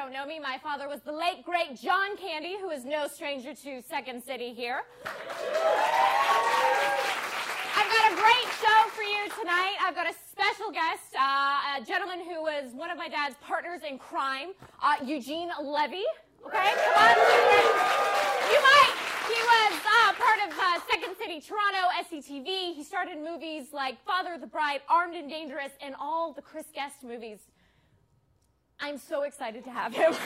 don't 0.00 0.14
know 0.14 0.24
me, 0.24 0.40
my 0.40 0.56
father 0.62 0.88
was 0.88 1.00
the 1.02 1.12
late, 1.12 1.44
great 1.44 1.76
John 1.76 2.16
Candy, 2.16 2.56
who 2.58 2.70
is 2.70 2.86
no 2.86 3.06
stranger 3.06 3.52
to 3.52 3.82
Second 3.82 4.24
City 4.24 4.54
here. 4.54 4.80
I've 7.76 7.90
got 7.92 8.10
a 8.10 8.14
great 8.16 8.48
show 8.64 8.88
for 8.96 9.02
you 9.02 9.28
tonight. 9.38 9.76
I've 9.84 9.94
got 9.94 10.08
a 10.08 10.14
special 10.32 10.72
guest, 10.72 11.14
uh, 11.20 11.76
a 11.76 11.84
gentleman 11.84 12.20
who 12.20 12.40
was 12.40 12.72
one 12.72 12.90
of 12.90 12.96
my 12.96 13.08
dad's 13.08 13.36
partners 13.42 13.82
in 13.86 13.98
crime, 13.98 14.52
uh, 14.82 14.94
Eugene 15.04 15.50
Levy. 15.62 16.04
Okay, 16.46 16.72
come 16.80 16.96
on. 16.96 17.16
You 18.48 18.60
might. 18.64 18.94
He 19.28 19.36
was 19.36 19.74
uh, 19.84 20.14
part 20.16 20.40
of 20.48 20.58
uh, 20.58 20.80
Second 20.90 21.14
City 21.18 21.42
Toronto, 21.42 21.92
SCTV. 22.08 22.74
He 22.74 22.82
started 22.84 23.18
movies 23.22 23.74
like 23.74 24.02
Father 24.06 24.32
of 24.32 24.40
the 24.40 24.46
Bride, 24.46 24.80
Armed 24.88 25.14
and 25.14 25.28
Dangerous, 25.28 25.72
and 25.82 25.94
all 26.00 26.32
the 26.32 26.40
Chris 26.40 26.64
Guest 26.74 27.04
movies. 27.04 27.40
I'm 28.82 28.96
so 28.96 29.22
excited 29.22 29.62
to 29.64 29.70
have 29.70 29.92
him. 29.92 30.12
so 30.14 30.18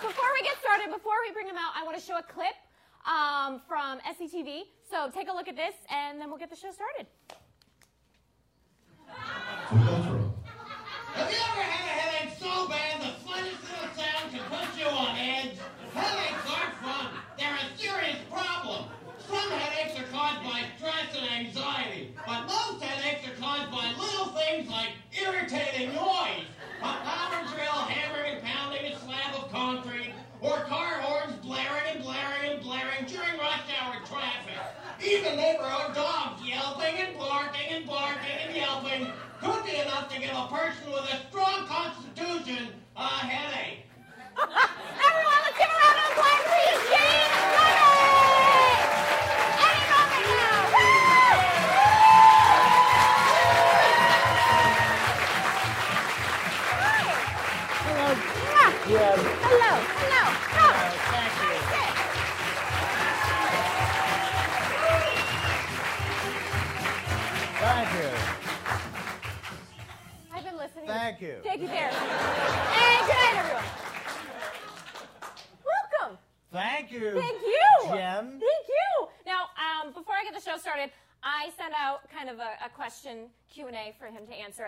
before 0.00 0.30
we 0.32 0.42
get 0.42 0.56
started, 0.60 0.90
before 0.90 1.12
we 1.26 1.32
bring 1.32 1.46
him 1.46 1.56
out, 1.56 1.72
I 1.76 1.84
want 1.84 1.98
to 1.98 2.02
show 2.02 2.16
a 2.16 2.22
clip 2.22 2.56
um, 3.04 3.60
from 3.68 4.00
SCTV. 4.00 4.62
So 4.90 5.10
take 5.10 5.28
a 5.28 5.32
look 5.32 5.48
at 5.48 5.56
this, 5.56 5.74
and 5.90 6.18
then 6.18 6.30
we'll 6.30 6.38
get 6.38 6.48
the 6.48 6.56
show 6.56 6.70
started. 6.72 7.06
Have 11.12 11.30
you 11.30 11.36
ever 11.36 11.60
had 11.60 11.84
a 11.84 11.92
headache 11.92 12.38
so 12.40 12.66
bad 12.68 13.02
the 13.02 13.12
slightest 13.22 13.62
little 13.68 13.92
sound 13.92 14.32
can 14.32 14.40
put 14.48 14.78
you 14.80 14.86
on 14.86 15.16
edge? 15.18 15.58
Headaches 15.92 16.48
aren't 16.48 16.74
fun. 16.80 17.06
They're 17.38 17.52
a 17.52 17.76
serious 17.76 18.16
problem. 18.30 18.86
Some 19.28 19.50
headaches 19.50 20.00
are 20.00 20.08
caused 20.10 20.42
by 20.42 20.64
stress 20.78 21.16
and 21.16 21.46
anxiety, 21.46 22.14
but 22.26 22.46
most 22.46 22.82
headaches 22.82 23.28
are 23.28 23.36
caused 23.40 23.70
by 23.70 23.92
little 23.98 24.32
things 24.32 24.70
like 24.70 24.90
irritating 25.12 25.94
noise. 25.94 26.48
A 26.82 26.94
power 27.06 27.46
drill 27.46 27.80
hammering 27.86 28.34
and 28.34 28.42
pounding 28.42 28.86
a 28.86 28.98
slab 28.98 29.36
of 29.36 29.52
concrete, 29.52 30.12
or 30.40 30.56
car 30.64 31.00
horns 31.00 31.36
blaring 31.36 31.86
and 31.94 32.02
blaring 32.02 32.50
and 32.50 32.60
blaring 32.60 33.06
during 33.06 33.38
rush 33.38 33.62
hour 33.78 33.94
traffic. 34.04 34.58
Even 35.00 35.36
neighborhood 35.36 35.94
dogs 35.94 36.42
yelping 36.44 36.96
and 36.98 37.16
barking 37.16 37.70
and 37.70 37.86
barking 37.86 38.36
and 38.46 38.56
yelping 38.56 39.06
could 39.40 39.64
be 39.64 39.76
enough 39.76 40.12
to 40.12 40.20
give 40.20 40.34
a 40.34 40.48
person 40.50 40.90
with 40.90 41.06
a 41.06 41.22
strong 41.30 41.66
constitution 41.66 42.68
a 42.96 43.06
headache. 43.06 43.86
Everyone, 44.36 45.40
let's 45.46 45.58
give 45.58 45.70
a 45.70 45.78
round 45.78 45.98
of 46.02 46.10
applause 46.10 46.42
for 46.50 46.58
Eugene 46.66 47.71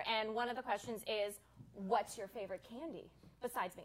and 0.06 0.34
one 0.34 0.48
of 0.48 0.56
the 0.56 0.62
questions 0.62 1.02
is, 1.06 1.40
"What's 1.74 2.16
your 2.18 2.28
favorite 2.28 2.62
candy 2.68 3.10
besides 3.42 3.76
me?" 3.76 3.84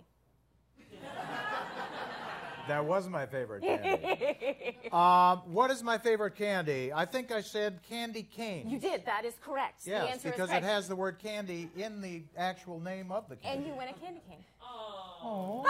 That 2.67 2.85
was 2.85 3.09
my 3.09 3.25
favorite 3.25 3.63
candy. 3.63 4.77
um, 4.91 5.41
what 5.52 5.71
is 5.71 5.81
my 5.81 5.97
favorite 5.97 6.35
candy? 6.35 6.93
I 6.93 7.03
think 7.03 7.31
I 7.31 7.41
said 7.41 7.79
candy 7.89 8.21
cane. 8.21 8.69
You 8.69 8.77
did. 8.77 9.05
That 9.08 9.25
is 9.25 9.33
correct. 9.43 9.85
the 9.85 9.91
yes, 9.91 10.21
because 10.21 10.52
it 10.52 10.61
has 10.61 10.87
the 10.87 10.95
word 10.95 11.17
candy 11.17 11.71
in 11.75 11.99
the 11.99 12.21
actual 12.37 12.79
name 12.79 13.11
of 13.11 13.27
the 13.27 13.37
candy. 13.37 13.58
And 13.58 13.67
you 13.67 13.73
win 13.73 13.87
a 13.87 13.93
candy 13.93 14.21
cane. 14.29 14.43
Oh. 15.21 15.65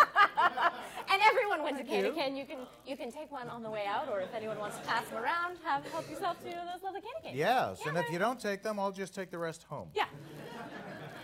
And 1.12 1.22
everyone 1.24 1.64
wins 1.64 1.80
a 1.80 1.84
candy 1.84 2.10
you. 2.10 2.14
cane. 2.14 2.36
You 2.36 2.46
can 2.46 2.60
you 2.86 2.96
can 2.96 3.12
take 3.12 3.32
one 3.32 3.50
on 3.50 3.64
the 3.64 3.70
way 3.70 3.86
out, 3.88 4.10
or 4.10 4.22
if 4.22 4.34
anyone 4.34 4.60
wants 4.60 4.78
to 4.78 4.84
pass 4.84 5.08
them 5.08 5.18
around, 5.24 5.58
have 5.64 5.84
help 5.88 6.08
yourself 6.10 6.38
to 6.40 6.46
those 6.46 6.84
lovely 6.84 7.02
candy 7.02 7.20
canes. 7.24 7.38
Yes, 7.38 7.80
Yeah, 7.82 7.90
and 7.90 7.98
if 7.98 8.12
you 8.12 8.20
don't 8.20 8.40
take 8.40 8.62
them, 8.62 8.80
I'll 8.80 8.92
just 8.92 9.16
take 9.16 9.32
the 9.32 9.38
rest 9.40 9.64
home. 9.64 9.90
Yeah. 9.96 10.06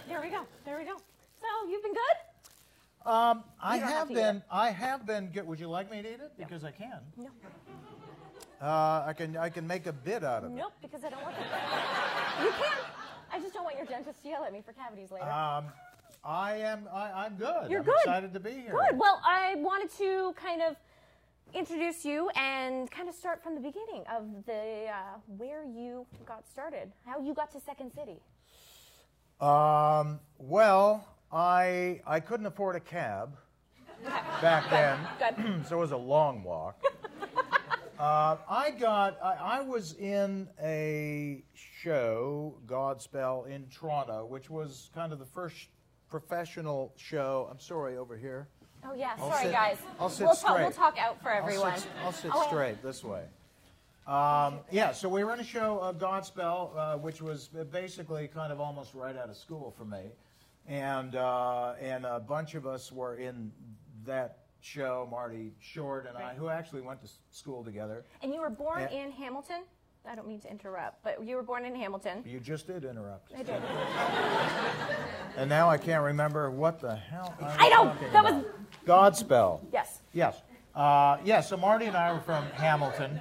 There 0.08 0.22
we 0.22 0.30
go. 0.30 0.42
There 0.66 0.78
we 0.78 0.86
go. 0.86 0.96
So 1.40 1.70
you've 1.70 1.84
been 1.84 1.94
good. 1.94 3.12
Um, 3.12 3.44
I 3.62 3.78
have 3.78 3.90
have 3.90 4.08
been. 4.10 4.42
I 4.50 4.72
have 4.72 5.06
been. 5.06 5.28
Good. 5.28 5.46
Would 5.48 5.60
you 5.60 5.68
like 5.68 5.92
me 5.92 6.02
to 6.02 6.08
eat 6.08 6.20
it? 6.20 6.32
Because 6.38 6.64
I 6.64 6.72
can. 6.72 7.00
No. 7.16 7.30
Uh, 8.60 9.04
I 9.06 9.14
can. 9.16 9.38
I 9.38 9.50
can 9.50 9.68
make 9.68 9.86
a 9.86 9.94
bit 9.94 10.24
out 10.24 10.44
of 10.44 10.52
it. 10.52 10.56
Nope, 10.56 10.74
because 10.82 11.04
I 11.04 11.10
don't 11.10 11.22
want 11.22 11.36
that. 11.36 12.44
You 12.44 12.50
can. 12.50 12.78
I 13.32 13.40
just 13.40 13.54
don't 13.54 13.64
want 13.66 13.76
your 13.78 13.86
dentist 13.86 14.24
to 14.24 14.30
yell 14.30 14.44
at 14.46 14.54
me 14.54 14.64
for 14.66 14.74
cavities 14.74 15.12
later. 15.12 15.30
Um, 15.30 15.66
I 16.26 16.56
am. 16.58 16.88
I, 16.92 17.12
I'm 17.26 17.36
good. 17.36 17.70
You're 17.70 17.82
I'm 17.82 17.86
good. 17.86 17.96
excited 18.04 18.34
to 18.34 18.40
be 18.40 18.52
here. 18.52 18.72
Good. 18.72 18.98
Well, 18.98 19.22
I 19.24 19.56
wanted 19.58 19.92
to 20.00 20.34
kind 20.36 20.62
of 20.62 20.76
introduce 21.54 22.04
you 22.04 22.30
and 22.36 22.90
kind 22.90 23.08
of 23.08 23.14
start 23.14 23.44
from 23.44 23.54
the 23.54 23.62
beginning 23.62 24.04
of 24.12 24.46
the 24.46 24.88
uh, 24.90 25.20
where 25.38 25.64
you 25.64 26.06
got 26.26 26.48
started, 26.50 26.92
how 27.06 27.22
you 27.22 27.34
got 27.34 27.52
to 27.52 27.60
Second 27.60 27.92
City. 27.94 28.20
Um, 29.40 30.20
well, 30.40 31.08
I 31.32 32.02
I 32.08 32.20
couldn't 32.20 32.48
afford 32.48 32.76
a 32.76 32.80
cab 32.80 33.38
back 34.42 34.70
then, 34.72 35.64
so 35.68 35.78
it 35.78 35.80
was 35.80 35.92
a 35.92 35.98
long 35.98 36.44
walk. 36.44 36.82
Uh, 37.98 38.36
I 38.50 38.72
got 38.72 39.18
I, 39.24 39.60
I 39.60 39.62
was 39.62 39.94
in 39.94 40.50
a 40.62 41.46
show, 41.54 42.58
Godspell, 42.66 43.48
in 43.48 43.68
Toronto, 43.70 44.26
which 44.26 44.50
was 44.50 44.90
kind 44.94 45.14
of 45.14 45.20
the 45.20 45.26
first 45.26 45.70
professional 46.20 46.94
show. 46.96 47.48
I'm 47.52 47.60
sorry, 47.60 47.98
over 47.98 48.16
here. 48.16 48.48
Oh 48.86 48.94
yeah, 48.94 49.16
I'll 49.20 49.32
sorry 49.32 49.44
sit- 49.46 49.52
guys. 49.52 49.78
I'll 50.00 50.10
sit 50.10 50.26
we'll, 50.26 50.36
talk, 50.36 50.58
we'll 50.60 50.72
talk 50.72 50.98
out 50.98 51.22
for 51.22 51.30
I'll 51.32 51.40
everyone. 51.44 51.78
sit, 51.78 51.90
I'll 52.04 52.12
sit 52.14 52.32
Oh, 52.34 52.48
straight 52.48 52.82
this 52.82 53.04
way. 53.04 53.24
Um, 54.08 54.60
yeah, 54.72 54.92
so 54.94 55.10
we 55.10 55.24
were 55.24 55.34
in 55.34 55.40
a 55.40 55.44
show, 55.44 55.80
uh, 55.80 55.92
Godspell, 55.92 56.70
uh, 56.78 56.98
which 57.00 57.22
was 57.22 57.50
basically 57.72 58.28
kind 58.28 58.54
of 58.54 58.62
almost 58.62 58.94
right 58.94 59.18
out 59.18 59.30
of 59.30 59.36
school 59.36 59.74
for 59.78 59.84
me, 59.84 60.04
and 60.68 61.16
uh, 61.16 61.74
and 61.82 62.06
a 62.06 62.20
bunch 62.20 62.56
of 62.56 62.66
us 62.66 62.92
were 62.94 63.16
in 63.16 63.52
that 64.06 64.38
show. 64.62 65.08
Marty 65.12 65.52
Short 65.60 66.08
and 66.08 66.16
I, 66.18 66.34
who 66.36 66.48
actually 66.50 66.82
went 66.82 67.02
to 67.02 67.10
school 67.32 67.64
together. 67.64 68.06
And 68.24 68.34
you 68.34 68.40
were 68.40 68.50
born 68.52 68.88
Yeah. 68.90 69.04
in 69.04 69.12
Hamilton. 69.12 69.64
I 70.08 70.16
don't 70.16 70.28
mean 70.28 70.40
to 70.42 70.52
interrupt, 70.52 71.04
but 71.04 71.24
you 71.26 71.36
were 71.36 71.44
born 71.44 71.66
in 71.66 71.76
Hamilton. 71.76 72.24
You 72.26 72.40
just 72.40 72.68
did 72.68 72.84
interrupt, 72.86 73.32
I 73.36 73.44
did. 73.44 73.62
and 75.38 75.50
now 75.50 75.70
I 75.70 75.78
can't 75.78 76.04
remember 76.04 76.52
what 76.52 76.80
the 76.80 76.96
hell 76.96 77.34
I, 77.42 77.68
I 77.68 77.70
know, 77.70 77.86
talking 77.86 78.12
that 78.14 78.24
was- 78.24 78.46
Godspell. 78.86 79.62
Yes. 79.72 80.02
Yes. 80.14 80.42
Uh, 80.76 81.18
yeah, 81.24 81.40
so 81.40 81.56
Marty 81.56 81.86
and 81.86 81.96
I 81.96 82.12
were 82.12 82.20
from 82.20 82.44
Hamilton 82.52 83.20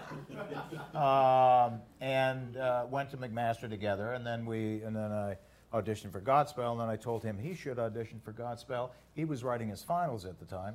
um, 0.94 1.80
and 2.00 2.56
uh, 2.56 2.84
went 2.90 3.10
to 3.10 3.16
McMaster 3.16 3.70
together, 3.70 4.12
and 4.12 4.26
then 4.26 4.44
we 4.44 4.82
and 4.82 4.94
then 4.94 5.12
I 5.12 5.36
auditioned 5.72 6.10
for 6.10 6.20
Godspell, 6.20 6.72
and 6.72 6.80
then 6.80 6.88
I 6.88 6.96
told 6.96 7.22
him 7.22 7.38
he 7.38 7.54
should 7.54 7.78
audition 7.78 8.20
for 8.24 8.32
Godspell. 8.32 8.90
He 9.14 9.24
was 9.24 9.44
writing 9.44 9.68
his 9.68 9.82
finals 9.82 10.24
at 10.24 10.40
the 10.40 10.44
time, 10.44 10.74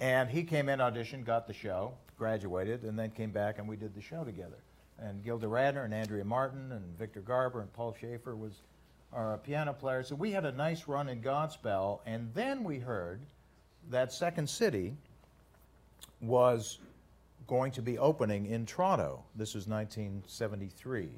and 0.00 0.28
he 0.28 0.42
came 0.42 0.68
in, 0.68 0.80
auditioned, 0.80 1.24
got 1.24 1.46
the 1.46 1.52
show, 1.52 1.94
graduated, 2.16 2.82
and 2.82 2.98
then 2.98 3.10
came 3.10 3.30
back, 3.30 3.58
and 3.58 3.68
we 3.68 3.76
did 3.76 3.94
the 3.94 4.02
show 4.02 4.24
together. 4.24 4.58
And 5.00 5.22
Gilda 5.22 5.46
Radner 5.46 5.84
and 5.84 5.94
Andrea 5.94 6.24
Martin 6.24 6.72
and 6.72 6.98
Victor 6.98 7.20
Garber 7.20 7.60
and 7.60 7.72
Paul 7.72 7.94
Shaffer 8.00 8.34
was 8.34 8.62
our 9.12 9.38
piano 9.38 9.72
player. 9.72 10.02
So 10.02 10.14
we 10.14 10.32
had 10.32 10.44
a 10.44 10.52
nice 10.52 10.88
run 10.88 11.08
in 11.08 11.22
Godspell, 11.22 12.00
and 12.04 12.30
then 12.34 12.64
we 12.64 12.78
heard 12.78 13.20
that 13.90 14.12
Second 14.12 14.48
City 14.48 14.96
was 16.20 16.78
going 17.46 17.72
to 17.72 17.82
be 17.82 17.98
opening 17.98 18.46
in 18.46 18.66
Toronto. 18.66 19.24
This 19.34 19.54
was 19.54 19.66
1973. 19.66 21.08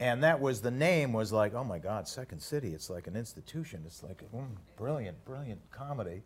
And 0.00 0.22
that 0.22 0.40
was 0.40 0.60
the 0.60 0.70
name 0.70 1.12
was 1.12 1.32
like, 1.32 1.54
oh 1.54 1.64
my 1.64 1.78
God, 1.78 2.06
Second 2.06 2.40
City. 2.40 2.68
It's 2.68 2.88
like 2.88 3.08
an 3.08 3.16
institution. 3.16 3.82
It's 3.84 4.02
like 4.02 4.22
mm, 4.32 4.46
brilliant, 4.76 5.24
brilliant 5.24 5.60
comedy. 5.72 6.22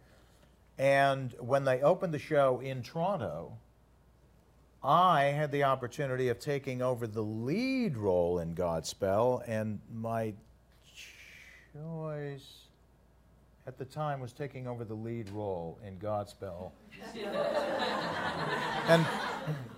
And 0.76 1.34
when 1.38 1.64
they 1.64 1.80
opened 1.80 2.12
the 2.12 2.18
show 2.18 2.60
in 2.60 2.82
Toronto, 2.82 3.56
I 4.84 5.24
had 5.24 5.52
the 5.52 5.62
opportunity 5.64 6.28
of 6.28 6.40
taking 6.40 6.82
over 6.82 7.06
the 7.06 7.22
lead 7.22 7.96
role 7.96 8.40
in 8.40 8.54
Godspell, 8.54 9.42
and 9.46 9.78
my 9.94 10.34
choice 11.72 12.62
at 13.66 13.78
the 13.78 13.84
time 13.84 14.20
was 14.20 14.32
taking 14.32 14.66
over 14.66 14.84
the 14.84 14.94
lead 14.94 15.30
role 15.30 15.78
in 15.86 15.96
Godspell 15.98 16.72
and 18.88 19.06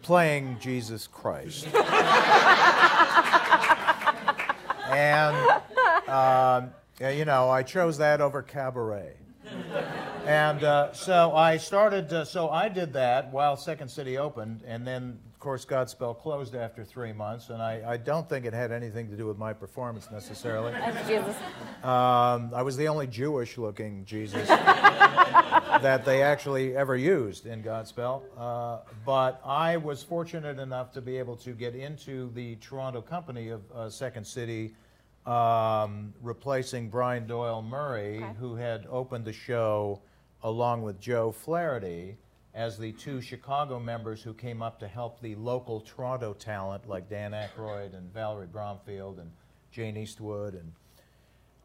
playing 0.00 0.56
Jesus 0.58 1.06
Christ. 1.06 1.66
and 4.88 5.36
um, 6.08 6.70
you 6.98 7.08
you 7.08 7.24
know, 7.26 7.50
I 7.50 7.62
chose 7.62 7.98
that 7.98 8.22
over 8.22 8.40
cabaret. 8.40 9.16
And 10.26 10.62
uh, 10.64 10.92
so 10.92 11.34
I 11.34 11.56
started, 11.58 12.12
uh, 12.12 12.24
so 12.24 12.48
I 12.50 12.68
did 12.68 12.92
that 12.94 13.32
while 13.32 13.56
Second 13.56 13.88
City 13.88 14.16
opened, 14.18 14.62
and 14.66 14.86
then, 14.86 15.18
of 15.32 15.38
course, 15.38 15.64
Godspell 15.64 16.18
closed 16.18 16.54
after 16.54 16.84
three 16.84 17.12
months, 17.12 17.50
and 17.50 17.62
I, 17.62 17.82
I 17.86 17.96
don't 17.98 18.28
think 18.28 18.46
it 18.46 18.52
had 18.54 18.72
anything 18.72 19.08
to 19.10 19.16
do 19.16 19.26
with 19.26 19.38
my 19.38 19.52
performance 19.52 20.10
necessarily. 20.10 20.72
That's 20.72 21.06
Jesus. 21.08 21.36
Um, 21.82 22.50
I 22.54 22.62
was 22.62 22.76
the 22.76 22.88
only 22.88 23.06
Jewish 23.06 23.58
looking 23.58 24.04
Jesus 24.04 24.48
that 24.48 26.04
they 26.04 26.22
actually 26.22 26.76
ever 26.76 26.96
used 26.96 27.46
in 27.46 27.62
Godspell. 27.62 28.22
Uh, 28.38 28.78
but 29.04 29.40
I 29.44 29.76
was 29.76 30.02
fortunate 30.02 30.58
enough 30.58 30.92
to 30.92 31.00
be 31.02 31.16
able 31.18 31.36
to 31.36 31.50
get 31.52 31.74
into 31.74 32.30
the 32.34 32.56
Toronto 32.56 33.02
company 33.02 33.50
of 33.50 33.60
uh, 33.74 33.90
Second 33.90 34.26
City, 34.26 34.74
um, 35.26 36.12
replacing 36.22 36.88
Brian 36.88 37.26
Doyle 37.26 37.62
Murray, 37.62 38.16
Okay. 38.22 38.32
who 38.38 38.54
had 38.56 38.86
opened 38.90 39.24
the 39.24 39.32
show 39.32 40.00
along 40.44 40.82
with 40.82 41.00
Joe 41.00 41.32
Flaherty 41.32 42.17
as 42.55 42.79
the 42.79 42.93
two 42.93 43.20
Chicago 43.20 43.81
members 43.81 44.23
who 44.23 44.32
came 44.32 44.62
up 44.62 44.79
to 44.79 44.87
help 44.87 45.20
the 45.20 45.35
local 45.35 45.81
Toronto 45.81 46.35
talent 46.35 46.88
like 46.88 47.08
Dan 47.08 47.32
Aykroyd 47.32 47.96
and 47.96 48.12
Valerie 48.12 48.46
Bromfield 48.46 49.19
and 49.19 49.31
Jane 49.73 49.96
Eastwood 49.96 50.55
and 50.55 50.70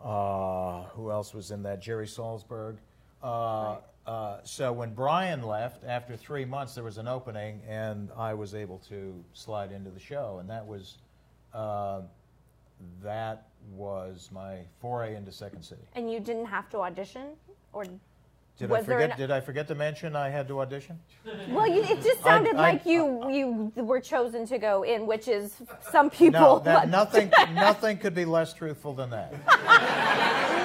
uh, 0.02 0.84
who 0.96 1.12
else 1.12 1.34
was 1.34 1.52
in 1.52 1.62
that? 1.64 1.82
Gerry 1.82 2.08
Salsberg. 2.08 2.78
Uh, 3.22 3.78
uh, 4.08 4.40
so 4.44 4.72
when 4.72 4.94
Brian 4.94 5.44
left, 5.44 5.84
after 5.84 6.16
three 6.16 6.46
months, 6.46 6.74
there 6.74 6.86
was 6.86 6.98
an 6.98 7.08
opening, 7.08 7.62
and 7.68 8.10
I 8.18 8.34
was 8.34 8.56
able 8.56 8.80
to 8.90 9.14
slide 9.34 9.72
into 9.74 9.90
the 9.90 10.00
show, 10.00 10.38
and 10.40 10.50
that 10.50 10.66
was 10.66 10.98
uh, 11.54 12.02
that 13.04 13.48
was 13.74 14.30
my 14.32 14.60
foray 14.80 15.16
into 15.16 15.32
Second 15.32 15.64
City. 15.64 15.82
And 15.96 16.12
you 16.12 16.22
didn't 16.22 16.46
have 16.46 16.70
to 16.70 16.80
audition, 16.80 17.32
or 17.74 17.86
Did 18.60 18.70
was 18.70 18.82
I 18.82 18.84
forget? 18.84 19.12
an- 19.12 19.18
Did 19.18 19.32
I 19.32 19.40
forget 19.40 19.68
to 19.70 19.76
mention 19.76 20.16
I 20.18 20.30
had 20.30 20.48
to 20.50 20.60
audition? 20.60 21.00
well, 21.50 21.66
you, 21.66 21.82
it 21.82 22.04
just 22.04 22.22
sounded 22.22 22.56
I- 22.56 22.72
like 22.72 22.86
you 22.86 23.30
you 23.30 23.72
were 23.76 24.02
chosen 24.02 24.46
to 24.48 24.58
go 24.58 24.84
in, 24.84 25.08
which 25.08 25.30
is 25.30 25.56
some 25.92 26.10
people. 26.10 26.42
No, 26.42 26.60
that, 26.60 26.90
nothing. 26.90 27.32
nothing 27.54 27.98
could 27.98 28.14
be 28.14 28.26
less 28.26 28.54
truthful 28.54 28.94
than 28.94 29.10
that. 29.12 29.34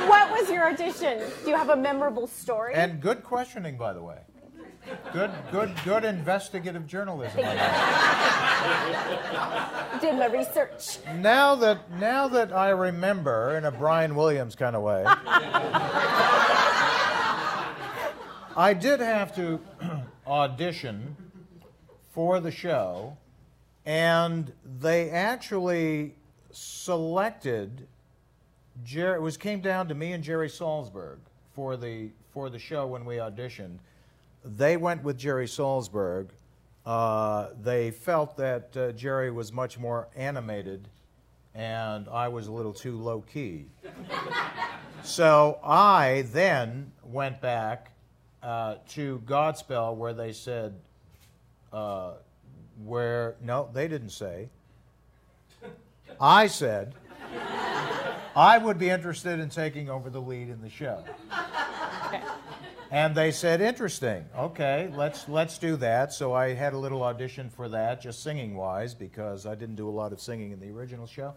What 0.09 0.31
was 0.33 0.51
your 0.51 0.67
audition? 0.69 1.23
Do 1.45 1.51
you 1.51 1.57
have 1.57 1.71
a 1.71 1.77
memorable 1.77 2.27
story? 2.27 2.75
And 2.75 3.01
good 3.01 3.23
questioning, 3.23 3.77
by 3.77 3.93
the 3.93 4.03
way. 4.03 4.19
Good, 5.13 5.31
good, 5.51 5.73
good 5.85 6.05
investigative 6.05 6.87
journalism. 6.87 7.41
I. 7.43 7.55
Did 10.01 10.19
my 10.19 10.27
research. 10.27 10.99
Now 11.21 11.55
that 11.55 11.91
now 11.93 12.29
that 12.29 12.53
I 12.53 12.69
remember 12.71 13.57
in 13.57 13.65
a 13.65 13.71
Brian 13.71 14.15
Williams 14.15 14.55
kind 14.55 14.77
of 14.77 14.83
way, 14.83 15.05
I 18.57 18.73
did 18.73 19.01
have 19.01 19.35
to 19.35 19.59
audition 20.27 21.17
for 22.13 22.39
the 22.39 22.53
show, 22.53 23.17
and 23.85 24.53
they 24.81 25.11
actually 25.11 26.15
selected. 26.53 27.89
Jerry, 28.85 29.17
it 29.17 29.23
was 29.23 29.37
came 29.37 29.61
down 29.61 29.89
to 29.89 29.95
me 29.95 30.13
and 30.13 30.23
Gerry 30.23 30.49
Salsberg 30.49 31.19
for 31.53 31.77
the 31.77 32.11
for 32.33 32.49
the 32.49 32.59
show 32.59 32.87
when 32.87 33.05
we 33.05 33.17
auditioned. 33.17 33.79
They 34.45 34.77
went 34.77 35.03
with 35.03 35.19
Gerry 35.19 35.47
Salsberg. 35.47 36.29
Uh, 36.87 37.49
they 37.61 37.91
felt 37.91 38.37
that 38.37 38.77
uh, 38.77 38.93
Jerry 38.93 39.33
was 39.33 39.53
much 39.53 39.79
more 39.79 40.09
animated, 40.15 40.87
and 41.55 42.09
I 42.09 42.29
was 42.29 42.47
a 42.47 42.53
little 42.53 42.75
too 42.75 42.97
low 42.97 43.23
key. 43.23 43.67
so 45.03 45.59
I 45.65 46.25
then 46.31 46.93
went 47.03 47.41
back 47.41 47.94
uh, 48.45 48.77
to 48.91 49.23
Godspell, 49.25 49.97
where 49.97 50.13
they 50.13 50.33
said, 50.33 50.75
uh, 51.73 52.13
where 52.85 53.37
no, 53.43 53.71
they 53.73 53.89
didn't 53.89 54.11
say. 54.11 54.51
I 56.21 56.47
said. 56.47 56.95
I 58.37 58.59
would 58.59 58.79
be 58.79 58.91
interested 58.91 59.41
in 59.41 59.49
taking 59.49 59.89
over 59.89 60.11
the 60.11 60.21
lead 60.21 60.49
in 60.49 60.61
the 60.61 60.69
show. 60.69 61.05
And 62.91 63.15
they 63.15 63.33
said, 63.33 63.61
interesting. 63.61 64.25
Okay, 64.37 64.91
let's 64.95 65.29
let's 65.29 65.59
do 65.59 65.77
that. 65.77 66.13
So 66.13 66.33
I 66.33 66.53
had 66.55 66.75
a 66.75 66.79
little 66.79 67.03
audition 67.03 67.51
for 67.51 67.69
that, 67.71 68.01
just 68.01 68.23
singing 68.23 68.55
wise, 68.55 68.95
because 68.95 69.47
I 69.47 69.55
didn't 69.55 69.77
do 69.77 69.89
a 69.89 69.91
lot 69.91 70.13
of 70.13 70.21
singing 70.21 70.53
in 70.53 70.61
the 70.61 70.71
original 70.71 71.07
show. 71.07 71.35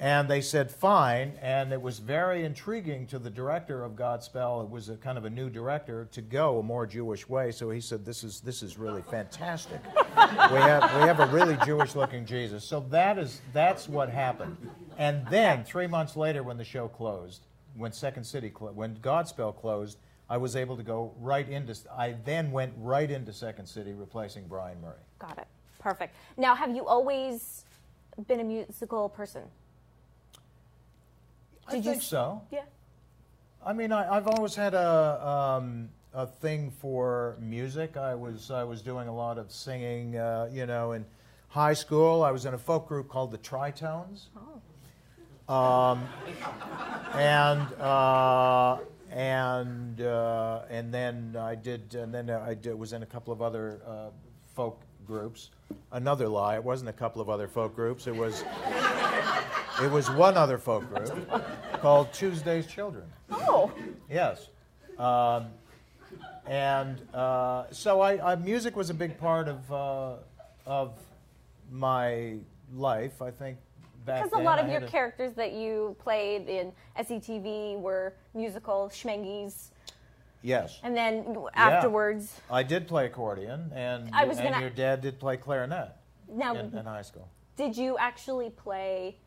And 0.00 0.30
they 0.30 0.40
said, 0.40 0.72
fine. 0.72 1.34
And 1.42 1.74
it 1.74 1.82
was 1.82 1.98
very 1.98 2.44
intriguing 2.46 3.06
to 3.08 3.18
the 3.18 3.28
director 3.28 3.84
of 3.84 3.92
Godspell. 3.92 4.64
It 4.64 4.70
was 4.70 4.88
a 4.88 4.96
kind 4.96 5.18
of 5.18 5.26
a 5.26 5.30
new 5.30 5.50
director 5.50 6.08
to 6.12 6.22
go 6.22 6.58
a 6.58 6.62
more 6.62 6.86
Jewish 6.86 7.28
way. 7.28 7.52
So 7.52 7.68
he 7.68 7.82
said, 7.82 8.06
this 8.06 8.24
is 8.24 8.40
this 8.40 8.62
is 8.62 8.78
really 8.78 9.02
fantastic. 9.02 9.80
we 10.16 10.58
have 10.58 10.82
we 10.94 11.02
have 11.02 11.20
a 11.20 11.26
really 11.26 11.58
Jewish 11.66 11.94
looking 11.94 12.24
Jesus. 12.24 12.64
So 12.64 12.80
that 12.88 13.18
is 13.18 13.42
that's 13.52 13.90
what 13.90 14.08
happened. 14.08 14.56
And 14.96 15.26
then 15.28 15.64
three 15.64 15.86
months 15.86 16.16
later, 16.16 16.42
when 16.42 16.56
the 16.56 16.64
show 16.64 16.88
closed, 16.88 17.46
when 17.76 17.92
Second 17.92 18.24
City 18.24 18.48
clo- 18.48 18.72
when 18.72 18.96
Godspell 18.96 19.54
closed, 19.54 19.98
I 20.30 20.38
was 20.38 20.56
able 20.56 20.78
to 20.78 20.82
go 20.82 21.12
right 21.20 21.46
into. 21.46 21.74
I 21.94 22.16
then 22.24 22.52
went 22.52 22.72
right 22.78 23.10
into 23.10 23.34
Second 23.34 23.66
City, 23.66 23.92
replacing 23.92 24.46
Brian 24.46 24.80
Murray. 24.80 25.04
Got 25.18 25.36
it. 25.36 25.46
Perfect. 25.78 26.14
Now, 26.38 26.54
have 26.54 26.74
you 26.74 26.86
always 26.86 27.64
been 28.26 28.40
a 28.40 28.44
musical 28.44 29.10
person? 29.10 29.42
I 31.70 31.74
Did 31.76 31.84
you 31.84 31.90
think 31.92 32.02
s- 32.02 32.08
so. 32.08 32.42
Yeah. 32.50 32.62
I 33.64 33.72
mean, 33.72 33.92
I, 33.92 34.16
I've 34.16 34.26
always 34.26 34.54
had 34.54 34.74
a 34.74 35.26
um, 35.26 35.88
a 36.14 36.26
thing 36.26 36.70
for 36.80 37.36
music. 37.40 37.96
I 37.96 38.14
was 38.14 38.50
I 38.50 38.64
was 38.64 38.82
doing 38.82 39.08
a 39.08 39.14
lot 39.14 39.38
of 39.38 39.52
singing. 39.52 40.16
Uh, 40.16 40.48
you 40.52 40.66
know, 40.66 40.92
in 40.92 41.04
high 41.48 41.74
school, 41.74 42.22
I 42.22 42.30
was 42.30 42.44
in 42.46 42.54
a 42.54 42.58
folk 42.58 42.88
group 42.88 43.08
called 43.08 43.30
the 43.30 43.38
Tritones. 43.38 44.26
Um, 45.48 46.06
and 47.14 47.72
uh, 47.80 48.78
and 49.10 50.00
uh, 50.00 50.60
and 50.70 50.94
then 50.94 51.36
I 51.38 51.54
did, 51.56 51.94
and 51.94 52.14
then 52.14 52.30
I 52.30 52.54
did, 52.54 52.78
was 52.78 52.92
in 52.92 53.02
a 53.02 53.06
couple 53.06 53.32
of 53.32 53.42
other 53.42 53.80
uh, 53.86 54.10
folk 54.54 54.80
groups. 55.06 55.50
Another 55.92 56.28
lie, 56.28 56.54
it 56.54 56.62
wasn't 56.64 56.88
a 56.88 56.92
couple 56.92 57.20
of 57.20 57.28
other 57.28 57.48
folk 57.48 57.74
groups. 57.74 58.06
It 58.06 58.14
was 58.14 58.44
it 59.82 59.90
was 59.90 60.10
one 60.10 60.36
other 60.36 60.58
folk 60.58 60.88
group 60.94 61.42
called 61.80 62.12
Tuesday's 62.12 62.66
Children. 62.66 63.04
Oh, 63.30 63.72
Yes. 64.10 64.48
Um, 64.98 65.46
and 66.46 67.00
uh, 67.14 67.64
so 67.70 68.00
I, 68.00 68.32
I, 68.32 68.36
music 68.36 68.76
was 68.76 68.90
a 68.90 68.94
big 68.94 69.16
part 69.18 69.48
of, 69.48 69.72
uh, 69.72 70.14
of 70.66 70.92
my 71.70 72.34
life, 72.74 73.22
I 73.22 73.30
think. 73.30 73.56
Back 74.04 74.24
because 74.24 74.38
a 74.38 74.42
lot 74.42 74.58
of 74.58 74.68
your 74.68 74.82
a- 74.82 74.86
characters 74.88 75.34
that 75.34 75.52
you 75.52 75.94
played 76.00 76.48
in 76.48 76.72
SCTV 76.98 77.78
were 77.78 78.14
musical 78.34 78.90
Schmenges, 78.92 79.70
Yes. 80.42 80.80
and 80.82 80.96
then 80.96 81.36
afterwards, 81.54 82.40
I 82.50 82.62
did 82.62 82.88
play 82.88 83.06
accordion, 83.06 83.70
and, 83.74 84.08
I 84.14 84.24
was 84.24 84.38
and 84.38 84.48
gonna- 84.48 84.60
your 84.60 84.70
dad 84.70 85.02
did 85.02 85.20
play 85.20 85.36
clarinet 85.36 85.96
now 86.28 86.54
in, 86.56 86.74
in 86.76 86.84
high 86.86 87.02
school. 87.02 87.28
did 87.56 87.76
you 87.76 87.96
actually 87.98 88.48
play 88.50 89.18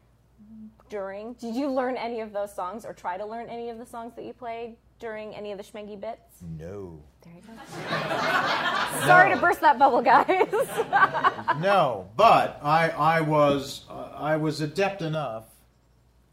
during? 0.89 1.33
Did 1.33 1.55
you 1.55 1.69
learn 1.71 1.97
any 1.97 2.19
of 2.21 2.33
those 2.33 2.53
songs, 2.53 2.85
or 2.85 2.93
try 2.93 3.17
to 3.17 3.25
learn 3.25 3.47
any 3.49 3.69
of 3.69 3.77
the 3.77 3.85
songs 3.85 4.13
that 4.15 4.25
you 4.25 4.33
played 4.33 4.75
during 4.99 5.33
any 5.35 5.51
of 5.51 5.57
the 5.57 5.63
Schmenge 5.63 5.99
bits? 5.99 6.21
No. 6.57 7.01
There 7.23 7.33
you 7.33 7.41
go. 7.41 9.05
Sorry 9.07 9.33
to 9.33 9.39
burst 9.39 9.61
that 9.61 9.77
bubble, 9.79 10.01
guys. 10.01 10.27
No, 11.61 12.09
but 12.17 12.59
I, 12.63 12.89
I 12.89 13.21
was 13.21 13.85
uh, 13.89 14.11
I 14.17 14.37
was 14.37 14.59
adept 14.61 15.01
enough 15.01 15.45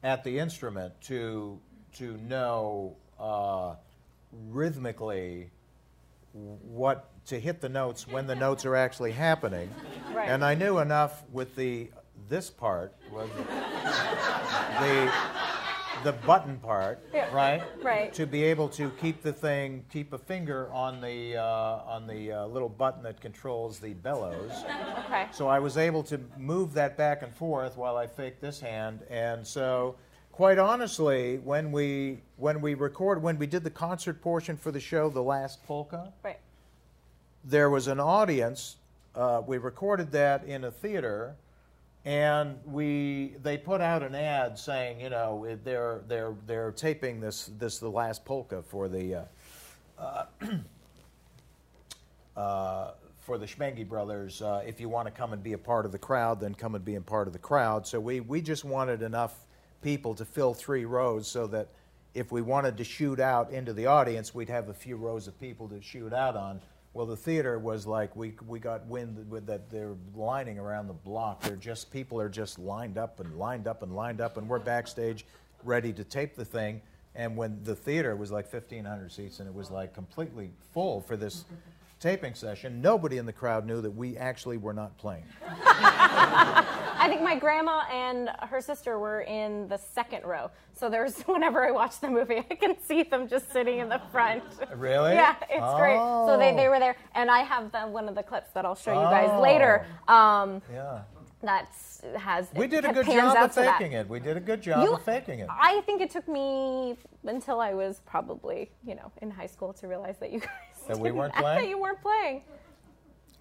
at 0.02 0.25
the 0.25 0.38
instrument 0.38 0.99
to 1.02 1.61
to 1.99 2.17
know 2.19 2.97
uh, 3.19 3.75
rhythmically 4.49 5.50
what 6.33 7.11
to 7.26 7.38
hit 7.38 7.61
the 7.61 7.69
notes 7.69 8.09
when 8.09 8.26
the 8.26 8.35
notes 8.35 8.64
are 8.64 8.76
actually 8.76 9.12
happening, 9.12 9.69
Right. 10.14 10.29
and 10.29 10.45
I 10.45 10.55
knew 10.55 10.79
enough 10.79 11.23
with 11.31 11.55
the 11.55 11.90
this 12.29 12.50
part 12.50 12.95
was 13.12 13.29
the 14.81 15.12
the 16.05 16.12
button 16.12 16.57
part, 16.59 17.05
Yeah. 17.12 17.29
right? 17.35 17.62
Right. 17.83 18.12
To 18.14 18.26
be 18.26 18.43
able 18.45 18.69
to 18.71 18.90
keep 19.00 19.23
the 19.23 19.33
thing, 19.35 19.85
keep 19.93 20.14
a 20.14 20.19
finger 20.19 20.71
on 20.73 21.00
the 21.00 21.37
uh, 21.37 21.43
on 21.87 22.07
the 22.07 22.33
uh, 22.33 22.47
little 22.47 22.69
button 22.71 23.02
that 23.02 23.21
controls 23.21 23.79
the 23.79 23.93
bellows. 23.95 24.52
okay. 25.07 25.26
So 25.33 25.49
I 25.49 25.59
was 25.59 25.76
able 25.76 26.02
to 26.05 26.19
move 26.38 26.73
that 26.75 26.97
back 26.97 27.23
and 27.23 27.35
forth 27.35 27.76
while 27.76 27.97
I 27.97 28.07
faked 28.07 28.40
this 28.40 28.61
hand, 28.61 29.00
and 29.11 29.47
so 29.47 29.97
quite 30.33 30.59
honestly, 30.59 31.38
when 31.38 31.71
we 31.73 32.23
when 32.37 32.61
we 32.62 32.75
record 32.75 33.23
when 33.23 33.37
we 33.38 33.47
did 33.47 33.62
the 33.64 33.71
concert 33.71 34.23
portion 34.23 34.57
for 34.57 34.71
the 34.73 34.81
show, 34.81 35.11
the 35.11 35.23
last 35.23 35.62
polka, 35.67 36.12
Right. 36.23 36.38
there 37.45 37.69
was 37.69 37.88
an 37.88 38.00
audience. 38.00 38.76
Uh, 39.14 39.43
we 39.47 39.59
recorded 39.59 40.12
that 40.12 40.45
in 40.45 40.64
a 40.64 40.71
theater 40.71 41.35
and 42.04 42.59
we 42.64 43.35
they 43.42 43.59
put 43.59 43.80
out 43.80 44.02
an 44.02 44.14
ad 44.14 44.59
saying, 44.59 45.00
you 45.00 45.11
know, 45.11 45.47
they're 45.64 46.02
they're 46.09 46.35
they're 46.47 46.73
taping 46.73 47.21
this 47.21 47.50
this 47.59 47.78
the 47.78 47.90
last 47.90 48.25
polka 48.25 48.62
for 48.62 48.88
the. 48.88 49.14
Uh, 49.14 49.25
uh, 49.99 50.25
uh, 52.37 52.92
for 53.19 53.37
the 53.37 53.47
Schmenge 53.47 53.87
brothers, 53.87 54.40
uh, 54.40 54.62
if 54.66 54.80
you 54.80 54.88
want 54.88 55.07
to 55.07 55.12
come 55.12 55.33
and 55.33 55.42
be 55.42 55.52
a 55.52 55.59
part 55.59 55.85
of 55.85 55.92
the 55.92 55.99
crowd, 55.99 56.40
then 56.40 56.54
come 56.54 56.75
and 56.75 56.85
be 56.85 56.95
a 56.95 57.00
part 57.00 57.26
of 57.26 57.33
the 57.33 57.38
crowd. 57.38 57.87
So 57.87 58.00
we, 58.00 58.21
we 58.21 58.40
just 58.40 58.64
wanted 58.64 59.02
enough 59.02 59.45
people 59.83 60.14
to 60.14 60.25
fill 60.25 60.54
three 60.54 60.85
rows 60.85 61.28
so 61.28 61.47
that 61.49 61.69
if 62.14 62.33
we 62.33 62.42
wanted 62.42 62.76
to 62.78 62.85
shoot 62.85 63.21
out 63.21 63.50
into 63.52 63.73
the 63.73 63.87
audience, 63.87 64.35
we'd 64.35 64.49
have 64.49 64.69
a 64.69 64.75
few 64.75 64.97
rows 64.97 65.28
of 65.28 65.38
people 65.38 65.69
to 65.69 65.80
shoot 65.80 66.12
out 66.12 66.37
on. 66.37 66.61
Well, 66.92 67.06
the 67.06 67.16
theater 67.16 67.59
was 67.59 67.87
like 67.87 68.16
we, 68.16 68.35
we 68.49 68.59
got 68.59 68.85
wind 68.87 69.30
with 69.30 69.47
that 69.47 69.70
they're 69.70 69.94
lining 70.14 70.59
around 70.59 70.88
the 70.88 70.92
block. 70.92 71.40
They're 71.42 71.54
just 71.54 71.92
people 71.92 72.20
are 72.20 72.28
just 72.28 72.59
lined 72.59 72.99
up 72.99 73.20
and 73.20 73.37
lined 73.38 73.68
up 73.68 73.82
and 73.82 73.94
lined 73.94 74.20
up, 74.20 74.37
and 74.37 74.49
we're 74.49 74.59
backstage 74.59 75.25
ready 75.62 75.92
to 75.92 76.02
tape 76.02 76.35
the 76.35 76.44
thing. 76.44 76.80
And 77.14 77.37
when 77.37 77.62
the 77.64 77.75
theater 77.75 78.16
was 78.16 78.30
like 78.30 78.52
1,500 78.52 79.11
seats 79.11 79.40
and 79.40 79.49
it 79.49 79.54
was 79.54 79.70
like 79.70 79.94
completely 79.94 80.50
full 80.73 81.00
for 81.00 81.16
this 81.16 81.44
taping 82.00 82.35
session, 82.35 82.80
nobody 82.80 83.19
in 83.19 83.26
the 83.26 83.33
crowd 83.33 83.66
knew 83.66 83.80
that 83.83 83.90
we 83.90 84.16
actually 84.16 84.57
were 84.57 84.73
not 84.73 84.97
playing. 84.97 85.25
I 85.42 87.07
think 87.09 87.23
my 87.23 87.38
grandma 87.38 87.83
and 87.92 88.30
her 88.49 88.61
sister 88.61 88.99
were 88.99 89.21
in 89.23 89.69
the 89.69 89.76
second 89.76 90.25
row. 90.25 90.50
So 90.75 90.88
there's 90.90 91.21
whenever 91.26 91.64
I 91.66 91.71
watch 91.71 92.00
the 92.00 92.09
movie, 92.09 92.38
I 92.50 92.54
can 92.54 92.76
see 92.83 93.02
them 93.02 93.28
just 93.28 93.52
sitting 93.52 93.78
in 93.78 93.88
the 93.88 94.00
front. 94.11 94.42
Really? 94.75 95.12
Yeah, 95.12 95.37
it's 95.49 95.75
great. 95.78 95.97
So 95.97 96.37
they, 96.38 96.54
they 96.54 96.66
Oh. 96.66 96.71
were 96.71 96.78
there, 96.78 96.97
and 97.14 97.30
I 97.30 97.40
have 97.40 97.71
the, 97.73 97.80
one 97.80 98.09
of 98.09 98.14
the 98.14 98.23
clips 98.23 98.50
that 98.54 98.64
I'll 98.64 98.75
show 98.75 98.92
you 98.92 99.09
guys 99.09 99.28
Oh. 99.33 99.40
later. 99.40 99.87
Um, 100.09 100.62
Yeah. 100.73 101.02
that's 101.42 102.02
has 102.16 102.49
We 102.57 102.66
did 102.66 102.85
a 102.87 102.92
good 102.95 103.07
job 103.07 103.37
of 103.37 103.54
that. 103.54 103.78
faking 103.78 103.92
it. 103.92 104.09
We 104.09 104.21
did 104.21 104.37
a 104.38 104.40
good 104.40 104.62
job 104.62 104.85
You- 104.85 104.95
of 104.95 105.02
faking 105.02 105.40
it. 105.40 105.49
I 105.50 105.83
think 105.83 106.00
it 106.00 106.11
took 106.11 106.26
me 106.28 106.97
until 107.25 107.61
I 107.61 107.75
was 107.75 108.00
probably, 108.07 108.71
you 108.87 108.95
know, 108.95 109.11
in 109.21 109.30
high 109.30 109.47
school 109.47 109.73
to 109.75 109.87
realize 109.87 110.16
that 110.19 110.30
you 110.33 110.40
guys 110.40 110.79
That 110.90 110.99
we 110.99 111.12
weren't 111.12 111.35
playing? 111.42 111.61
That 111.62 111.68
you 111.68 111.78
weren't 111.78 112.02
playing. 112.02 112.42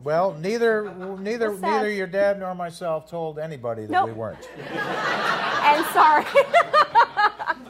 Well, 0.02 0.34
neither 0.40 0.94
neither 1.20 1.58
neither 1.58 1.90
your 1.90 2.08
dad 2.08 2.40
nor 2.40 2.56
myself 2.56 3.10
told 3.10 3.38
anybody 3.38 3.82
that 3.86 3.92
Nope. 3.92 4.08
we 4.10 4.14
weren't. 4.14 4.50
And 5.70 5.86
sorry. 5.88 6.26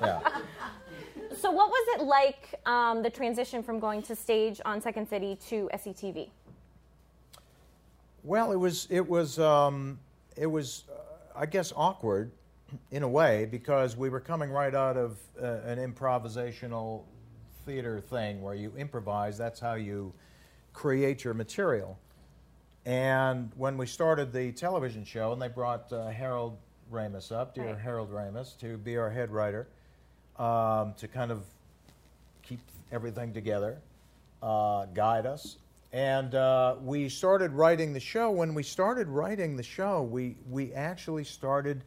Yeah. 0.01 0.21
so, 1.35 1.51
what 1.51 1.69
was 1.69 1.99
it 1.99 2.03
like 2.03 2.55
um, 2.65 3.03
the 3.03 3.09
transition 3.09 3.61
from 3.61 3.77
going 3.77 4.01
to 4.03 4.15
stage 4.15 4.61
on 4.63 4.79
Second 4.79 5.09
City 5.09 5.37
to 5.49 5.69
SCTV? 5.73 6.29
Well, 8.23 8.53
it 8.53 8.55
was 8.55 8.87
it 8.89 9.05
was 9.05 9.37
um, 9.39 9.99
it 10.37 10.45
was 10.45 10.85
uh, 10.89 11.01
I 11.35 11.47
guess 11.47 11.73
awkward 11.75 12.31
in 12.91 13.03
a 13.03 13.09
way 13.09 13.45
because 13.45 13.97
we 13.97 14.07
were 14.09 14.21
coming 14.21 14.51
right 14.51 14.73
out 14.73 14.95
of 14.95 15.17
uh, 15.41 15.57
an 15.65 15.79
improvisational 15.79 17.03
theater 17.69 18.01
thing 18.01 18.41
where 18.41 18.55
you 18.55 18.73
improvise. 18.75 19.37
That's 19.37 19.59
how 19.59 19.75
you 19.75 20.11
create 20.73 21.23
your 21.23 21.35
material. 21.35 21.99
And 22.85 23.51
when 23.55 23.77
we 23.77 23.85
started 23.85 24.33
the 24.33 24.51
television 24.53 25.05
show, 25.05 25.33
and 25.33 25.41
they 25.41 25.49
brought 25.49 25.93
uh, 25.93 26.07
Harold 26.07 26.57
Ramis 26.91 27.31
up, 27.31 27.53
dear 27.53 27.65
Right. 27.67 27.77
Harold 27.77 28.11
Ramis, 28.11 28.57
to 28.57 28.77
be 28.77 28.97
our 28.97 29.11
head 29.11 29.29
writer, 29.29 29.67
um, 30.39 30.95
to 30.97 31.07
kind 31.07 31.31
of 31.31 31.43
keep 32.41 32.59
everything 32.91 33.33
together, 33.33 33.77
uh, 34.41 34.85
guide 34.87 35.27
us. 35.27 35.57
And 35.93 36.33
uh, 36.33 36.75
we 36.81 37.07
started 37.07 37.51
writing 37.51 37.93
the 37.93 37.99
show. 37.99 38.31
When 38.31 38.55
we 38.55 38.63
started 38.63 39.07
writing 39.07 39.57
the 39.57 39.63
show, 39.63 40.01
we, 40.01 40.37
we 40.49 40.73
actually 40.73 41.23
started 41.23 41.83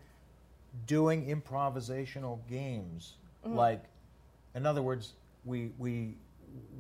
doing 0.87 1.27
improvisational 1.27 2.39
games. 2.49 3.15
Like, 3.45 3.83
in 4.55 4.65
other 4.65 4.83
words, 4.83 5.15
we, 5.45 5.71
we, 5.79 6.17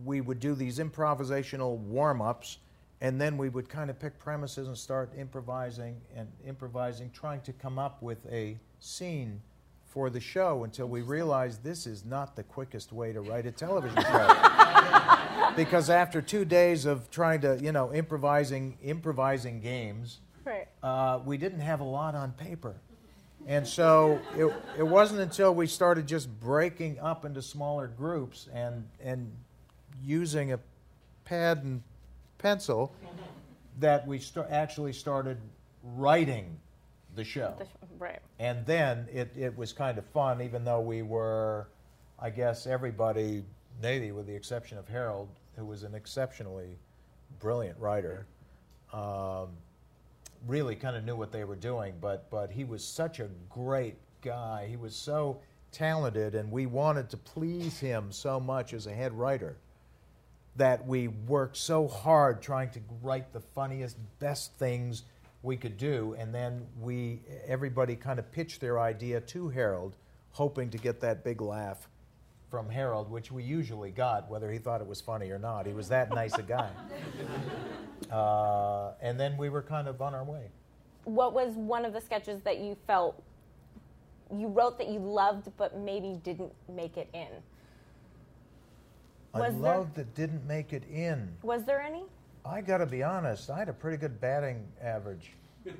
we 0.04 0.20
would 0.20 0.40
do 0.40 0.54
these 0.54 0.78
improvisational 0.78 1.78
warm 1.78 2.20
ups, 2.22 2.58
and 3.00 3.20
then 3.20 3.36
we 3.36 3.48
would 3.48 3.68
kind 3.68 3.90
of 3.90 3.98
pick 3.98 4.18
premises 4.18 4.68
and 4.68 4.76
start 4.78 5.12
improvising 5.16 6.00
and 6.14 6.28
improvising, 6.46 7.10
trying 7.10 7.40
to 7.42 7.52
come 7.52 7.78
up 7.78 8.02
with 8.02 8.24
a 8.30 8.56
scene 8.78 9.40
for 9.86 10.08
the 10.08 10.20
show 10.20 10.64
until 10.64 10.86
we 10.86 11.02
realized 11.02 11.62
this 11.62 11.86
is 11.86 12.04
not 12.04 12.34
the 12.36 12.42
quickest 12.42 12.92
way 12.92 13.12
to 13.12 13.20
write 13.20 13.44
a 13.46 13.50
television 13.52 14.00
show. 14.02 15.52
because 15.56 15.90
after 15.90 16.22
two 16.22 16.44
days 16.44 16.86
of 16.86 17.10
trying 17.10 17.40
to, 17.40 17.58
you 17.60 17.72
know, 17.72 17.92
improvising, 17.92 18.78
improvising 18.82 19.60
games, 19.60 20.20
Right. 20.44 20.66
uh, 20.82 21.20
we 21.24 21.36
didn't 21.36 21.60
have 21.60 21.80
a 21.80 21.84
lot 21.84 22.14
on 22.14 22.32
paper. 22.32 22.76
And 23.46 23.66
so 23.66 24.20
it, 24.36 24.52
it 24.78 24.82
wasn't 24.82 25.20
until 25.20 25.54
we 25.54 25.66
started 25.66 26.06
just 26.06 26.28
breaking 26.40 26.98
up 27.00 27.24
into 27.24 27.42
smaller 27.42 27.88
groups 27.88 28.48
and, 28.52 28.86
and 29.02 29.30
using 30.02 30.52
a 30.52 30.60
pad 31.24 31.62
and 31.64 31.82
pencil 32.38 32.92
that 33.80 34.06
we 34.06 34.18
sta- 34.18 34.46
actually 34.50 34.92
started 34.92 35.38
writing 35.82 36.56
the 37.16 37.24
show. 37.24 37.56
Right. 37.98 38.20
And 38.38 38.64
then 38.66 39.06
it, 39.12 39.32
it 39.36 39.56
was 39.56 39.72
kind 39.72 39.98
of 39.98 40.04
fun, 40.06 40.40
even 40.42 40.64
though 40.64 40.80
we 40.80 41.02
were, 41.02 41.68
I 42.18 42.30
guess, 42.30 42.66
everybody, 42.66 43.44
maybe 43.80 44.12
with 44.12 44.26
the 44.26 44.34
exception 44.34 44.78
of 44.78 44.88
Harold, 44.88 45.28
who 45.56 45.64
was 45.64 45.82
an 45.82 45.94
exceptionally 45.94 46.78
brilliant 47.40 47.78
writer, 47.78 48.26
um, 48.92 49.48
really 50.46 50.76
kind 50.76 50.96
of 50.96 51.04
knew 51.04 51.16
what 51.16 51.32
they 51.32 51.44
were 51.44 51.56
doing. 51.56 51.94
But, 52.00 52.30
but 52.30 52.50
he 52.50 52.64
was 52.64 52.84
such 52.84 53.20
a 53.20 53.28
great 53.48 53.96
guy. 54.22 54.66
He 54.68 54.76
was 54.76 54.94
so 54.94 55.40
talented, 55.70 56.34
and 56.34 56.50
we 56.50 56.66
wanted 56.66 57.10
to 57.10 57.16
please 57.16 57.78
him 57.78 58.12
so 58.12 58.38
much 58.38 58.72
as 58.72 58.86
a 58.86 58.92
head 58.92 59.12
writer 59.12 59.56
that 60.56 60.86
we 60.86 61.08
worked 61.08 61.56
so 61.56 61.88
hard 61.88 62.42
trying 62.42 62.70
to 62.70 62.80
write 63.02 63.32
the 63.32 63.40
funniest, 63.40 63.96
best 64.18 64.54
things 64.58 65.04
we 65.42 65.56
could 65.56 65.76
do, 65.76 66.14
and 66.18 66.32
then 66.34 66.66
we 66.80 67.20
everybody 67.46 67.96
kind 67.96 68.18
of 68.18 68.30
pitched 68.30 68.60
their 68.60 68.78
idea 68.78 69.20
to 69.20 69.48
Harold, 69.48 69.96
hoping 70.30 70.70
to 70.70 70.78
get 70.78 71.00
that 71.00 71.24
big 71.24 71.40
laugh 71.40 71.88
from 72.50 72.68
Harold, 72.68 73.10
which 73.10 73.32
we 73.32 73.42
usually 73.42 73.90
got, 73.90 74.30
whether 74.30 74.52
he 74.52 74.58
thought 74.58 74.80
it 74.80 74.86
was 74.86 75.00
funny 75.00 75.30
or 75.30 75.38
not. 75.38 75.66
He 75.66 75.72
was 75.72 75.88
that 75.88 76.10
nice 76.10 76.34
a 76.34 76.42
guy. 76.42 76.70
Uh, 78.10 78.92
and 79.00 79.18
then 79.18 79.36
we 79.36 79.48
were 79.48 79.62
kind 79.62 79.88
of 79.88 80.00
on 80.02 80.14
our 80.14 80.24
way. 80.24 80.48
What 81.04 81.32
was 81.32 81.54
one 81.54 81.84
of 81.84 81.92
the 81.92 82.00
sketches 82.00 82.40
that 82.42 82.58
you 82.58 82.76
felt 82.86 83.22
you 84.34 84.48
wrote 84.48 84.78
that 84.78 84.88
you 84.88 84.98
loved 84.98 85.50
but 85.58 85.76
maybe 85.78 86.18
didn't 86.22 86.52
make 86.68 86.96
it 86.96 87.08
in? 87.12 87.28
I 89.34 89.40
Was 89.40 89.52
there- 89.54 89.62
loved 89.62 89.94
that 89.96 90.14
didn't 90.14 90.46
make 90.46 90.72
it 90.72 90.84
in. 90.90 91.36
Was 91.42 91.64
there 91.64 91.80
any? 91.80 92.04
I 92.44 92.60
got 92.60 92.78
to 92.78 92.86
be 92.86 93.02
honest, 93.02 93.50
I 93.50 93.58
had 93.58 93.68
a 93.68 93.72
pretty 93.72 93.96
good 93.96 94.20
batting 94.20 94.66
average 94.82 95.32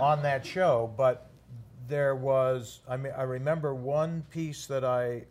on 0.00 0.22
that 0.22 0.44
show, 0.44 0.92
but 0.96 1.30
there 1.88 2.16
was, 2.16 2.80
I 2.88 2.96
mean, 2.96 3.12
I 3.16 3.22
remember 3.22 3.74
one 3.74 4.24
piece 4.30 4.66
that 4.66 4.84
I 4.84 5.22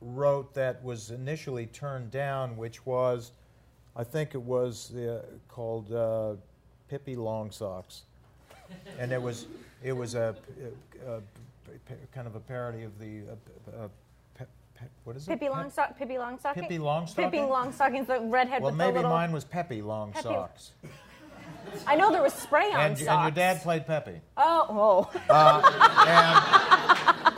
wrote 0.00 0.54
that 0.54 0.82
was 0.82 1.10
initially 1.10 1.66
turned 1.66 2.10
down, 2.10 2.56
which 2.56 2.86
was, 2.86 3.32
I 3.98 4.04
think 4.04 4.34
it 4.34 4.40
was 4.40 4.94
uh, 4.94 5.22
called 5.48 5.92
uh, 5.92 6.34
Pippi 6.88 7.16
Longsocks, 7.16 8.02
and 8.98 9.10
it 9.12 9.20
was 9.20 9.46
it 9.82 9.92
was 9.92 10.14
a, 10.14 10.36
a, 11.06 11.14
a- 11.16 11.22
kind 12.14 12.26
of 12.28 12.36
a 12.36 12.40
parody 12.40 12.84
of 12.84 12.96
the 13.00 13.22
uh, 13.28 13.84
uh, 13.84 13.88
pe- 14.38 14.44
pe- 14.78 14.86
what 15.04 15.16
is 15.16 15.26
it? 15.26 15.30
Pippi 15.30 15.46
Longstock, 15.48 15.96
Pippi 15.98 16.14
Longstocking. 16.14 16.54
Pippi 16.54 16.78
Longstocking? 16.78 17.14
Pippi 17.16 17.38
Longstocking's 17.38 18.06
the 18.06 18.20
redhead 18.20 18.62
Well, 18.62 18.70
with 18.70 18.78
maybe 18.78 18.92
the 18.92 18.98
little. 19.00 19.10
mine 19.10 19.32
was 19.32 19.44
Peppy 19.44 19.82
Long 19.82 20.12
Peppy- 20.12 20.22
Socks. 20.28 20.72
I 21.86 21.96
know 21.96 22.10
there 22.12 22.22
was 22.22 22.32
spray 22.32 22.70
on 22.72 22.80
And, 22.80 22.98
and 22.98 23.22
your 23.22 23.30
dad 23.30 23.62
played 23.62 23.86
Peppy. 23.86 24.20
Oh, 24.36 25.08
oh. 25.10 25.20
and, 25.28 26.77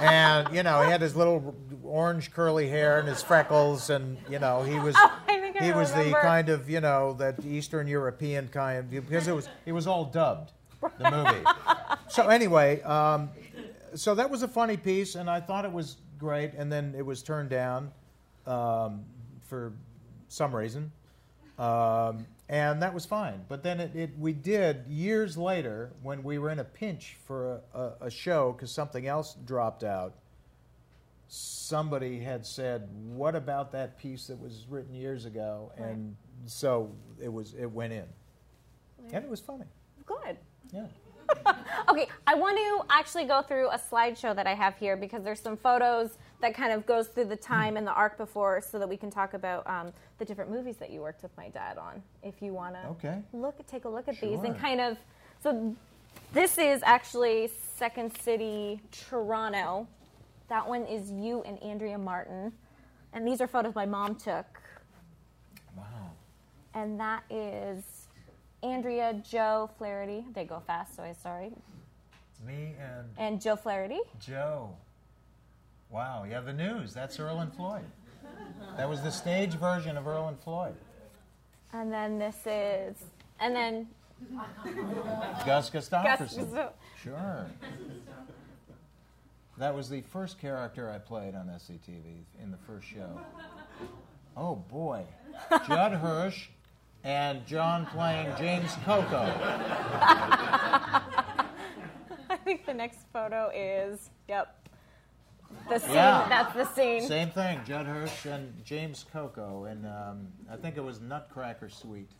and 0.00 0.55
you 0.55 0.62
know 0.62 0.83
he 0.83 0.91
had 0.91 1.00
his 1.00 1.15
little 1.17 1.55
orange 1.85 2.33
curly 2.33 2.69
hair 2.69 2.99
and 2.99 3.09
his 3.09 3.23
freckles 3.23 3.91
and 3.91 4.17
you 4.29 4.39
know 4.39 4.62
he 4.62 4.79
was 4.79 4.95
Oh, 4.99 5.19
I 5.29 5.53
I 5.59 5.65
he 5.65 5.73
was 5.73 5.93
the 5.93 6.17
kind 6.23 6.49
of 6.49 6.71
you 6.71 6.81
know 6.81 7.15
that 7.15 7.45
Eastern 7.45 7.87
European 7.87 8.49
kind 8.49 8.89
because 8.91 9.29
it 9.29 9.35
was 9.35 9.49
it 9.67 9.73
was 9.73 9.87
all 9.87 10.05
dubbed 10.05 10.53
the 10.99 11.11
movie. 11.11 11.45
so 12.09 12.29
anyway, 12.29 12.81
um, 12.83 13.29
so 13.95 14.15
that 14.15 14.31
was 14.31 14.43
a 14.43 14.49
funny 14.49 14.77
piece 14.77 15.15
and 15.15 15.29
I 15.29 15.41
thought 15.41 15.65
it 15.65 15.73
was 15.73 15.97
great 16.19 16.53
and 16.55 16.71
then 16.73 16.95
it 16.97 17.05
was 17.05 17.23
turned 17.23 17.50
down 17.50 17.91
um, 18.47 19.05
for 19.43 19.73
some 20.29 20.55
reason. 20.55 20.93
Um, 21.59 22.27
and 22.50 22.83
that 22.83 22.92
was 22.92 23.07
fine. 23.07 23.45
But 23.49 23.62
then 23.62 23.78
it, 23.78 23.95
it, 23.95 24.19
we 24.19 24.33
did 24.33 24.85
years 24.88 25.38
later 25.38 25.92
when 26.02 26.25
we 26.25 26.38
were 26.38 26.50
in 26.50 26.59
a 26.59 26.64
pinch 26.64 27.16
for 27.25 27.62
a, 27.73 27.78
a, 27.78 27.92
a 28.07 28.11
show 28.11 28.52
because 28.52 28.73
something 28.73 29.07
else 29.07 29.37
dropped 29.47 29.85
out. 29.85 30.14
Somebody 31.28 32.19
had 32.19 32.45
said, 32.45 32.88
"What 32.92 33.37
about 33.37 33.71
that 33.71 33.97
piece 33.99 34.26
that 34.26 34.38
was 34.38 34.66
written 34.69 34.97
years 34.97 35.26
ago?" 35.26 35.71
And 35.76 36.16
so 36.45 36.90
it 37.23 37.33
was. 37.33 37.54
It 37.54 37.71
went 37.71 37.92
in, 37.92 38.07
and 39.12 39.25
it 39.25 39.30
was 39.30 39.38
funny. 39.38 39.66
Good. 40.04 40.37
Yeah. 40.73 40.87
Okay, 41.88 42.07
I 42.26 42.35
want 42.35 42.57
to 42.57 42.95
actually 42.95 43.25
go 43.25 43.42
through 43.42 43.69
a 43.71 43.78
slideshow 43.78 44.35
that 44.37 44.47
I 44.47 44.54
have 44.54 44.76
here 44.76 44.97
because 44.97 45.25
there's 45.25 45.40
some 45.40 45.57
photos 45.57 46.19
that 46.40 46.54
kind 46.54 46.73
of 46.73 46.87
goes 46.87 47.09
through 47.09 47.26
the 47.26 47.37
time 47.37 47.76
and 47.76 47.87
the 47.87 47.92
arc 47.92 48.16
before, 48.16 48.61
so 48.61 48.78
that 48.78 48.88
we 48.88 48.97
can 48.97 49.11
talk 49.11 49.35
about 49.35 49.66
um, 49.68 49.92
the 50.18 50.25
different 50.25 50.50
movies 50.50 50.76
that 50.78 50.90
you 50.90 51.00
worked 51.00 51.23
with 51.23 51.37
my 51.37 51.49
dad 51.49 51.76
on. 51.78 52.02
If 52.23 52.40
you 52.42 52.52
want 52.52 52.75
to 52.76 52.88
Okay. 52.90 53.23
look, 53.32 53.64
take 53.66 53.85
a 53.85 53.88
look 53.88 54.09
at 54.09 54.20
these 54.20 54.40
and 54.42 54.59
kind 54.59 54.80
of. 54.80 54.97
So, 55.42 55.76
this 56.32 56.59
is 56.59 56.82
actually 56.82 57.50
Second 57.76 58.16
City, 58.20 58.80
Toronto. 58.90 59.87
That 60.49 60.66
one 60.68 60.85
is 60.85 61.11
you 61.11 61.42
and 61.42 61.62
Andrea 61.62 61.97
Martin, 61.99 62.52
and 63.12 63.26
these 63.26 63.40
are 63.40 63.47
photos 63.47 63.75
my 63.75 63.87
mom 63.87 64.14
took. 64.16 64.47
Wow. 65.76 65.85
And 66.75 66.99
that 67.00 67.23
is 67.30 68.06
Andrea, 68.62 69.14
Joe 69.28 69.70
Flaherty. 69.78 70.25
They 70.35 70.44
go 70.44 70.61
fast, 70.66 70.97
so 70.97 71.02
I'm 71.02 71.14
sorry. 71.14 71.52
Me 72.47 72.75
and 72.80 73.09
And 73.18 73.40
Joe 73.40 73.56
Flaherty. 73.56 74.00
Joe. 74.18 74.75
Wow, 75.90 76.25
yeah, 76.28 76.40
the 76.40 76.52
news. 76.52 76.94
That's 76.94 77.18
Earl 77.18 77.40
and 77.40 77.52
Floyd. 77.52 77.85
That 78.76 78.88
was 78.88 79.02
the 79.02 79.11
stage 79.11 79.54
version 79.54 79.97
of 79.97 80.06
Earl 80.06 80.28
and 80.28 80.38
Floyd. 80.38 80.75
And 81.73 81.92
then 81.92 82.18
this 82.18 82.37
is, 82.47 82.97
and 83.40 83.54
then 83.54 83.88
Gus 85.44 85.70
Gus. 85.70 85.88
Gustafson. 85.88 86.68
Sure. 87.02 87.47
That 89.59 89.75
was 89.75 89.88
the 89.88 90.00
first 90.02 90.38
character 90.38 90.90
I 90.90 90.99
played 90.99 91.35
on 91.35 91.47
SCTV 91.49 92.25
in 92.42 92.50
the 92.50 92.56
first 92.66 92.87
show. 92.87 93.20
Oh 94.37 94.56
boy. 94.56 95.04
Judd 95.66 95.92
Hirsch 95.92 96.49
and 97.04 97.47
John 97.47 97.87
playing 97.87 98.28
James 98.38 98.73
Coco. 98.85 99.32
I 102.30 102.37
think 102.44 102.64
the 102.64 102.75
next 102.75 103.00
photo 103.12 103.50
is, 103.54 104.11
yep. 104.28 104.60
The 105.69 105.78
scene, 105.78 105.95
Yeah. 105.95 106.26
that's 106.28 106.54
the 106.54 106.64
scene. 106.64 107.02
Same 107.07 107.30
thing, 107.30 107.61
Judd 107.66 107.87
Hirsch 107.87 108.26
and 108.26 108.52
James 108.64 109.04
Coco, 109.12 109.64
and 109.64 109.87
um, 109.87 110.28
I 110.50 110.57
think 110.57 110.76
it 110.76 110.83
was 110.85 111.00
Nutcracker 111.00 111.69
Suite. 111.69 112.11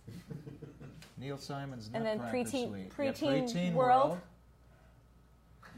Neil 1.19 1.37
Simon's 1.37 1.91
Nutcracker 1.91 1.91
Suite. 1.91 1.95
And 1.95 2.07
then 2.07 2.19
Nutcracker 2.19 2.49
Preteen- 2.49 2.69
Suite. 2.69 2.97
Preteen 2.97 3.45
Preteen 3.45 3.73
World. 3.75 4.19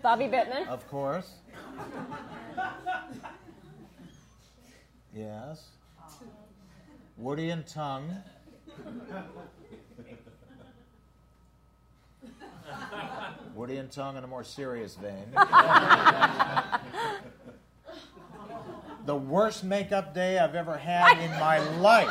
Bobby 0.03 0.25
Bittman. 0.25 0.67
of 0.69 0.87
course. 0.89 1.33
Yes. 5.15 5.69
Woody 7.17 7.51
and 7.51 7.67
Tongue. 7.67 8.15
Woody 13.55 13.77
and 13.77 13.91
Tongue 13.91 14.17
in 14.17 14.25
a 14.25 14.27
more 14.27 14.43
serious 14.45 14.97
vein. 14.97 15.27
the 19.07 19.17
worst 19.17 19.65
makeup 19.65 20.15
day 20.15 20.39
I've 20.39 20.55
ever 20.55 20.77
had 20.77 21.19
in 21.19 21.31
my 21.33 21.59
life. 21.79 22.09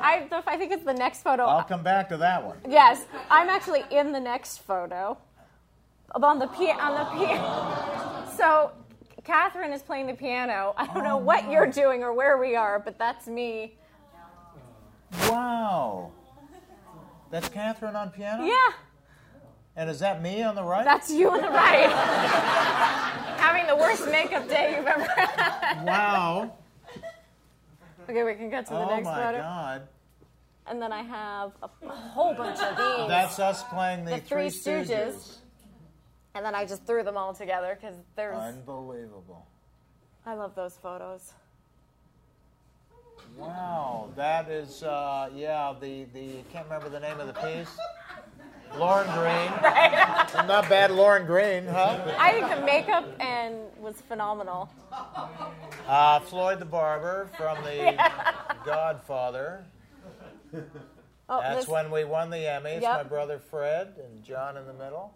I, 0.00 0.28
I 0.46 0.56
think 0.56 0.72
it's 0.72 0.84
the 0.84 0.94
next 0.94 1.22
photo. 1.22 1.44
I'll 1.44 1.64
come 1.64 1.82
back 1.82 2.08
to 2.10 2.16
that 2.18 2.44
one. 2.44 2.58
Yes, 2.68 3.04
I'm 3.30 3.48
actually 3.48 3.84
in 3.90 4.12
the 4.12 4.20
next 4.20 4.58
photo. 4.58 5.18
On 6.14 6.38
the 6.38 6.46
pia- 6.46 6.76
on 6.76 6.94
the 6.94 7.04
piano. 7.18 8.26
So, 8.36 8.72
Catherine 9.24 9.72
is 9.72 9.82
playing 9.82 10.06
the 10.06 10.14
piano. 10.14 10.72
I 10.76 10.86
don't 10.86 11.04
know 11.04 11.18
what 11.18 11.50
you're 11.50 11.66
doing 11.66 12.02
or 12.02 12.14
where 12.14 12.38
we 12.38 12.56
are, 12.56 12.78
but 12.78 12.98
that's 12.98 13.26
me. 13.26 13.74
Wow. 15.28 16.12
That's 17.30 17.48
Catherine 17.50 17.94
on 17.94 18.10
piano? 18.10 18.44
Yeah, 18.44 18.54
And 19.78 19.88
is 19.88 20.00
that 20.00 20.20
me 20.20 20.42
on 20.42 20.56
the 20.56 20.62
right? 20.64 20.84
that's 20.84 21.08
you 21.08 21.30
on 21.30 21.40
the 21.40 21.48
right. 21.48 21.88
Having 23.38 23.68
the 23.68 23.76
worst 23.76 24.04
makeup 24.10 24.48
day 24.48 24.74
you've 24.76 24.84
ever 24.84 25.04
had. 25.04 25.84
wow. 25.84 26.52
Okay, 28.10 28.24
we 28.24 28.34
can 28.34 28.50
get 28.50 28.66
to 28.66 28.72
the 28.72 28.78
Oh 28.80 28.88
next 28.88 29.04
my 29.04 29.22
photo. 29.22 29.38
God. 29.38 29.88
And 30.66 30.82
then 30.82 30.92
I 30.92 31.02
have 31.02 31.52
a, 31.62 31.68
whole 31.88 32.34
bunch 32.34 32.58
of 32.58 32.76
these. 32.76 33.08
That's 33.08 33.38
us 33.38 33.62
playing 33.70 34.04
the, 34.04 34.16
The 34.16 34.20
Three 34.20 34.48
Stooges. 34.48 35.36
and 36.34 36.44
then 36.44 36.56
I 36.56 36.64
just 36.64 36.84
threw 36.84 37.04
them 37.04 37.16
all 37.16 37.32
together 37.32 37.78
because 37.80 37.94
there's. 38.16 38.36
Unbelievable. 38.36 39.46
I 40.26 40.34
love 40.34 40.56
those 40.56 40.76
photos. 40.76 41.34
Wow, 43.36 44.08
that 44.16 44.50
is 44.50 44.82
uh, 44.82 45.30
yeah. 45.32 45.72
The 45.80 46.04
the 46.12 46.38
I 46.40 46.52
can't 46.52 46.64
remember 46.64 46.88
the 46.88 46.98
name 46.98 47.20
of 47.20 47.28
the 47.28 47.34
piece. 47.34 47.78
Lorne 48.76 49.06
Greene. 49.06 49.50
Not 50.46 50.68
bad, 50.68 50.90
Lorne 50.90 51.26
Greene, 51.26 51.66
huh? 51.66 51.98
I 52.18 52.32
think 52.32 52.48
the 52.54 52.64
makeup 52.64 53.06
and 53.20 53.56
was 53.80 54.00
phenomenal. 54.00 54.68
Uh, 55.86 56.20
Floyd 56.20 56.58
the 56.58 56.64
Barber 56.64 57.28
from 57.36 57.62
The 57.64 57.94
Godfather. 58.64 59.64
Oh, 61.28 61.40
That's 61.40 61.60
this, 61.60 61.68
when 61.68 61.90
we 61.90 62.04
won 62.04 62.30
the 62.30 62.36
Emmys. 62.38 62.82
Yep. 62.82 62.92
My 62.96 63.02
brother 63.02 63.38
Fred 63.38 63.94
and 64.04 64.24
John 64.24 64.56
in 64.56 64.66
the 64.66 64.72
middle. 64.72 65.12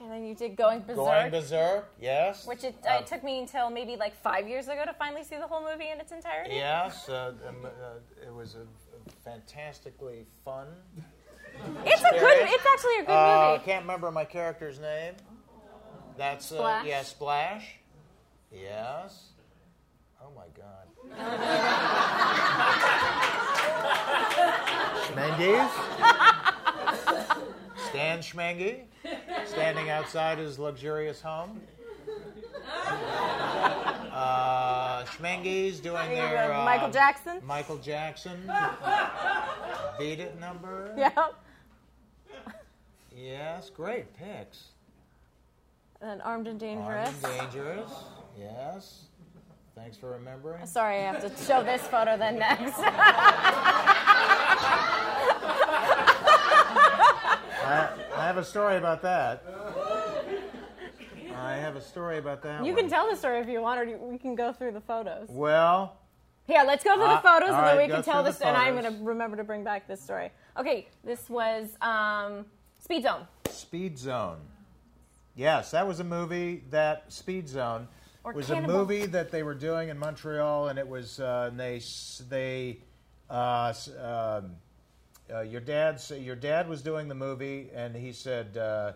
and 0.00 0.10
then 0.10 0.24
you 0.26 0.34
did 0.34 0.56
Going 0.56 0.80
Berserk, 0.80 0.96
Going 0.96 1.30
Berserk, 1.30 1.84
yes. 2.00 2.46
which 2.46 2.64
it, 2.64 2.74
Uh, 2.86 2.98
it 3.00 3.06
took 3.06 3.22
me 3.24 3.38
until 3.40 3.70
maybe 3.70 3.96
like 3.96 4.14
five 4.22 4.46
years 4.48 4.68
ago 4.68 4.84
to 4.84 4.92
finally 4.94 5.24
see 5.24 5.36
the 5.36 5.46
whole 5.46 5.62
movie 5.62 5.88
in 5.90 6.00
its 6.00 6.12
entirety. 6.12 6.54
Yes, 6.56 7.08
uh, 7.08 7.32
um, 7.48 7.64
uh, 7.64 8.26
it 8.26 8.34
was 8.34 8.54
a, 8.56 8.60
a 8.60 9.10
fantastically 9.24 10.26
fun. 10.44 10.66
It's 11.84 12.02
a 12.02 12.10
good. 12.10 12.38
It's 12.48 12.66
actually 12.66 12.98
a 12.98 13.04
good 13.04 13.12
Uh, 13.12 13.54
I 13.54 13.60
can't 13.64 13.82
remember 13.82 14.10
my 14.10 14.24
character's 14.24 14.78
name. 14.78 15.14
That's 16.16 16.50
uh, 16.52 16.56
Splash? 16.56 16.86
yeah, 16.86 17.02
Splash. 17.02 17.74
Yes. 18.52 19.28
Oh 20.22 20.30
my 20.36 20.46
God. 20.56 20.86
Schmenges. 25.06 25.70
Stan 27.88 28.18
Schmenge, 28.20 28.82
standing 29.46 29.90
outside 29.90 30.38
his 30.38 30.58
luxurious 30.58 31.20
home. 31.20 31.60
Uh, 34.22 35.04
Schmenge's 35.04 35.80
doing 35.80 36.08
their 36.10 36.52
uh, 36.54 36.64
Michael 36.64 36.90
Jackson. 36.90 37.40
Michael 37.44 37.78
Jackson. 37.78 38.38
Beat 39.98 40.20
it 40.20 40.38
number. 40.38 40.94
Yep. 40.96 41.34
Yes, 43.16 43.70
great 43.70 44.14
picks. 44.16 44.64
And 46.00 46.22
Armed 46.22 46.46
and 46.46 46.60
Armed 46.60 46.60
Dangerous. 46.60 47.24
and 47.24 47.52
Dangerous. 47.52 47.90
Yes. 48.38 49.02
Thanks 49.74 49.96
for 49.96 50.10
remembering. 50.10 50.64
Sorry, 50.66 50.98
I 50.98 51.12
have 51.12 51.20
to 51.20 51.44
show 51.44 51.62
this 51.62 51.82
photo 51.82 52.16
then 52.16 52.38
next. 52.38 52.78
I, 57.64 57.88
I 58.16 58.26
have 58.26 58.36
a 58.36 58.44
story 58.44 58.76
about 58.76 59.02
that. 59.02 59.42
I 61.42 61.56
have 61.56 61.76
a 61.76 61.80
story 61.80 62.18
about 62.18 62.42
that. 62.42 62.64
you 62.64 62.72
one. 62.72 62.82
can 62.82 62.90
tell 62.90 63.10
the 63.10 63.16
story 63.16 63.40
if 63.40 63.48
you 63.48 63.60
want, 63.60 63.80
or 63.80 63.98
we 63.98 64.18
can 64.18 64.34
go 64.34 64.52
through 64.52 64.72
the 64.72 64.80
photos. 64.80 65.28
Well, 65.28 65.96
Here, 66.46 66.62
let's 66.66 66.84
go 66.84 66.94
through 66.94 67.08
the 67.08 67.18
photos, 67.18 67.50
and 67.50 67.58
then 67.58 67.76
right, 67.76 67.88
we 67.88 67.92
can 67.92 68.02
tell 68.02 68.22
this. 68.22 68.40
And 68.40 68.56
I'm 68.56 68.74
going 68.76 68.92
to 68.92 69.04
remember 69.04 69.36
to 69.36 69.44
bring 69.44 69.64
back 69.64 69.86
this 69.86 70.00
story. 70.00 70.30
Okay, 70.56 70.88
this 71.04 71.28
was 71.30 71.76
um, 71.80 72.46
Speed 72.80 73.04
Zone. 73.04 73.26
Speed 73.48 73.98
Zone. 73.98 74.38
Yes, 75.34 75.70
that 75.70 75.86
was 75.86 76.00
a 76.00 76.04
movie 76.04 76.62
that 76.70 77.10
Speed 77.10 77.48
Zone 77.48 77.88
Or 78.24 78.32
was 78.32 78.46
Cannibal- 78.46 78.74
a 78.74 78.78
movie 78.78 79.06
that 79.06 79.30
they 79.30 79.42
were 79.42 79.54
doing 79.54 79.88
in 79.88 79.98
Montreal, 79.98 80.68
and 80.68 80.78
it 80.78 80.86
was 80.86 81.20
uh, 81.20 81.48
and 81.50 81.58
they 81.58 81.80
they 82.28 82.78
uh, 83.30 83.72
um, 83.98 84.56
uh, 85.32 85.40
your 85.40 85.60
dad 85.60 86.02
your 86.10 86.36
dad 86.36 86.68
was 86.68 86.82
doing 86.82 87.08
the 87.08 87.14
movie, 87.14 87.70
and 87.74 87.96
he 87.96 88.12
said, 88.12 88.56
uh, 88.56 88.92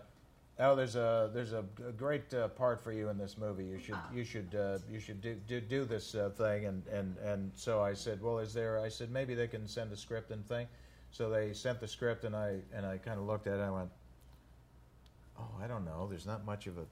"Oh, 0.59 0.75
there's 0.75 0.95
a 0.95 1.29
there's 1.33 1.53
a, 1.53 1.63
a 1.87 1.91
great 1.91 2.33
uh, 2.33 2.47
part 2.49 2.83
for 2.83 2.91
you 2.91 3.09
in 3.09 3.17
this 3.17 3.37
movie. 3.37 3.65
You 3.65 3.79
should 3.79 3.97
you 4.13 4.23
should 4.23 4.55
uh, 4.55 4.79
you 4.91 4.99
should 4.99 5.21
do 5.21 5.35
do, 5.47 5.61
do 5.61 5.85
this 5.85 6.15
uh, 6.15 6.29
thing." 6.29 6.65
And, 6.65 6.83
and 6.87 7.17
and 7.17 7.51
so 7.55 7.81
I 7.81 7.93
said, 7.93 8.21
"Well, 8.21 8.39
is 8.39 8.53
there?" 8.53 8.79
I 8.79 8.89
said, 8.89 9.11
"Maybe 9.11 9.35
they 9.35 9.47
can 9.47 9.67
send 9.67 9.91
a 9.91 9.97
script 9.97 10.31
and 10.31 10.47
thing." 10.47 10.67
So 11.11 11.29
they 11.29 11.53
sent 11.53 11.79
the 11.79 11.87
script, 11.87 12.23
and 12.23 12.35
I 12.35 12.59
and 12.73 12.85
I 12.85 12.97
kind 12.97 13.19
of 13.19 13.25
looked 13.25 13.47
at 13.47 13.53
it. 13.53 13.57
and 13.57 13.63
I 13.63 13.71
went, 13.71 13.89
"Oh, 15.37 15.49
I 15.61 15.67
don't 15.67 15.85
know. 15.85 16.07
There's 16.09 16.25
not 16.25 16.45
much 16.45 16.67
of 16.67 16.77
a 16.77 16.85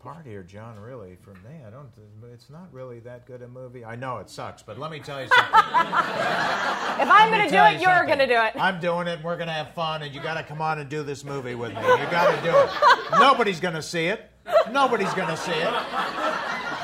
part 0.00 0.26
here, 0.26 0.42
John. 0.42 0.78
Really, 0.78 1.16
for 1.22 1.34
me, 1.34 1.62
I 1.66 1.70
don't. 1.70 1.88
It's 2.32 2.50
not 2.50 2.72
really 2.72 3.00
that 3.00 3.26
good 3.26 3.42
a 3.42 3.48
movie. 3.48 3.84
I 3.84 3.96
know 3.96 4.18
it 4.18 4.28
sucks, 4.30 4.62
but 4.62 4.78
let 4.78 4.90
me 4.90 4.98
tell 5.00 5.20
you 5.20 5.28
something. 5.28 5.54
If 7.00 7.08
I'm 7.08 7.30
going 7.30 7.48
to 7.48 7.50
do 7.50 7.62
it, 7.62 7.80
you 7.80 7.88
you're 7.88 8.04
going 8.04 8.18
to 8.18 8.26
do 8.26 8.34
it. 8.34 8.52
I'm 8.56 8.78
doing 8.78 9.06
it. 9.06 9.12
and 9.12 9.24
We're 9.24 9.36
going 9.36 9.48
to 9.48 9.54
have 9.54 9.72
fun, 9.74 10.02
and 10.02 10.14
you 10.14 10.20
got 10.20 10.34
to 10.34 10.42
come 10.42 10.60
on 10.60 10.78
and 10.78 10.90
do 10.90 11.02
this 11.02 11.24
movie 11.24 11.54
with 11.54 11.72
me. 11.74 11.80
You 11.80 12.06
got 12.10 12.34
to 12.34 12.42
do 12.42 12.54
it. 12.54 13.20
Nobody's 13.20 13.58
going 13.60 13.74
to 13.74 13.82
see 13.82 14.06
it. 14.06 14.30
Nobody's 14.70 15.14
going 15.14 15.28
to 15.28 15.36
see 15.36 15.52
it. 15.52 15.72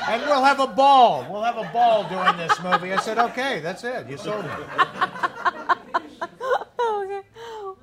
And 0.09 0.21
we'll 0.23 0.43
have 0.43 0.59
a 0.59 0.67
ball. 0.67 1.27
We'll 1.29 1.43
have 1.43 1.57
a 1.57 1.69
ball 1.71 2.09
doing 2.09 2.35
this 2.37 2.59
movie. 2.63 2.93
I 2.93 2.97
said, 2.99 3.19
okay, 3.19 3.59
that's 3.59 3.83
it. 3.83 4.09
You 4.09 4.17
sold 4.17 4.45
me. 4.45 4.51
Okay. 6.79 7.21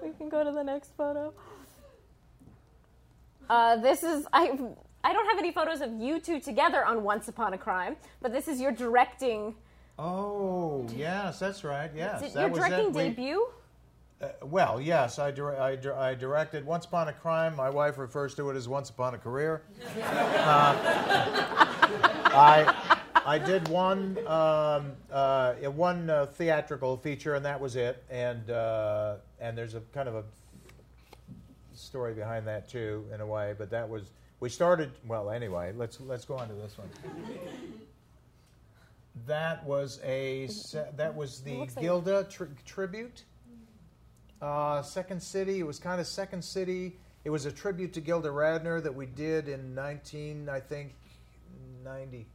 We 0.02 0.10
can 0.12 0.28
go 0.28 0.34
go 0.34 0.50
to 0.50 0.50
the 0.50 0.64
next 0.64 0.92
photo. 0.96 1.32
Uh, 3.48 3.76
this 3.76 4.02
is 4.02 4.26
I. 4.32 4.58
I 5.04 5.12
don't 5.12 5.26
have 5.26 5.38
any 5.38 5.52
photos 5.52 5.82
of 5.82 5.92
you 6.00 6.18
two 6.18 6.40
together 6.40 6.84
on 6.84 7.02
Once 7.04 7.28
Upon 7.28 7.52
a 7.52 7.58
Crime, 7.58 7.96
but 8.22 8.32
this 8.32 8.48
is 8.48 8.58
your 8.58 8.72
directing. 8.72 9.54
Oh, 9.98 10.88
yes, 10.96 11.38
that's 11.38 11.62
right. 11.62 11.90
Yes, 11.94 12.32
that 12.32 12.40
your 12.40 12.48
was 12.48 12.58
directing. 12.58 12.92
We- 12.92 13.02
debut? 13.10 13.46
Uh, 14.22 14.28
well, 14.44 14.80
yes, 14.80 15.18
I, 15.18 15.30
dir- 15.30 15.60
I, 15.60 15.76
dir- 15.76 15.94
I 15.94 16.14
directed 16.14 16.64
Once 16.64 16.86
Upon 16.86 17.08
a 17.08 17.12
Crime. 17.12 17.54
My 17.54 17.68
wife 17.68 17.98
refers 17.98 18.34
to 18.36 18.48
it 18.48 18.56
as 18.56 18.66
Once 18.66 18.88
Upon 18.88 19.14
a 19.14 19.18
Career. 19.18 19.62
Uh, 20.36 20.74
I, 22.36 22.98
I 23.24 23.38
did 23.38 23.68
one, 23.68 24.18
um, 24.26 24.92
uh, 25.12 25.54
one 25.54 26.10
uh, 26.10 26.26
theatrical 26.26 26.96
feature, 26.96 27.34
and 27.36 27.44
that 27.44 27.60
was 27.60 27.76
it. 27.76 28.02
And, 28.10 28.50
uh, 28.50 29.16
and 29.40 29.56
there's 29.56 29.74
a 29.74 29.80
kind 29.92 30.08
of 30.08 30.16
a 30.16 30.24
story 31.74 32.12
behind 32.14 32.46
that 32.48 32.68
too, 32.68 33.04
in 33.14 33.20
a 33.20 33.26
way. 33.26 33.54
But 33.56 33.70
that 33.70 33.88
was 33.88 34.10
we 34.40 34.48
started. 34.48 34.92
Well, 35.06 35.30
anyway, 35.30 35.72
let's 35.76 36.00
let's 36.00 36.24
go 36.24 36.36
on 36.36 36.48
to 36.48 36.54
this 36.54 36.76
one. 36.78 36.88
That 39.26 39.64
was 39.64 40.00
a 40.04 40.48
that 40.96 41.14
was 41.14 41.40
the 41.40 41.56
like- 41.58 41.80
Gilda 41.80 42.24
tri- 42.24 42.48
tribute. 42.64 43.24
Uh, 44.42 44.82
Second 44.82 45.22
City. 45.22 45.60
It 45.60 45.66
was 45.66 45.78
kind 45.78 46.00
of 46.00 46.06
Second 46.06 46.42
City. 46.42 46.96
It 47.24 47.30
was 47.30 47.46
a 47.46 47.52
tribute 47.52 47.94
to 47.94 48.00
Gilda 48.00 48.28
Radner 48.28 48.82
that 48.82 48.94
we 48.94 49.06
did 49.06 49.48
in 49.48 49.74
19, 49.74 50.50
I 50.50 50.60
think, 50.60 50.94
92 51.82 52.26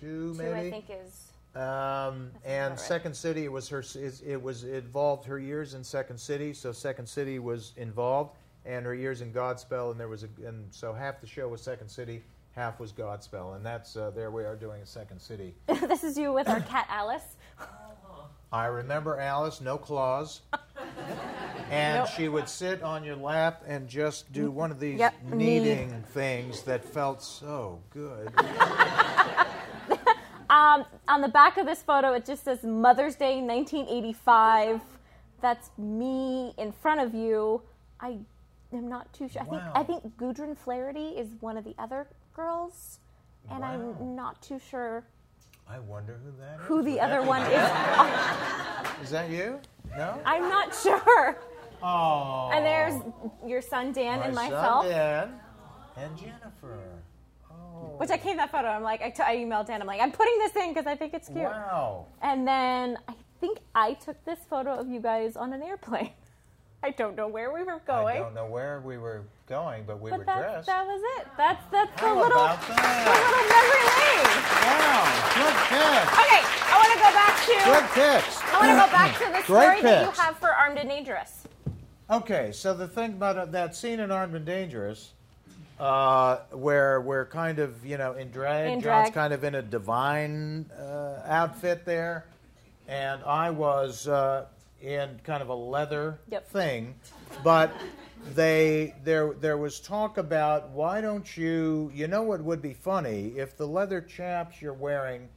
Two, 0.00 0.34
maybe. 0.36 0.52
I 0.52 0.70
think 0.70 0.84
is. 0.90 1.28
Um, 1.54 2.30
and 2.44 2.70
right. 2.72 2.80
Second 2.80 3.14
City, 3.14 3.44
it 3.44 3.52
was 3.52 3.68
her. 3.68 3.80
It, 3.94 4.22
it 4.26 4.42
was 4.42 4.64
it 4.64 4.84
involved 4.84 5.26
her 5.26 5.38
years 5.38 5.74
in 5.74 5.84
Second 5.84 6.18
City, 6.18 6.52
so 6.54 6.72
Second 6.72 7.06
City 7.06 7.38
was 7.38 7.72
involved, 7.76 8.36
and 8.64 8.84
her 8.86 8.94
years 8.94 9.20
in 9.20 9.32
Godspell, 9.32 9.90
and 9.90 9.98
there 10.00 10.08
was 10.08 10.22
a, 10.24 10.28
and 10.46 10.66
so 10.72 10.92
half 10.92 11.20
the 11.20 11.26
show 11.26 11.48
was 11.48 11.60
Second 11.62 11.88
City, 11.88 12.22
half 12.52 12.78
was 12.80 12.92
Godspell, 12.92 13.56
and 13.56 13.64
that's 13.64 13.96
uh, 13.96 14.10
there 14.14 14.30
we 14.30 14.44
are 14.44 14.56
doing 14.56 14.80
a 14.82 14.86
Second 14.86 15.20
City. 15.20 15.54
this 15.66 16.04
is 16.04 16.16
you 16.18 16.32
with 16.32 16.48
our 16.48 16.60
cat 16.60 16.86
Alice. 16.88 17.36
I 18.52 18.66
remember 18.66 19.18
Alice, 19.18 19.62
no 19.62 19.78
claws, 19.78 20.42
and 21.70 22.00
Nope. 22.00 22.08
she 22.14 22.28
would 22.28 22.48
sit 22.50 22.82
on 22.82 23.02
your 23.02 23.16
lap 23.16 23.62
and 23.66 23.88
just 23.88 24.30
do 24.30 24.50
one 24.50 24.70
of 24.70 24.78
these 24.78 24.98
Yep, 24.98 25.14
kneading 25.32 26.04
things 26.12 26.60
that 26.64 26.84
felt 26.84 27.22
so 27.22 27.80
good. 27.90 28.30
Um, 30.50 30.84
on 31.08 31.22
the 31.22 31.28
back 31.28 31.56
of 31.56 31.64
this 31.64 31.80
photo, 31.82 32.12
it 32.12 32.26
just 32.26 32.44
says 32.44 32.62
Mother's 32.62 33.14
Day 33.16 33.40
1985. 33.40 34.82
That's 35.40 35.70
me 35.78 36.52
in 36.58 36.72
front 36.72 37.00
of 37.00 37.14
you. 37.14 37.62
I 38.00 38.18
am 38.72 38.88
not 38.88 39.12
too 39.12 39.28
sure. 39.28 39.42
I 39.42 39.44
think 39.44 39.62
I 39.74 39.82
think 39.82 40.16
Gudrun 40.16 40.54
Flaherty 40.56 41.08
is 41.10 41.28
one 41.40 41.56
of 41.56 41.64
the 41.64 41.74
other 41.78 42.06
girls, 42.34 42.98
and 43.50 43.60
Wow. 43.60 43.94
I'm 44.00 44.16
not 44.16 44.40
too 44.42 44.58
sure 44.58 45.04
I 45.68 45.78
wonder 45.78 46.18
who 46.24 46.32
that 46.40 46.60
is. 46.60 46.66
who 46.66 46.82
the 46.82 46.92
Would 46.92 47.00
other 47.00 47.22
one 47.22 47.42
is. 47.42 49.02
Is 49.02 49.10
that 49.10 49.30
you? 49.30 49.58
No. 49.96 50.20
I'm 50.24 50.48
not 50.48 50.74
sure. 50.74 51.38
Oh. 51.82 52.50
And 52.52 52.64
there's 52.64 52.94
your 53.46 53.60
son 53.60 53.92
Dan 53.92 54.20
My 54.20 54.26
and 54.26 54.34
son 54.34 54.44
myself. 54.50 54.84
Dan 54.86 55.40
and 55.96 56.16
Jennifer. 56.16 56.78
Oh. 57.50 57.94
Which 57.98 58.10
I 58.10 58.16
came 58.18 58.36
that 58.36 58.50
photo. 58.52 58.68
I'm 58.68 58.82
like, 58.82 59.02
I, 59.02 59.10
t- 59.10 59.22
I 59.22 59.36
emailed 59.36 59.66
Dan. 59.66 59.80
I'm 59.80 59.86
like, 59.86 60.00
I'm 60.00 60.12
putting 60.12 60.38
this 60.38 60.54
in 60.56 60.68
because 60.72 60.86
I 60.86 60.94
think 60.96 61.12
it's 61.14 61.28
cute. 61.28 61.40
Wow. 61.40 62.06
And 62.22 62.46
then 62.46 62.98
I 63.08 63.14
think 63.40 63.58
I 63.74 63.94
took 63.94 64.22
this 64.24 64.38
photo 64.48 64.74
of 64.74 64.88
you 64.88 65.00
guys 65.00 65.36
on 65.36 65.52
an 65.52 65.62
airplane. 65.62 66.10
I 66.84 66.90
don't 66.90 67.16
know 67.16 67.28
where 67.28 67.52
we 67.52 67.62
were 67.62 67.80
going. 67.86 68.16
I 68.16 68.18
don't 68.18 68.34
know 68.34 68.46
where 68.46 68.80
we 68.80 68.98
were 68.98 69.22
going, 69.46 69.84
but 69.86 70.00
we 70.00 70.10
but 70.10 70.18
were 70.20 70.24
that, 70.24 70.38
dressed. 70.38 70.66
that 70.66 70.84
was 70.84 71.00
it. 71.18 71.26
That's 71.36 71.62
that's 71.70 72.00
the 72.00 72.06
How 72.08 72.14
little 72.20 72.32
about 72.32 72.60
the 72.62 72.74
that? 72.74 73.06
little 73.06 73.46
memory 73.54 73.86
lane. 73.86 74.32
Wow. 74.66 75.22
Good 75.38 75.56
picks. 75.70 76.10
Okay, 76.18 76.42
I 76.42 76.74
want 76.78 76.92
to 76.92 76.98
go 76.98 77.10
back. 77.14 77.32
I 77.48 78.58
want 78.58 78.70
to 78.70 78.86
go 78.86 78.92
back 78.92 79.18
to 79.18 79.32
the 79.32 79.42
story 79.44 79.82
that 79.82 80.04
you 80.04 80.20
have 80.20 80.38
for 80.38 80.48
Armed 80.48 80.78
and 80.78 80.88
Dangerous. 80.88 81.46
Okay, 82.10 82.50
so 82.52 82.74
the 82.74 82.88
thing 82.88 83.12
about 83.12 83.38
uh, 83.38 83.44
that 83.46 83.76
scene 83.76 84.00
in 84.00 84.10
Armed 84.10 84.34
and 84.34 84.44
Dangerous, 84.44 85.12
uh, 85.78 86.38
where 86.50 87.00
we're 87.00 87.26
kind 87.26 87.58
of, 87.60 87.86
you 87.86 87.96
know, 87.96 88.12
in 88.14 88.30
drag, 88.30 88.72
In 88.72 88.80
John's 88.80 89.10
kind 89.10 89.32
of 89.32 89.44
in 89.44 89.54
a 89.54 89.62
divine 89.62 90.66
uh, 90.76 91.22
outfit 91.26 91.84
there, 91.84 92.26
and 92.88 93.22
I 93.24 93.50
was 93.50 94.08
uh, 94.08 94.46
in 94.82 95.20
kind 95.24 95.42
of 95.42 95.48
a 95.48 95.54
leather 95.54 96.18
Yep. 96.30 96.48
thing, 96.50 96.94
but 97.44 97.72
they 98.34 98.94
there 99.04 99.32
there 99.34 99.56
was 99.58 99.80
talk 99.80 100.16
about 100.18 100.68
why 100.70 101.00
don't 101.00 101.36
you 101.36 101.90
you 101.94 102.06
know 102.06 102.22
what 102.22 102.40
would 102.42 102.62
be 102.62 102.72
funny 102.74 103.32
if 103.36 103.56
the 103.56 103.66
leather 103.66 104.00
chaps 104.00 104.62
you're 104.62 104.72
wearing 104.72 105.28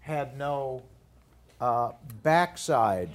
had 0.00 0.36
no 0.36 0.82
uh, 1.60 1.92
backside 2.22 3.08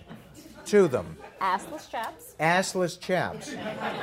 to 0.65 0.87
them 0.87 1.15
Assless 1.41 1.89
chaps. 1.89 2.35
assless 2.39 2.99
chaps 2.99 3.51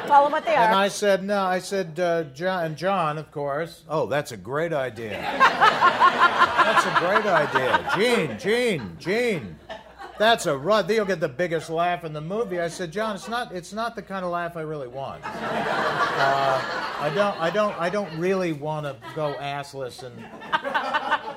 Tell 0.06 0.22
them 0.24 0.32
what 0.32 0.44
they 0.44 0.54
are. 0.54 0.66
and. 0.66 0.74
I 0.76 0.88
said, 0.88 1.22
no, 1.24 1.42
I 1.42 1.58
said, 1.58 1.98
uh, 2.00 2.22
John, 2.32 2.64
and 2.64 2.76
John, 2.76 3.18
of 3.18 3.30
course. 3.30 3.82
Oh, 3.88 4.06
that's 4.06 4.32
a 4.32 4.36
great 4.36 4.72
idea. 4.72 5.10
that's 5.20 6.86
a 6.86 6.98
great 6.98 7.26
idea. 7.26 7.90
Gene, 7.96 8.38
Gene, 8.38 8.96
Gene. 8.98 9.58
That's 10.18 10.46
a 10.46 10.56
run. 10.56 10.88
You'll 10.88 11.04
get 11.04 11.20
the 11.20 11.28
biggest 11.28 11.68
laugh 11.68 12.04
in 12.04 12.12
the 12.12 12.20
movie. 12.20 12.58
I 12.58 12.68
said, 12.68 12.90
John, 12.90 13.16
it's 13.16 13.28
not, 13.28 13.52
it's 13.52 13.72
not 13.72 13.94
the 13.94 14.02
kind 14.02 14.24
of 14.24 14.30
laugh 14.30 14.56
I 14.56 14.62
really 14.62 14.88
want. 14.88 15.22
Uh, 15.24 16.60
I 17.00 17.12
don't, 17.14 17.38
I 17.38 17.50
don't, 17.50 17.78
I 17.78 17.90
don't 17.90 18.18
really 18.18 18.52
want 18.52 18.86
to 18.86 18.96
go 19.14 19.34
assless 19.38 20.02
and 20.02 20.16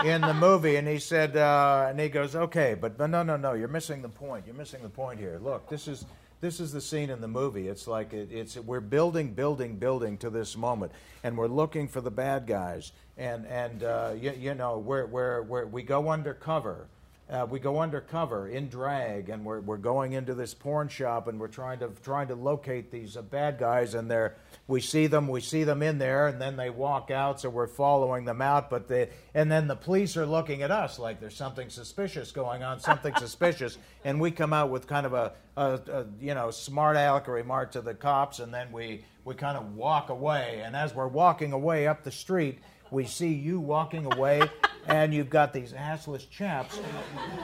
in 0.07 0.21
the 0.21 0.33
movie. 0.33 0.77
And 0.77 0.87
he 0.87 0.99
said, 0.99 1.35
uh, 1.35 1.87
and 1.89 1.99
he 1.99 2.07
goes, 2.07 2.35
okay, 2.35 2.75
but 2.79 2.97
no, 2.97 3.05
no, 3.05 3.23
no, 3.23 3.35
no, 3.35 3.53
you're 3.53 3.67
missing 3.67 4.01
the 4.01 4.09
point. 4.09 4.45
You're 4.45 4.55
missing 4.55 4.81
the 4.81 4.89
point 4.89 5.19
here. 5.19 5.39
Look, 5.41 5.67
this 5.69 5.87
is 5.87 6.05
this 6.41 6.61
is 6.61 6.71
the 6.71 6.79
scene 6.79 7.09
in 7.09 7.19
the 7.19 7.27
movie. 7.27 7.67
It's 7.67 7.85
like 7.85 8.13
it, 8.13 8.29
it's 8.31 8.55
we're 8.55 8.79
building, 8.79 9.33
building, 9.33 9.75
building 9.75 10.17
to 10.19 10.29
this 10.29 10.55
moment, 10.55 10.93
and 11.23 11.37
we're 11.37 11.47
looking 11.47 11.89
for 11.89 11.99
the 11.99 12.11
bad 12.11 12.47
guys, 12.47 12.93
and 13.17 13.45
and 13.45 13.83
uh, 13.83 14.13
you, 14.17 14.31
you 14.31 14.53
we're, 14.53 15.05
we're, 15.05 15.65
we 15.65 15.83
go 15.83 16.09
undercover. 16.09 16.87
Uh, 17.29 17.45
we 17.47 17.59
go 17.59 17.79
undercover 17.79 18.47
in 18.47 18.69
drag, 18.69 19.29
and 19.29 19.45
we're, 19.45 19.59
we're 19.59 19.77
going 19.77 20.13
into 20.13 20.33
this 20.33 20.55
porn 20.55 20.87
shop, 20.87 21.27
and 21.27 21.39
we're 21.39 21.47
trying 21.47 21.77
to 21.77 21.87
trying 22.01 22.27
to 22.27 22.33
locate 22.33 22.89
these 22.89 23.15
uh, 23.15 23.21
bad 23.21 23.59
guys, 23.59 23.93
and 23.93 24.09
they're 24.09 24.35
we 24.67 24.81
see 24.81 25.05
them, 25.05 25.27
we 25.27 25.39
see 25.39 25.63
them 25.63 25.83
in 25.83 25.99
there, 25.99 26.27
and 26.27 26.41
then 26.41 26.55
they 26.55 26.71
walk 26.71 27.11
out, 27.11 27.39
so 27.39 27.49
we're 27.49 27.67
following 27.67 28.25
them 28.25 28.41
out. 28.41 28.71
But 28.71 28.87
they, 28.87 29.09
and 29.35 29.51
then 29.51 29.67
the 29.67 29.75
police 29.75 30.17
are 30.17 30.25
looking 30.25 30.63
at 30.63 30.71
us 30.71 30.97
like 30.97 31.19
there's 31.19 31.35
something 31.35 31.69
suspicious 31.69 32.31
going 32.31 32.63
on, 32.63 32.79
something 32.79 33.13
suspicious, 33.19 33.77
and 34.03 34.19
we 34.19 34.31
come 34.31 34.51
out 34.51 34.71
with 34.71 34.87
kind 34.87 35.05
of 35.05 35.13
a, 35.13 35.33
a, 35.55 35.79
a 35.91 36.05
you 36.19 36.33
know 36.33 36.49
smart 36.49 36.97
aleck 36.97 37.27
remark 37.27 37.73
to 37.73 37.81
the 37.81 37.93
cops, 37.93 38.39
and 38.39 38.51
then 38.51 38.71
we 38.71 39.05
we 39.23 39.35
kind 39.35 39.55
of 39.55 39.75
walk 39.75 40.09
away. 40.09 40.63
And 40.65 40.75
as 40.75 40.95
we're 40.95 41.07
walking 41.07 41.53
away 41.53 41.85
up 41.85 42.03
the 42.03 42.11
street, 42.11 42.57
we 42.91 43.05
see 43.05 43.33
you 43.33 43.59
walking 43.59 44.11
away, 44.13 44.49
and 44.87 45.13
you've 45.13 45.29
got 45.29 45.53
these 45.53 45.73
assless 45.73 46.29
chaps 46.29 46.79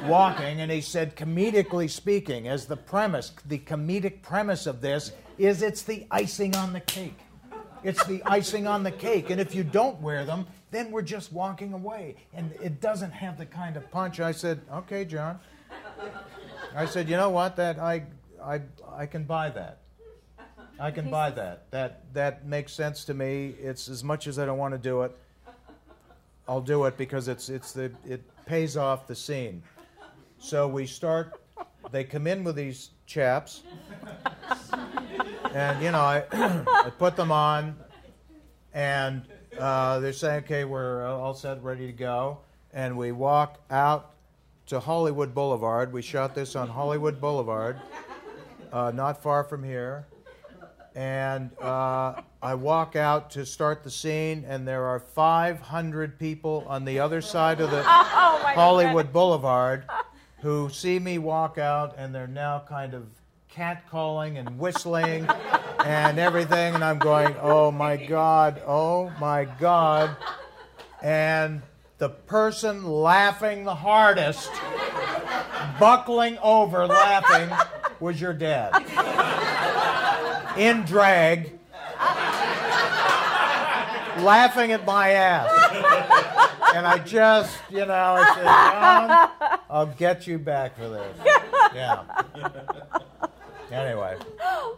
walking. 0.06 0.62
And 0.62 0.72
he 0.72 0.82
said, 0.82 1.16
comedically 1.16 1.90
speaking, 1.90 2.48
as 2.48 2.66
the 2.66 2.78
premise, 2.78 3.32
the 3.46 3.60
comedic 3.60 4.22
premise 4.22 4.66
of 4.66 4.82
this 4.82 5.12
is 5.38 5.62
it's 5.62 5.84
the 5.84 6.08
icing 6.12 6.56
on 6.56 6.74
the 6.74 6.80
cake. 6.80 7.20
It's 7.84 8.04
the 8.06 8.24
icing 8.26 8.66
on 8.66 8.84
the 8.84 8.92
cake. 8.92 9.30
And 9.30 9.40
if 9.40 9.54
you 9.54 9.64
don't 9.64 10.02
wear 10.02 10.26
them, 10.26 10.48
then 10.72 10.92
we're 10.92 11.04
just 11.04 11.32
walking 11.32 11.74
away. 11.74 12.16
And 12.34 12.52
it 12.64 12.82
doesn't 12.82 13.12
have 13.12 13.38
the 13.38 13.46
kind 13.46 13.78
of 13.78 13.90
punch. 13.92 14.20
I 14.20 14.32
said, 14.32 14.62
okay, 14.74 15.06
John. 15.06 15.40
I 16.76 16.86
said, 16.86 17.08
you 17.08 17.16
know 17.16 17.30
what? 17.30 17.56
That 17.58 17.78
I, 17.78 18.04
I, 18.44 18.62
I 18.92 19.06
can 19.06 19.24
buy 19.24 19.50
that. 19.52 19.82
I 20.80 20.92
can 20.92 21.10
buy 21.10 21.30
that. 21.32 21.72
That 21.72 22.14
that 22.14 22.46
makes 22.46 22.74
sense 22.74 23.06
to 23.06 23.14
me. 23.14 23.56
It's 23.62 23.88
as 23.88 24.04
much 24.04 24.28
as 24.28 24.38
I 24.38 24.46
don't 24.46 24.58
want 24.58 24.74
to 24.74 24.78
do 24.78 25.04
it. 25.04 25.18
I'll 26.48 26.62
do 26.62 26.86
it 26.86 26.98
because 26.98 27.28
it's 27.28 27.50
it's 27.50 27.72
the 27.72 27.92
it 28.06 28.24
pays 28.46 28.78
off 28.78 29.08
the 29.08 29.16
scene. 29.16 29.64
So 30.38 30.68
we 30.68 30.86
start. 30.86 31.42
They 31.92 32.04
come 32.04 32.28
in 32.28 32.44
with 32.44 32.56
these 32.56 32.92
chaps, 33.06 33.64
and 35.54 35.84
you 35.84 35.92
know 35.92 36.02
I, 36.02 36.24
I 36.32 36.92
put 36.98 37.16
them 37.16 37.32
on, 37.32 37.76
and 38.74 39.24
uh, 39.58 40.00
they're 40.00 40.14
saying, 40.14 40.44
"Okay, 40.44 40.66
we're 40.66 41.06
all 41.06 41.34
set, 41.34 41.64
ready 41.64 41.88
to 41.88 41.94
go." 41.94 42.40
And 42.74 42.98
we 42.98 43.12
walk 43.12 43.64
out 43.72 44.12
to 44.68 44.80
Hollywood 44.80 45.34
Boulevard. 45.34 45.94
We 45.94 46.02
shot 46.02 46.36
this 46.36 46.56
on 46.56 46.68
Hollywood 46.68 47.22
Boulevard, 47.22 47.78
uh, 48.72 48.92
not 48.94 49.24
far 49.24 49.44
from 49.44 49.64
here. 49.64 50.06
And 50.96 51.52
uh, 51.60 52.22
I 52.42 52.56
walk 52.56 52.96
out 52.96 53.32
to 53.32 53.46
start 53.46 53.84
the 53.84 53.92
scene, 53.92 54.46
and 54.48 54.66
there 54.66 54.86
are 54.86 55.00
500 55.00 56.18
people 56.18 56.64
on 56.68 56.86
the 56.86 57.00
other 57.00 57.22
side 57.22 57.60
of 57.60 57.70
the 57.70 57.80
oh 57.86 58.52
Hollywood 58.56 59.12
Boulevard 59.12 59.86
who 60.42 60.70
see 60.70 61.00
me 61.00 61.18
walk 61.18 61.58
out, 61.58 61.96
and 61.98 62.16
they're 62.16 62.28
now 62.28 62.64
kind 62.70 62.94
of 62.94 63.08
catcalling 63.52 64.38
and 64.38 64.60
whistling 64.60 65.28
and 65.84 66.20
everything. 66.20 66.76
And 66.76 66.84
I'm 66.84 67.00
going, 67.00 67.36
oh 67.42 67.72
my 67.72 67.98
God, 67.98 68.62
oh 68.66 69.12
my 69.20 69.46
God. 69.46 70.16
And 71.02 71.62
the 71.98 72.10
person 72.10 72.86
laughing 72.86 73.64
the 73.64 73.76
hardest, 73.76 74.52
buckling 75.80 76.38
over 76.40 76.86
laughing, 76.86 77.50
was 78.00 78.20
your 78.22 78.34
dad. 78.34 79.42
In 80.58 80.84
drag, 80.84 81.58
laughing 84.20 84.72
at 84.72 84.86
my 84.86 85.10
ass. 85.10 85.50
And 86.76 86.86
I 86.86 86.98
just, 87.00 87.58
you 87.70 87.86
know, 87.86 87.94
I 87.94 88.34
said, 88.36 88.44
John, 88.44 89.60
I'll 89.70 89.86
get 89.86 90.28
you 90.28 90.38
back 90.38 90.78
for 90.78 90.90
this. 90.90 91.18
Yeah. 91.74 92.04
Anyway, 93.72 94.18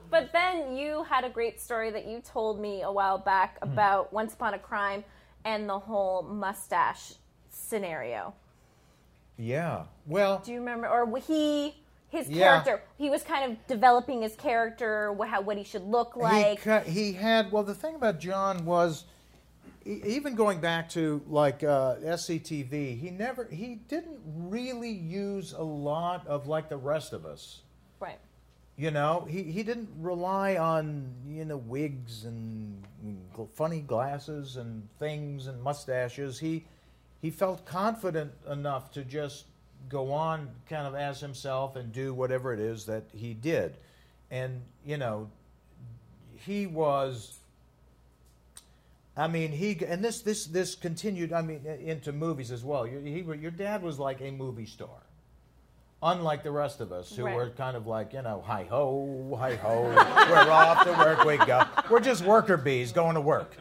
But 0.10 0.32
then 0.32 0.76
you 0.76 1.04
had 1.04 1.24
a 1.24 1.30
great 1.30 1.60
story 1.60 1.92
that 1.92 2.08
you 2.08 2.22
told 2.22 2.60
me 2.60 2.82
a 2.84 2.92
while 2.92 3.18
back 3.18 3.60
hmm. 3.62 3.72
about 3.72 4.14
Once 4.14 4.34
Upon 4.34 4.54
a 4.54 4.60
Crime 4.60 5.04
and 5.46 5.68
the 5.70 5.78
whole 5.78 6.24
mustache 6.24 7.14
scenario. 7.50 8.34
yeah. 9.38 9.84
Well, 10.06 10.42
Do 10.44 10.52
you 10.52 10.60
remember? 10.60 10.88
Or 10.88 11.06
he, 11.18 11.76
his 12.10 12.30
Yeah. 12.30 12.62
character, 12.64 12.82
he 12.98 13.10
was 13.10 13.24
kind 13.24 13.52
of 13.52 13.68
developing 13.68 14.22
his 14.22 14.36
character, 14.36 15.14
how 15.26 15.42
what 15.42 15.58
he 15.58 15.64
should 15.64 15.84
look 15.84 16.16
like. 16.16 16.62
he, 16.86 16.92
he 16.92 17.14
had 17.14 17.52
well 17.52 17.64
the 17.64 17.74
thing 17.76 17.96
about 17.96 18.20
john 18.20 18.66
was 18.66 19.04
even 19.86 20.36
going 20.36 20.60
back 20.60 20.90
to 20.90 21.22
like 21.30 21.64
uh, 21.64 21.96
sctv 22.04 23.00
he 23.00 23.10
never 23.10 23.46
he 23.46 23.76
didn't 23.88 24.20
really 24.26 24.90
use 24.92 25.54
a 25.54 25.64
lot 25.64 26.26
of 26.28 26.48
like 26.48 26.70
the 26.70 26.78
rest 26.78 27.14
of 27.14 27.26
us 27.26 27.62
right. 28.00 28.20
you 28.76 28.92
know 28.92 29.26
he, 29.30 29.44
he 29.44 29.64
didn't 29.64 29.90
rely 30.00 30.56
on 30.58 31.10
you 31.28 31.46
know 31.46 31.58
wigs 31.58 32.26
and 32.26 32.84
funny 33.54 33.80
glasses 33.80 34.58
and 34.58 34.88
things 35.00 35.48
and 35.48 35.62
mustaches 35.64 36.40
he 36.40 36.66
he 37.22 37.30
felt 37.30 37.66
confident 37.66 38.32
enough 38.50 38.92
to 38.92 39.04
just 39.04 39.46
go 39.90 40.12
on 40.12 40.50
kind 40.70 40.86
of 40.88 40.96
as 40.96 41.20
himself 41.20 41.76
and 41.76 41.92
do 41.94 42.14
whatever 42.14 42.54
it 42.54 42.60
is 42.60 42.86
that 42.86 43.04
he 43.14 43.34
did 43.34 43.78
and 44.30 44.62
you 44.86 44.98
know 44.98 45.30
he 46.36 46.68
was 46.68 47.38
I 49.20 49.28
mean, 49.28 49.52
he 49.52 49.76
and 49.84 50.06
this 50.06 50.22
this 50.22 50.46
this 50.46 50.76
continued. 50.76 51.34
I 51.34 51.42
mean, 51.42 51.66
into 51.66 52.12
movies 52.12 52.52
as 52.52 52.64
well. 52.64 52.86
Your, 52.86 53.02
he, 53.02 53.22
your 53.42 53.50
dad 53.50 53.82
was 53.82 53.98
like 53.98 54.22
a 54.22 54.30
movie 54.30 54.68
star, 54.68 55.02
unlike 56.04 56.44
the 56.44 56.52
rest 56.52 56.82
of 56.82 56.92
us 56.92 57.16
who 57.16 57.26
Right. 57.26 57.36
were 57.36 57.50
kind 57.50 57.76
of 57.76 57.88
like 57.88 58.14
you 58.14 58.22
know, 58.22 58.44
hi 58.46 58.66
ho, 58.70 59.36
hi 59.40 59.56
ho, 59.56 59.82
we're 60.30 60.52
off 60.52 60.84
to 60.84 60.92
work 60.92 61.24
we 61.26 61.38
go. 61.48 61.64
We're 61.90 62.00
just 62.00 62.24
worker 62.26 62.58
bees 62.58 62.92
going 62.92 63.16
to 63.16 63.22
work, 63.22 63.58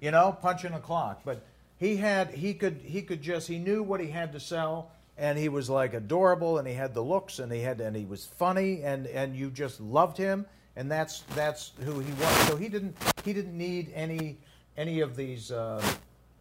you 0.00 0.12
know, 0.12 0.36
punching 0.40 0.74
a 0.74 0.80
clock. 0.80 1.22
But 1.24 1.44
he 1.76 1.96
had 1.96 2.30
he 2.30 2.54
could 2.54 2.80
he 2.84 3.02
could 3.02 3.20
just 3.20 3.48
he 3.48 3.58
knew 3.58 3.82
what 3.82 3.98
he 4.00 4.10
had 4.10 4.32
to 4.34 4.38
sell, 4.38 4.92
and 5.20 5.38
he 5.38 5.50
was 5.50 5.68
like 5.68 5.92
adorable, 5.92 6.58
and 6.58 6.66
he 6.66 6.72
had 6.72 6.94
the 6.94 7.02
looks, 7.02 7.38
and 7.38 7.52
he 7.52 7.60
had 7.60 7.80
and 7.80 7.94
he 7.94 8.06
was 8.06 8.24
funny, 8.24 8.82
and 8.82 9.06
and 9.06 9.36
you 9.36 9.50
just 9.50 9.78
loved 9.80 10.16
him, 10.16 10.46
and 10.76 10.90
that's 10.90 11.20
that's 11.34 11.72
who 11.84 12.00
he 12.00 12.10
was. 12.14 12.34
So 12.48 12.56
he 12.56 12.68
didn't 12.68 12.96
he 13.22 13.34
didn't 13.34 13.56
need 13.56 13.92
any 13.94 14.38
any 14.78 15.00
of 15.00 15.16
these 15.16 15.52
uh, 15.52 15.82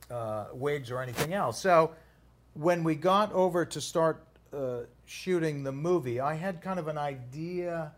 uh, 0.09 0.45
wigs 0.53 0.89
or 0.89 1.01
anything 1.01 1.33
else. 1.33 1.59
So 1.59 1.91
when 2.53 2.85
we 2.85 2.95
got 2.95 3.33
over 3.33 3.65
to 3.65 3.81
start 3.81 4.23
uh, 4.53 4.81
shooting 5.05 5.63
the 5.63 5.73
movie, 5.73 6.21
I 6.21 6.35
had 6.35 6.61
kind 6.61 6.79
of 6.79 6.87
an 6.87 6.97
idea 6.97 7.91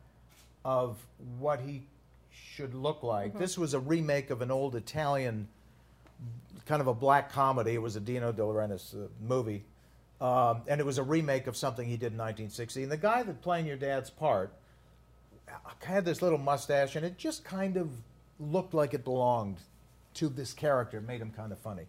of 0.66 0.98
what 1.38 1.60
he 1.62 1.84
should 2.32 2.74
look 2.74 3.04
like. 3.04 3.38
This 3.38 3.56
was 3.56 3.76
a 3.76 3.80
remake 3.80 4.32
of 4.32 4.42
an 4.42 4.50
old 4.50 4.76
Italian 4.76 5.48
kind 6.66 6.82
of 6.82 6.88
a 6.88 6.94
black 6.94 7.32
comedy. 7.32 7.74
It 7.74 7.82
was 7.82 7.96
a 7.96 8.00
Dino 8.00 8.32
De 8.32 8.42
Laurentiis 8.42 8.96
uh, 8.96 9.08
movie. 9.22 9.64
Um, 10.22 10.62
and 10.68 10.80
it 10.80 10.86
was 10.86 11.00
a 11.00 11.04
remake 11.04 11.48
of 11.48 11.58
something 11.58 11.86
he 11.88 11.98
did 11.98 12.14
in 12.14 12.18
1960. 12.20 12.84
And 12.84 12.92
the 12.92 12.98
guy 12.98 13.24
that 13.24 13.42
playing 13.42 13.66
your 13.66 13.76
dad's 13.76 14.12
part 14.12 14.54
had 15.80 16.06
this 16.06 16.22
little 16.22 16.38
mustache, 16.38 16.96
and 16.96 17.04
it 17.06 17.18
just 17.18 17.44
kind 17.44 17.76
of 17.76 17.90
looked 18.40 18.74
like 18.76 18.94
it 18.94 19.04
belonged 19.04 19.58
to 20.14 20.30
this 20.30 20.54
character. 20.54 20.98
It 20.98 21.08
made 21.08 21.22
him 21.22 21.32
kind 21.32 21.52
of 21.52 21.58
funny. 21.58 21.84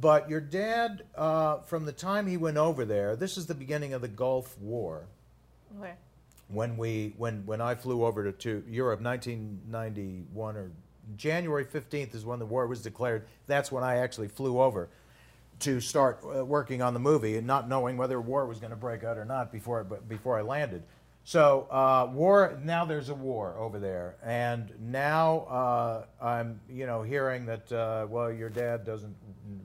But 0.00 0.28
your 0.28 0.40
dad, 0.40 1.04
uh, 1.16 1.58
from 1.60 1.86
the 1.86 1.92
time 1.92 2.26
he 2.26 2.36
went 2.36 2.58
over 2.58 2.84
there, 2.84 3.16
this 3.16 3.38
is 3.38 3.46
the 3.46 3.54
beginning 3.54 3.94
of 3.94 4.02
the 4.02 4.08
Gulf 4.08 4.56
War 4.58 5.06
Okay. 5.78 5.94
when 6.48 6.76
we 6.76 7.14
when 7.16 7.44
when 7.46 7.60
I 7.60 7.74
flew 7.74 8.04
over 8.04 8.30
to, 8.30 8.32
to 8.32 8.64
Europe, 8.68 9.00
1991 9.00 10.56
or 10.56 10.70
January 11.16 11.64
15th 11.64 12.14
is 12.14 12.24
when 12.24 12.38
the 12.38 12.46
war 12.46 12.66
was 12.66 12.82
declared. 12.82 13.26
That's 13.46 13.72
when 13.72 13.82
I 13.82 13.96
actually 13.96 14.28
flew 14.28 14.60
over 14.60 14.88
to 15.60 15.80
start 15.80 16.20
uh, 16.24 16.44
working 16.44 16.82
on 16.82 16.94
the 16.94 17.00
movie, 17.00 17.36
and 17.36 17.46
not 17.46 17.68
knowing 17.68 17.96
whether 17.96 18.20
war 18.20 18.46
was 18.46 18.58
going 18.58 18.70
to 18.70 18.76
break 18.76 19.04
out 19.04 19.18
or 19.18 19.24
not 19.24 19.52
before 19.52 19.84
before 19.84 20.38
I 20.38 20.42
landed. 20.42 20.82
So 21.24 21.66
uh, 21.70 22.10
war 22.12 22.58
now 22.64 22.84
there's 22.84 23.10
a 23.10 23.14
war 23.14 23.54
over 23.58 23.78
there, 23.78 24.16
and 24.22 24.72
now 24.80 25.40
uh, 25.40 26.04
I'm 26.22 26.60
you 26.70 26.86
know 26.86 27.02
hearing 27.02 27.44
that 27.46 27.70
uh, 27.70 28.06
well 28.08 28.32
your 28.32 28.48
dad 28.48 28.84
doesn't 28.84 29.14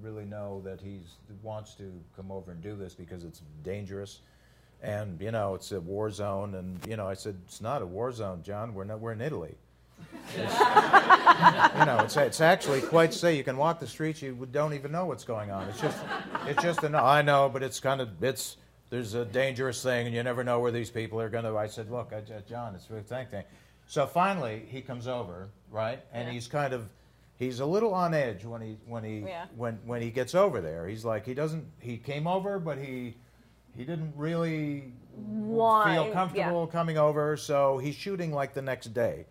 really 0.01 0.25
know 0.25 0.62
that 0.65 0.82
he 0.82 0.99
wants 1.41 1.75
to 1.75 1.91
come 2.15 2.32
over 2.32 2.51
and 2.51 2.62
do 2.62 2.75
this 2.75 2.93
because 2.93 3.23
it's 3.23 3.41
dangerous. 3.63 4.21
And 4.82 5.21
you 5.21 5.32
know 5.32 5.56
it's 5.56 5.71
a 5.71 5.79
war 5.79 6.10
zone. 6.10 6.56
And 6.56 6.86
you 6.86 6.97
know 6.97 7.08
i 7.08 7.13
said 7.13 7.38
it's 7.45 7.62
not 7.62 7.82
a 7.82 7.86
war 7.86 8.12
zone 8.12 8.43
john. 8.43 8.73
We're 8.73 8.84
not 8.84 8.99
we're 8.99 9.13
in 9.13 9.21
italy 9.21 9.56
It's- 10.35 10.59
you 11.79 11.85
know 11.85 11.99
it's, 12.03 12.15
it's 12.17 12.41
actually 12.41 12.81
quite 12.81 13.13
safe 13.13 13.37
you 13.37 13.43
can 13.43 13.57
walk 13.57 13.79
the 13.79 13.87
streets 13.87 14.21
you 14.21 14.47
don't 14.51 14.73
even 14.73 14.91
know 14.91 15.05
what's 15.05 15.23
going 15.23 15.51
on 15.51 15.67
it's 15.67 15.79
just 15.81 15.97
it's 16.47 16.61
just 16.61 16.83
a 16.83 16.97
i 16.97 17.21
know 17.21 17.49
but 17.49 17.61
it's 17.63 17.79
kind 17.79 17.99
of 18.01 18.21
it's 18.23 18.57
there's 18.89 19.13
a 19.15 19.25
dangerous 19.25 19.81
thing 19.83 20.05
and 20.07 20.15
you 20.15 20.23
never 20.23 20.43
know 20.43 20.59
where 20.59 20.71
these 20.71 20.89
people 20.89 21.19
are 21.19 21.29
going 21.29 21.43
to 21.43 21.57
i 21.57 21.67
said 21.67 21.89
look 21.91 22.11
I, 22.13 22.17
I- 22.17 22.41
john 22.47 22.73
it's 22.75 22.89
really 22.89 23.03
thank 23.03 23.29
thing 23.31 23.43
so 23.87 24.05
finally 24.05 24.63
he 24.69 24.81
comes 24.81 25.07
over 25.07 25.49
right 25.71 25.99
and 26.13 26.27
Yeah. 26.27 26.33
he's 26.33 26.47
kind 26.47 26.73
of 26.73 26.87
he's 27.37 27.59
a 27.59 27.65
little 27.65 27.93
on 27.93 28.13
edge 28.13 28.45
when 28.45 28.61
he 28.61 28.77
when 28.87 29.03
he 29.03 29.19
Yeah. 29.19 29.45
when 29.55 29.79
when 29.85 30.01
he 30.01 30.09
gets 30.09 30.33
over 30.35 30.61
there 30.61 30.87
he's 30.87 31.03
like 31.05 31.25
he 31.25 31.33
doesn't 31.33 31.65
he 31.79 31.97
came 31.97 32.27
over 32.27 32.59
but 32.59 32.77
he 32.77 33.15
he 33.75 33.83
didn't 33.83 34.13
really 34.15 34.93
Want- 35.17 35.89
feel 35.91 36.07
yeah. 36.07 36.13
comfortable 36.13 36.65
coming 36.67 36.97
over, 36.97 37.37
so 37.37 37.77
he's 37.77 37.93
shooting 37.95 38.31
like 38.31 38.53
the 38.55 38.61
next 38.63 38.93
day. 38.95 39.25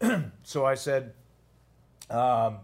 so 0.42 0.64
I 0.64 0.74
said, 0.74 1.12
um, 2.08 2.58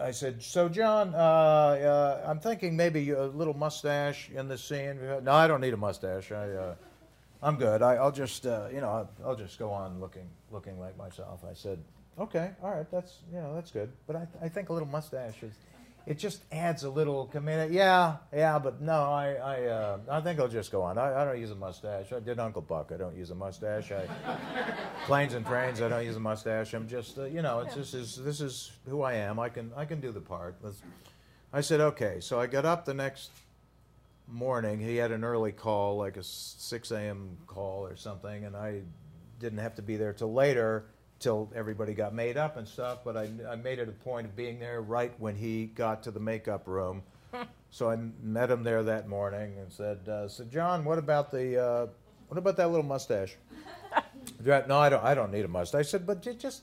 I 0.00 0.10
said, 0.10 0.42
so 0.42 0.68
John, 0.68 1.14
uh, 1.14 1.18
uh, 1.18 2.24
I'm 2.26 2.40
thinking 2.40 2.76
maybe 2.76 3.10
a 3.10 3.26
little 3.26 3.54
mustache 3.54 4.30
in 4.34 4.48
this 4.48 4.62
scene. 4.64 4.98
No, 5.22 5.32
I 5.32 5.46
don't 5.46 5.60
need 5.60 5.74
a 5.74 5.76
mustache. 5.76 6.32
I, 6.32 6.50
uh, 6.50 6.74
I'm 7.42 7.56
good. 7.56 7.82
I, 7.82 7.94
I'll 7.94 8.12
just, 8.12 8.46
uh, 8.46 8.68
you 8.72 8.80
know, 8.80 8.88
I'll, 8.88 9.10
I'll 9.24 9.36
just 9.36 9.58
go 9.58 9.70
on 9.70 10.00
looking, 10.00 10.28
looking 10.50 10.78
like 10.80 10.96
myself. 10.96 11.40
I 11.48 11.54
said, 11.54 11.78
okay, 12.18 12.50
all 12.62 12.70
right, 12.70 12.90
that's, 12.90 13.18
you 13.32 13.40
know, 13.40 13.54
that's 13.54 13.70
good. 13.70 13.90
But 14.06 14.16
I, 14.16 14.26
I 14.42 14.48
think 14.48 14.68
a 14.68 14.72
little 14.72 14.88
mustache 14.88 15.42
is, 15.42 15.54
it 16.06 16.18
just 16.18 16.42
adds 16.50 16.84
a 16.84 16.90
little 16.90 17.26
commitment. 17.26 17.72
Yeah, 17.72 18.16
yeah, 18.32 18.58
but 18.58 18.80
no, 18.80 18.92
I, 18.92 19.34
I, 19.34 19.64
uh, 19.66 19.98
I 20.10 20.20
think 20.20 20.40
I'll 20.40 20.48
just 20.48 20.72
go 20.72 20.82
on. 20.82 20.98
I, 20.98 21.22
I 21.22 21.24
don't 21.24 21.38
use 21.38 21.50
a 21.50 21.54
mustache. 21.54 22.12
I 22.12 22.20
did 22.20 22.38
Uncle 22.38 22.62
Buck. 22.62 22.90
I 22.92 22.96
don't 22.96 23.16
use 23.16 23.30
a 23.30 23.34
mustache. 23.34 23.92
I, 23.92 24.06
planes 25.06 25.34
and 25.34 25.46
trains. 25.46 25.80
I 25.80 25.88
don't 25.88 26.04
use 26.04 26.16
a 26.16 26.20
mustache. 26.20 26.74
I'm 26.74 26.88
just, 26.88 27.18
uh, 27.18 27.24
you 27.24 27.42
know, 27.42 27.60
it's 27.60 27.74
just 27.74 27.94
is 27.94 28.16
this 28.16 28.40
is 28.40 28.72
who 28.88 29.02
I 29.02 29.14
am. 29.14 29.38
I 29.38 29.48
can, 29.48 29.70
I 29.76 29.84
can 29.84 30.00
do 30.00 30.12
the 30.12 30.20
part. 30.20 30.56
Let's, 30.62 30.80
I 31.52 31.60
said 31.60 31.80
okay. 31.80 32.18
So 32.20 32.40
I 32.40 32.46
got 32.46 32.64
up 32.64 32.84
the 32.84 32.94
next 32.94 33.30
morning. 34.26 34.80
He 34.80 34.96
had 34.96 35.12
an 35.12 35.24
early 35.24 35.52
call, 35.52 35.96
like 35.96 36.16
a 36.16 36.22
six 36.22 36.90
a.m. 36.90 37.36
call 37.46 37.86
or 37.86 37.96
something, 37.96 38.44
and 38.44 38.56
I 38.56 38.82
didn't 39.38 39.58
have 39.58 39.74
to 39.76 39.82
be 39.82 39.96
there 39.96 40.12
till 40.12 40.32
later, 40.32 40.84
till 41.20 41.48
everybody 41.54 41.94
got 41.94 42.14
made 42.14 42.36
up 42.36 42.56
and 42.56 42.66
stuff. 42.66 42.98
But 43.04 43.16
I, 43.16 43.28
I 43.48 43.54
made 43.56 43.78
it 43.78 43.88
a 43.88 43.92
point 43.92 44.26
of 44.26 44.34
being 44.34 44.58
there 44.58 44.80
right 44.80 45.12
when 45.18 45.36
he 45.36 45.66
got 45.66 46.02
to 46.04 46.10
the 46.10 46.18
makeup 46.20 46.66
room. 46.66 47.02
so 47.70 47.90
I 47.90 47.96
met 48.22 48.50
him 48.50 48.64
there 48.64 48.82
that 48.82 49.08
morning 49.08 49.54
and 49.60 49.70
said, 49.72 50.08
uh, 50.08 50.26
"So 50.28 50.44
John, 50.44 50.84
what 50.84 50.98
about 50.98 51.30
the, 51.30 51.62
uh, 51.62 51.86
what 52.28 52.38
about 52.38 52.56
that 52.56 52.68
little 52.68 52.84
mustache?" 52.86 53.36
No, 54.44 54.78
I 54.78 54.88
don't. 54.90 55.02
I 55.02 55.14
don't 55.14 55.32
need 55.32 55.44
a 55.44 55.48
mustache. 55.48 55.78
I 55.78 55.82
said, 55.82 56.06
but 56.06 56.22
just 56.38 56.62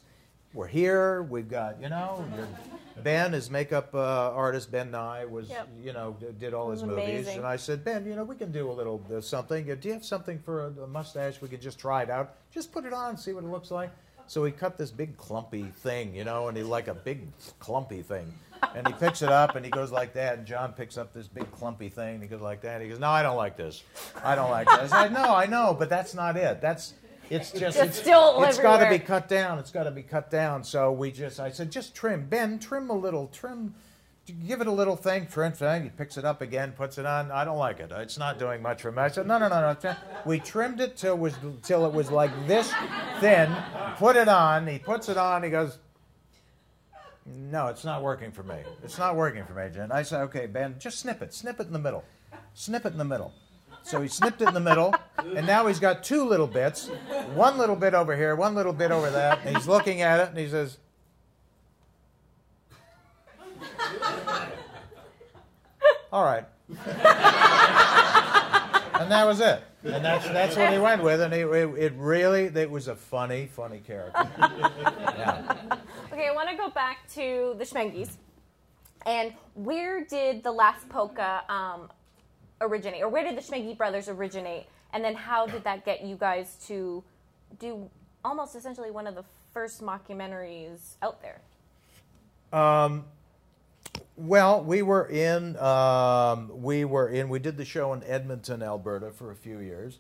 we're 0.54 0.67
here. 0.67 1.24
We've 1.24 1.50
got 1.50 1.82
you 1.82 1.89
know, 1.89 2.24
Ben, 3.04 3.34
his 3.34 3.50
makeup 3.50 3.93
uh, 3.93 4.32
artist, 4.32 4.72
Ben 4.72 4.91
Nye 4.91 5.26
was 5.26 5.50
Yep. 5.50 5.67
you 5.84 5.91
know 5.93 6.15
d- 6.20 6.28
did 6.39 6.54
all 6.54 6.70
his 6.72 6.84
movies, 6.84 7.04
amazing. 7.04 7.38
and 7.38 7.46
I 7.48 7.56
said, 7.58 7.84
Ben, 7.84 8.06
you 8.06 8.15
know, 8.15 8.24
we 8.24 8.36
can 8.36 8.52
do 8.52 8.72
a 8.72 8.74
little 8.74 9.04
uh, 9.13 9.22
something. 9.22 9.65
Do 9.65 9.88
you 9.88 9.93
have 9.96 10.06
something 10.06 10.39
for 10.39 10.65
a, 10.67 10.84
a 10.84 10.88
mustache? 10.88 11.41
We 11.41 11.48
could 11.50 11.62
just 11.62 11.80
try 11.80 12.04
it 12.04 12.10
out. 12.10 12.36
Just 12.52 12.72
put 12.72 12.86
it 12.86 12.93
on, 12.93 13.10
and 13.12 13.20
see 13.20 13.34
what 13.34 13.43
it 13.43 13.50
looks 13.50 13.72
like. 13.72 13.91
So 14.28 14.44
he 14.44 14.52
cut 14.52 14.78
this 14.78 14.92
big 14.92 15.18
clumpy 15.18 15.63
thing, 15.78 16.13
you 16.13 16.24
know, 16.24 16.48
and 16.48 16.58
he 16.58 16.63
like 16.63 16.88
a 16.88 16.94
big 16.94 17.28
clumpy 17.60 18.02
thing. 18.02 18.32
And 18.76 18.88
he 18.88 18.94
picks 18.94 19.22
it 19.22 19.30
up 19.30 19.56
and 19.56 19.63
he 19.63 19.72
goes 19.72 19.92
like 19.92 20.13
that. 20.13 20.40
And 20.40 20.48
John 20.48 20.74
picks 20.74 20.98
up 20.98 21.13
this 21.13 21.28
big 21.28 21.50
clumpy 21.52 21.90
thing 21.90 22.16
and 22.16 22.24
he 22.24 22.28
goes 22.28 22.42
like 22.42 22.62
that. 22.62 22.82
He 22.82 22.90
goes, 22.90 23.00
No, 23.00 23.10
I 23.10 23.24
don't 23.24 23.38
like 23.38 23.56
this. 23.56 23.84
I 24.24 24.36
don't 24.36 24.50
like 24.52 24.68
this. 24.68 24.92
I 24.92 25.04
said, 25.04 25.13
No, 25.13 25.36
I 25.36 25.46
know, 25.46 25.76
but 25.78 25.90
that's 25.90 26.13
not 26.13 26.36
it. 26.38 26.60
That's 26.62 26.94
It's 27.30 27.52
just, 27.52 27.78
Just 27.78 27.80
it's, 27.80 28.00
still 28.00 28.44
it's 28.44 28.58
got 28.58 28.78
to 28.84 28.90
be 28.90 29.00
cut 29.00 29.28
down. 29.28 29.60
It's 29.60 29.72
got 29.72 29.84
to 29.84 29.92
be 29.92 30.04
cut 30.04 30.30
down. 30.32 30.63
So 30.63 30.92
we 30.92 31.12
just, 31.12 31.40
I 31.40 31.52
said, 31.52 31.72
just 31.72 31.94
trim, 31.96 32.28
Ben, 32.28 32.58
trim 32.60 32.90
a 32.90 32.94
little, 32.98 33.28
trim, 33.28 33.76
give 34.48 34.62
it 34.62 34.68
a 34.68 34.72
little 34.72 34.96
thing, 34.96 35.28
trim 35.28 35.54
thing. 35.54 35.84
He 35.84 35.90
picks 35.90 36.18
it 36.18 36.26
up 36.26 36.42
again, 36.42 36.72
puts 36.72 36.98
it 36.98 37.06
on. 37.06 37.32
I 37.32 37.44
don't 37.46 37.58
like 37.58 37.80
it. 37.80 37.92
It's 37.92 38.18
not 38.18 38.40
doing 38.40 38.62
much 38.62 38.82
for 38.82 38.92
me. 38.92 39.00
I 39.04 39.08
said, 39.10 39.28
no, 39.28 39.38
no, 39.38 39.48
no, 39.50 39.76
no. 39.82 39.96
We 40.26 40.40
trimmed 40.40 40.82
it 40.82 40.98
till 40.98 41.18
was 41.18 41.36
till 41.63 41.86
it 41.86 41.94
was 41.94 42.12
like 42.12 42.32
this 42.48 42.72
thin. 43.20 43.54
Put 43.98 44.16
it 44.16 44.28
on. 44.28 44.68
He 44.68 44.78
puts 44.78 45.10
it 45.10 45.18
on. 45.18 45.44
He 45.44 45.50
goes. 45.50 45.80
No, 47.26 47.68
it's 47.68 47.84
not 47.84 48.04
working 48.04 48.32
for 48.32 48.44
me. 48.44 48.56
It's 48.84 48.98
not 48.98 49.16
working 49.16 49.44
for 49.44 49.54
me, 49.54 49.70
Jen. 49.74 49.92
I 49.92 50.04
said, 50.04 50.22
okay, 50.22 50.46
Ben, 50.46 50.76
just 50.80 51.00
snip 51.00 51.22
it. 51.22 51.34
Snip 51.34 51.60
it 51.60 51.68
in 51.68 51.74
the 51.74 51.80
middle. 51.80 52.04
Snip 52.54 52.86
it 52.86 52.94
in 52.94 52.98
the 52.98 53.04
middle. 53.04 53.34
So 53.84 54.02
he 54.02 54.08
snipped 54.08 54.42
it 54.42 54.48
in 54.50 54.54
the 54.54 54.60
middle, 54.60 54.94
and 55.36 55.48
now 55.48 55.66
he's 55.68 55.80
got 55.80 56.04
two 56.04 56.26
little 56.26 56.48
bits. 56.48 56.88
One 57.34 57.58
little 57.58 57.76
bit 57.76 57.94
over 57.94 58.16
here, 58.16 58.36
one 58.36 58.54
little 58.54 58.74
bit 58.74 58.92
over 58.92 59.10
that. 59.10 59.40
And 59.46 59.56
he's 59.56 59.68
looking 59.68 60.02
at 60.02 60.20
it, 60.20 60.30
and 60.30 60.38
he 60.38 60.48
says, 60.48 60.78
all 66.12 66.24
right. 66.24 66.46
and 69.00 69.12
that 69.12 69.26
was 69.26 69.40
it. 69.40 69.62
And 69.88 70.04
that's 70.04 70.28
that's 70.30 70.56
what 70.56 70.71
he 70.71 70.80
went 70.80 71.04
with, 71.04 71.21
and 71.21 71.34
it, 71.34 71.47
it, 71.47 71.69
it 71.78 71.93
really 71.97 72.43
it 72.43 72.69
was 72.69 72.88
a 72.88 72.95
funny, 72.95 73.47
funny 73.47 73.80
character. 73.80 74.30
Yeah. 75.17 75.80
Okay, 76.12 76.28
I 76.28 76.34
want 76.34 76.50
to 76.50 76.56
go 76.56 76.69
back 76.69 77.08
to 77.13 77.56
the 77.58 77.63
Schmenges. 77.63 78.17
And 79.06 79.34
where 79.56 80.04
did 80.04 80.43
the 80.43 80.52
last 80.52 80.88
polka 80.89 81.43
um, 81.50 81.89
originate? 82.62 83.02
Or 83.02 83.10
where 83.10 83.23
did 83.23 83.38
the 83.38 83.41
Schmenge 83.41 83.78
brothers 83.78 84.10
originate? 84.10 84.67
And 84.93 85.04
then 85.04 85.15
how 85.15 85.47
did 85.47 85.63
that 85.63 85.86
get 85.86 86.04
you 86.04 86.15
guys 86.15 86.58
to 86.67 87.04
do 87.60 87.89
almost 88.23 88.56
essentially 88.56 88.91
one 88.91 89.08
of 89.08 89.15
the 89.15 89.23
first 89.54 89.82
mockumentaries 89.82 90.95
out 91.02 91.21
there? 91.21 91.41
Um, 92.52 93.06
well, 94.18 94.64
we 94.64 94.82
were 94.82 95.08
in 95.08 95.56
um, 95.58 96.62
we 96.62 96.86
were 96.86 97.08
in 97.08 97.30
we 97.30 97.40
did 97.40 97.56
the 97.56 97.66
show 97.66 97.94
in 97.94 98.04
Edmonton, 98.04 98.64
Alberta, 98.64 99.12
for 99.12 99.32
a 99.32 99.36
few 99.36 99.60
years, 99.60 100.00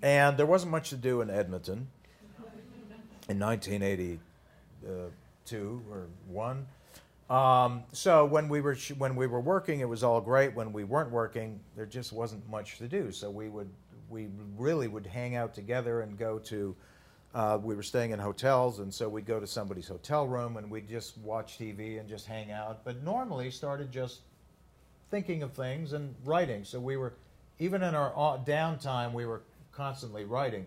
and 0.00 0.38
there 0.38 0.46
wasn't 0.46 0.70
much 0.70 0.90
to 0.90 0.96
do 0.96 1.20
in 1.20 1.28
Edmonton 1.28 1.88
in 3.28 3.38
1982 3.38 5.82
or 5.90 6.06
one. 6.28 6.66
Um, 7.28 7.82
so 7.92 8.24
when 8.24 8.48
we 8.48 8.60
were 8.60 8.76
when 8.96 9.16
we 9.16 9.26
were 9.26 9.40
working, 9.40 9.80
it 9.80 9.88
was 9.88 10.04
all 10.04 10.20
great. 10.20 10.54
When 10.54 10.72
we 10.72 10.84
weren't 10.84 11.10
working, 11.10 11.58
there 11.76 11.86
just 11.86 12.12
wasn't 12.12 12.48
much 12.48 12.78
to 12.78 12.86
do. 12.86 13.10
So 13.10 13.28
we 13.28 13.48
would 13.48 13.70
we 14.08 14.28
really 14.56 14.86
would 14.86 15.06
hang 15.06 15.34
out 15.34 15.52
together 15.52 16.02
and 16.02 16.16
go 16.16 16.38
to. 16.38 16.76
Uh, 17.32 17.58
we 17.62 17.76
were 17.76 17.82
staying 17.82 18.10
in 18.10 18.18
hotels, 18.18 18.80
and 18.80 18.92
so 18.92 19.08
we'd 19.08 19.26
go 19.26 19.38
to 19.38 19.46
somebody's 19.46 19.86
hotel 19.86 20.26
room 20.26 20.56
and 20.56 20.68
we'd 20.68 20.88
just 20.88 21.16
watch 21.18 21.58
TV 21.58 22.00
and 22.00 22.08
just 22.08 22.26
hang 22.26 22.50
out. 22.50 22.84
But 22.84 23.04
normally 23.04 23.52
started 23.52 23.92
just 23.92 24.20
thinking 25.10 25.42
of 25.42 25.52
things 25.52 25.92
and 25.92 26.14
writing. 26.24 26.64
So 26.64 26.80
we 26.80 26.96
were, 26.96 27.14
even 27.60 27.82
in 27.82 27.94
our 27.94 28.12
downtime, 28.38 29.12
we 29.12 29.26
were 29.26 29.42
constantly 29.72 30.24
writing. 30.24 30.66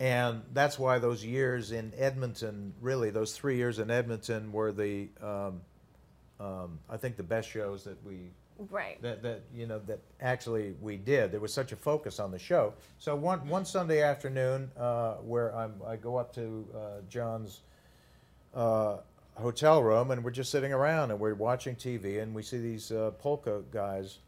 And 0.00 0.42
that's 0.52 0.78
why 0.78 0.98
those 0.98 1.24
years 1.24 1.72
in 1.72 1.92
Edmonton, 1.96 2.72
really, 2.80 3.10
those 3.10 3.32
three 3.32 3.56
years 3.56 3.78
in 3.78 3.90
Edmonton 3.90 4.52
were 4.52 4.72
the, 4.72 5.08
um, 5.20 5.60
um, 6.38 6.78
I 6.88 6.96
think, 6.96 7.16
the 7.16 7.24
best 7.24 7.48
shows 7.48 7.84
that 7.84 8.04
we 8.04 8.30
Right. 8.70 9.00
that, 9.02 9.22
that 9.22 9.42
you 9.54 9.66
know 9.66 9.80
that 9.86 10.00
actually 10.20 10.74
we 10.80 10.96
did. 10.96 11.30
There 11.30 11.38
was 11.38 11.54
such 11.54 11.70
a 11.70 11.76
focus 11.76 12.18
on 12.18 12.32
the 12.32 12.38
show. 12.38 12.74
So 12.98 13.14
one 13.14 13.46
one 13.48 13.64
Sunday 13.64 14.02
afternoon, 14.02 14.70
uh, 14.76 15.14
where 15.14 15.54
I'm, 15.54 15.74
I 15.86 15.94
go 15.94 16.16
up 16.16 16.34
to 16.34 16.66
uh, 16.74 16.78
John's 17.08 17.60
uh, 18.54 18.96
hotel 19.34 19.82
room, 19.82 20.10
and 20.10 20.24
we're 20.24 20.32
just 20.32 20.50
sitting 20.50 20.72
around 20.72 21.12
and 21.12 21.20
we're 21.20 21.34
watching 21.34 21.76
TV, 21.76 22.20
and 22.20 22.34
we 22.34 22.42
see 22.42 22.58
these 22.58 22.90
uh, 22.90 23.12
polka 23.18 23.62
guys, 23.70 24.18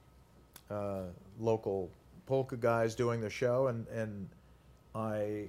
uh, 0.71 1.03
local 1.41 1.91
polka 2.27 2.57
guys 2.57 2.95
doing 2.95 3.21
the 3.21 3.31
show, 3.31 3.67
and 3.67 3.87
and 3.89 4.29
I 4.95 5.47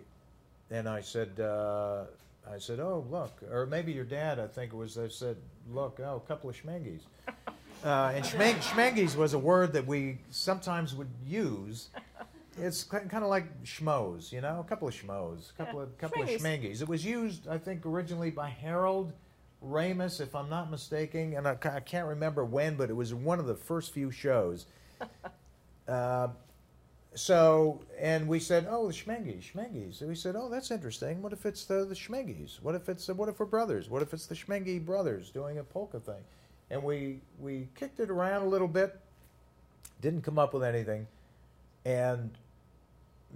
and 0.71 0.89
I 0.89 1.01
said. 1.01 1.39
Uh, 1.39 2.05
I 2.51 2.57
said, 2.57 2.79
"Oh, 2.79 3.05
look," 3.11 3.39
or 3.51 3.67
maybe 3.67 3.91
your 3.91 4.03
dad. 4.03 4.39
I 4.39 4.47
think 4.47 4.73
it 4.73 4.75
was. 4.75 4.97
I 4.97 5.07
said, 5.09 5.37
"Look, 5.71 5.99
oh, 6.03 6.15
a 6.15 6.27
couple 6.27 6.49
of 6.49 6.55
schmengies." 6.59 7.01
Uh, 7.83 8.11
and 8.15 8.23
schmeng- 8.23 8.59
schmengies 8.61 9.15
was 9.15 9.33
a 9.33 9.39
word 9.39 9.73
that 9.73 9.85
we 9.87 10.19
sometimes 10.29 10.95
would 10.95 11.09
use. 11.25 11.89
It's 12.59 12.83
kind 12.83 13.11
of 13.13 13.29
like 13.29 13.63
schmoes, 13.63 14.31
you 14.33 14.41
know, 14.41 14.59
a 14.59 14.63
couple 14.65 14.85
of 14.85 14.93
schmoes, 14.93 15.51
a 15.51 15.53
couple 15.53 15.79
of 15.79 15.97
couple 15.97 16.21
Schmenges. 16.21 16.35
of 16.35 16.41
schmengies. 16.41 16.81
It 16.81 16.87
was 16.89 17.03
used, 17.03 17.47
I 17.47 17.57
think, 17.57 17.85
originally 17.85 18.29
by 18.29 18.49
Harold 18.49 19.13
Ramis, 19.65 20.19
if 20.19 20.35
I'm 20.35 20.49
not 20.49 20.69
mistaken, 20.69 21.33
and 21.33 21.47
I, 21.47 21.57
I 21.63 21.79
can't 21.79 22.07
remember 22.07 22.43
when, 22.43 22.75
but 22.75 22.89
it 22.89 22.95
was 22.95 23.13
one 23.13 23.39
of 23.39 23.45
the 23.45 23.55
first 23.55 23.93
few 23.93 24.11
shows. 24.11 24.65
Uh, 25.87 26.29
so, 27.15 27.81
and 27.99 28.25
we 28.27 28.39
said, 28.39 28.65
oh, 28.69 28.87
the 28.87 28.93
Schmenges, 28.93 29.51
Schmenges. 29.51 29.99
And 29.99 30.07
we 30.09 30.15
said, 30.15 30.35
oh, 30.37 30.47
that's 30.47 30.71
interesting. 30.71 31.21
What 31.21 31.33
if 31.33 31.45
it's 31.45 31.65
the, 31.65 31.83
the 31.83 31.95
Schmenges? 31.95 32.61
What 32.61 32.75
if 32.75 32.87
it's 32.87 33.09
what 33.09 33.27
if 33.27 33.39
we're 33.39 33.45
brothers? 33.45 33.89
What 33.89 34.01
if 34.01 34.13
it's 34.13 34.25
the 34.27 34.35
Schmenge 34.35 34.85
brothers 34.85 35.31
doing 35.31 35.57
a 35.57 35.63
polka 35.63 35.99
thing? 35.99 36.23
And 36.71 36.81
we 36.81 37.19
we 37.37 37.67
kicked 37.75 37.99
it 37.99 38.09
around 38.09 38.43
a 38.43 38.47
little 38.47 38.67
bit, 38.67 38.97
didn't 40.01 40.21
come 40.21 40.39
up 40.39 40.53
with 40.53 40.63
anything, 40.63 41.05
and 41.85 42.31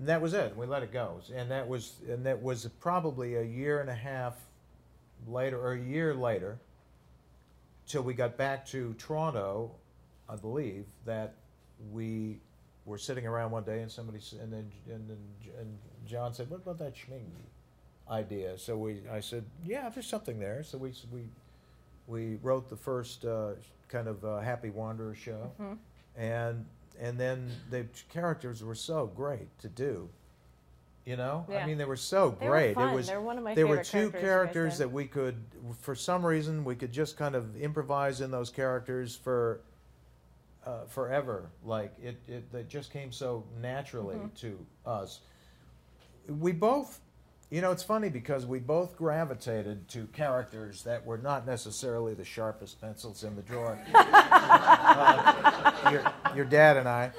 that 0.03 0.21
was 0.21 0.33
it. 0.33 0.55
We 0.55 0.65
let 0.65 0.83
it 0.83 0.93
go, 0.93 1.19
and 1.33 1.51
that 1.51 1.67
was 1.67 1.95
and 2.09 2.25
that 2.25 2.41
was 2.41 2.65
probably 2.79 3.35
a 3.35 3.43
year 3.43 3.81
and 3.81 3.89
a 3.89 3.95
half 3.95 4.35
later, 5.27 5.59
or 5.59 5.73
a 5.73 5.79
year 5.79 6.15
later, 6.15 6.57
till 7.85 8.03
we 8.03 8.13
got 8.13 8.37
back 8.37 8.65
to 8.67 8.93
Toronto, 8.97 9.71
I 10.29 10.37
believe 10.37 10.85
that 11.05 11.35
we 11.91 12.39
were 12.85 12.97
sitting 12.97 13.25
around 13.25 13.51
one 13.51 13.63
day 13.63 13.81
and 13.81 13.91
somebody 13.91 14.19
and 14.41 14.51
then 14.51 14.71
and 14.87 15.09
then 15.09 15.17
and 15.59 15.77
John 16.05 16.33
said, 16.33 16.49
"What 16.49 16.61
about 16.61 16.77
that 16.77 16.95
Schmenge 16.95 17.49
idea?" 18.09 18.57
So 18.57 18.77
we 18.77 19.01
I 19.11 19.19
said, 19.19 19.43
"Yeah, 19.65 19.89
there's 19.89 20.07
something 20.07 20.39
there." 20.39 20.63
So 20.63 20.77
we 20.77 20.93
we 21.11 21.23
we 22.07 22.35
wrote 22.41 22.69
the 22.69 22.75
first 22.75 23.25
uh, 23.25 23.51
kind 23.89 24.07
of 24.07 24.23
uh, 24.23 24.39
Happy 24.39 24.69
Wanderer 24.69 25.15
show, 25.15 25.51
and 26.15 26.65
and 26.99 27.19
then 27.19 27.51
the 27.69 27.85
characters 28.09 28.63
were 28.63 28.75
so 28.75 29.07
great 29.07 29.57
to 29.59 29.67
do. 29.69 30.09
You 31.05 31.17
know, 31.17 31.45
I 31.53 31.67
mean, 31.67 31.77
they 31.77 31.85
were 31.85 31.95
so 31.97 32.35
They 32.39 32.47
were 32.47 32.51
great. 32.53 32.73
fun. 32.73 32.89
It 32.89 32.95
was 32.95 33.05
They're 33.07 33.21
one 33.21 33.37
of 33.37 33.43
my 33.43 33.53
there 33.53 33.67
were 33.67 33.83
two 33.83 34.09
characters 34.09 34.21
characters 34.21 34.77
that 34.79 34.91
we 34.91 35.05
could, 35.05 35.35
for 35.81 35.93
some 35.93 36.25
reason, 36.25 36.63
we 36.65 36.73
could 36.75 36.91
just 36.91 37.15
kind 37.15 37.35
of 37.35 37.55
improvise 37.57 38.21
in 38.21 38.31
those 38.31 38.49
characters 38.49 39.15
for 39.15 39.61
uh, 40.65 40.85
forever. 40.85 41.51
Like 41.63 41.93
it, 42.01 42.19
it, 42.27 42.45
it 42.51 42.67
just 42.69 42.91
came 42.91 43.11
so 43.11 43.43
naturally 43.61 44.15
Mm-hmm. 44.15 44.35
to 44.47 44.65
us. 44.83 45.19
We 46.27 46.51
both, 46.53 46.99
you 47.55 47.61
know, 47.61 47.71
it's 47.71 47.83
funny 47.83 48.09
because 48.09 48.45
we 48.45 48.59
both 48.59 48.97
gravitated 48.97 49.87
to 49.87 50.07
characters 50.07 50.83
that 50.83 51.05
were 51.05 51.17
not 51.17 51.47
necessarily 51.47 52.13
the 52.13 52.25
sharpest 52.25 52.81
pencils 52.81 53.23
in 53.23 53.33
the 53.37 53.41
drawer. 53.41 53.79
Uh, 54.87 55.89
your, 55.91 56.13
your 56.35 56.45
dad 56.45 56.77
and 56.77 56.87
I, 56.87 57.11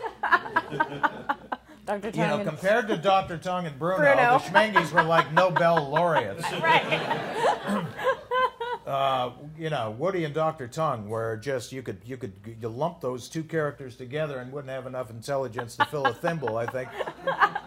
Dr. 1.85 2.09
you 2.09 2.16
know, 2.16 2.29
Tongan. 2.29 2.46
compared 2.46 2.88
to 2.88 2.96
Dr. 2.96 3.38
Tongue 3.38 3.66
and 3.66 3.79
Bruno, 3.79 3.99
Bruno. 3.99 4.38
the 4.38 4.44
Schmenges 4.44 4.92
were 4.92 5.03
like 5.03 5.33
Nobel 5.33 5.88
laureates. 5.90 6.42
right. 6.62 7.87
uh, 8.87 9.31
you 9.59 9.70
know, 9.70 9.94
Woody 9.99 10.25
and 10.25 10.35
Doctor 10.35 10.68
Tongue, 10.68 11.09
were 11.09 11.37
just 11.37 11.72
you 11.72 11.83
could 11.83 11.99
you 12.05 12.16
could 12.16 12.33
you 12.61 12.68
lump 12.68 13.01
those 13.01 13.29
two 13.29 13.42
characters 13.42 13.96
together 13.96 14.38
and 14.38 14.53
wouldn't 14.53 14.72
have 14.72 14.87
enough 14.87 15.11
intelligence 15.11 15.77
to 15.77 15.85
fill 15.87 16.07
a 16.07 16.14
thimble, 16.14 16.57
I 16.57 16.66
think. 16.66 16.88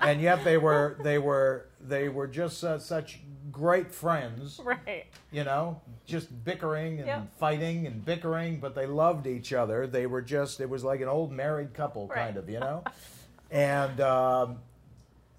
And 0.02 0.22
yet 0.22 0.46
they 0.46 0.58
were 0.58 0.98
they 1.04 1.20
were 1.20 1.69
they 1.82 2.10
were 2.10 2.28
just 2.28 2.64
uh, 2.64 2.78
such 2.80 3.20
great 3.52 3.92
friends, 3.92 4.60
Right. 4.64 5.06
you 5.32 5.44
know, 5.44 5.82
just 6.06 6.44
bickering 6.44 7.00
and 7.00 7.08
Yep. 7.08 7.38
fighting 7.38 7.88
and 7.88 8.04
bickering, 8.04 8.60
but 8.60 8.76
they 8.76 8.86
loved 8.86 9.28
each 9.28 9.54
other. 9.54 9.88
They 9.88 10.06
were 10.06 10.22
just 10.22 10.60
it 10.60 10.70
was 10.70 10.84
like 10.84 11.02
an 11.02 11.08
old 11.08 11.32
married 11.32 11.74
couple, 11.74 12.08
Right. 12.08 12.26
kind 12.26 12.38
of, 12.38 12.50
you 12.50 12.60
know, 12.60 12.84
and 13.52 14.00
um, 14.02 14.60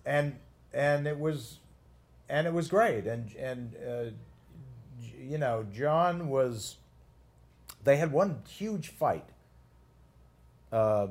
and 0.06 0.36
and 0.72 1.06
it 1.06 1.18
was 1.18 1.58
and 2.28 2.46
it 2.46 2.52
was 2.52 2.68
great 2.68 3.06
and 3.06 3.34
and 3.36 3.74
uh, 3.76 4.10
you 5.18 5.36
know 5.38 5.66
John 5.72 6.28
was 6.28 6.76
they 7.84 7.96
had 7.96 8.12
one 8.12 8.42
huge 8.48 8.88
fight 8.88 9.24
uh, 10.72 11.08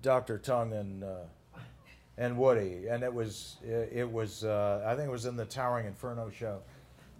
Dr. 0.00 0.38
Tongue 0.38 0.72
and 0.72 1.04
uh, 1.04 1.16
and 2.18 2.36
Woody 2.36 2.86
and 2.88 3.02
it 3.02 3.12
was 3.12 3.56
it, 3.62 3.90
it 3.92 4.10
was 4.10 4.44
uh, 4.44 4.84
I 4.86 4.94
think 4.94 5.08
it 5.08 5.12
was 5.12 5.26
in 5.26 5.36
the 5.36 5.44
Towering 5.44 5.86
Inferno 5.86 6.30
show 6.30 6.60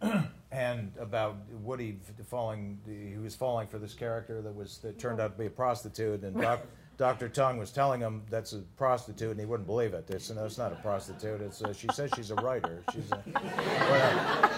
and 0.52 0.92
about 0.98 1.36
Woody 1.62 1.98
falling 2.28 2.78
he 2.86 3.18
was 3.18 3.34
falling 3.34 3.68
for 3.68 3.78
this 3.78 3.94
character 3.94 4.42
that 4.42 4.54
was 4.54 4.78
that 4.78 4.98
turned 4.98 5.20
out 5.20 5.32
to 5.32 5.38
be 5.38 5.46
a 5.46 5.50
prostitute 5.50 6.22
and 6.22 6.40
doc, 6.40 6.60
Dr. 6.98 7.28
Tongue 7.28 7.58
was 7.58 7.72
telling 7.72 8.00
him 8.00 8.22
that's 8.30 8.52
a 8.52 8.58
prostitute, 8.76 9.30
and 9.30 9.40
he 9.40 9.46
wouldn't 9.46 9.66
believe 9.66 9.94
it. 9.94 10.08
Said, 10.22 10.36
no, 10.36 10.44
it's 10.44 10.58
not 10.58 10.72
a 10.72 10.76
prostitute. 10.76 11.40
It's 11.40 11.62
uh, 11.62 11.72
she 11.72 11.88
says 11.92 12.10
she's 12.14 12.30
a 12.30 12.34
writer. 12.36 12.82
She's 12.92 13.10
a, 13.10 13.22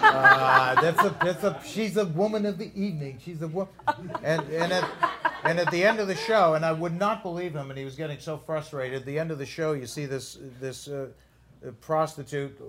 uh, 0.03 0.81
that's 0.81 1.03
a, 1.03 1.17
that's 1.23 1.43
a, 1.43 1.59
she's 1.65 1.97
a 1.97 2.05
woman 2.05 2.45
of 2.45 2.57
the 2.57 2.71
evening. 2.79 3.19
She's 3.23 3.41
a 3.41 3.47
woman. 3.47 3.73
And, 4.21 4.47
and, 4.49 4.85
and 5.45 5.59
at 5.59 5.69
the 5.71 5.83
end 5.83 5.99
of 5.99 6.07
the 6.07 6.15
show, 6.15 6.55
and 6.55 6.65
I 6.65 6.71
would 6.71 6.97
not 6.97 7.23
believe 7.23 7.55
him, 7.55 7.69
and 7.69 7.77
he 7.77 7.85
was 7.85 7.95
getting 7.95 8.19
so 8.19 8.37
frustrated. 8.37 8.99
At 8.99 9.05
the 9.05 9.17
end 9.19 9.31
of 9.31 9.37
the 9.37 9.45
show, 9.45 9.73
you 9.73 9.85
see 9.85 10.05
this, 10.05 10.37
this 10.59 10.87
uh, 10.87 11.07
prostitute 11.81 12.59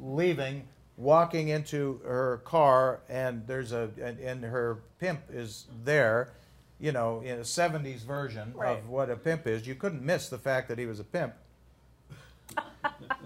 leaving, 0.00 0.66
walking 0.96 1.48
into 1.48 2.00
her 2.04 2.40
car, 2.44 3.00
and 3.08 3.46
there's 3.46 3.72
a, 3.72 3.90
and, 4.02 4.18
and 4.20 4.44
her 4.44 4.78
pimp 4.98 5.20
is 5.32 5.66
there 5.84 6.32
you 6.80 6.92
know, 6.92 7.20
in 7.20 7.36
a 7.36 7.42
70s 7.42 7.98
version 8.00 8.54
Right. 8.56 8.78
of 8.78 8.88
what 8.88 9.10
a 9.10 9.16
pimp 9.16 9.46
is, 9.46 9.66
you 9.66 9.74
couldn't 9.74 10.02
miss 10.02 10.30
the 10.30 10.38
fact 10.38 10.66
that 10.68 10.78
he 10.78 10.86
was 10.86 10.98
a 10.98 11.04
pimp. 11.04 11.34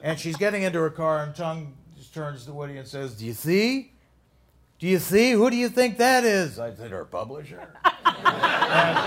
and 0.03 0.19
she's 0.19 0.37
getting 0.37 0.65
into 0.65 0.81
her 0.81 0.91
car, 0.91 1.23
and 1.23 1.35
Tongue 1.35 1.73
just 1.97 2.13
turns 2.13 2.45
to 2.47 2.53
Woody 2.53 2.77
and 2.79 2.87
says, 2.89 3.15
Do 3.15 3.25
you 3.25 3.33
see? 3.33 3.93
Do 4.81 4.89
you 4.89 4.99
see? 4.99 5.31
Who 5.31 5.51
do 5.51 5.57
you 5.57 5.69
think 5.69 5.99
that 5.99 6.25
is? 6.25 6.59
I 6.59 6.75
said, 6.75 6.91
Her 6.91 7.05
publisher. 7.05 7.73
And, 8.05 8.99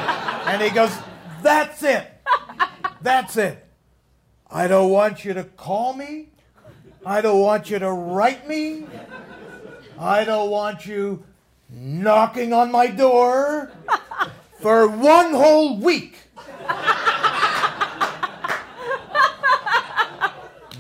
and 0.48 0.62
he 0.62 0.70
goes, 0.70 0.96
That's 1.42 1.84
it. 1.84 2.12
That's 3.02 3.38
it. 3.38 3.66
I 4.50 4.68
don't 4.68 4.90
want 4.90 5.26
you 5.26 5.34
to 5.34 5.44
call 5.44 5.94
me. 5.94 6.30
I 7.06 7.22
don't 7.22 7.40
want 7.40 7.70
you 7.70 7.80
to 7.80 7.92
write 7.92 8.48
me. 8.48 8.86
I 10.00 10.24
don't 10.24 10.50
want 10.50 10.86
you 10.86 11.24
knocking 11.70 12.54
on 12.54 12.72
my 12.72 12.88
door 12.88 13.72
for 14.60 14.88
one 14.88 15.34
whole 15.34 15.78
week. 15.78 16.18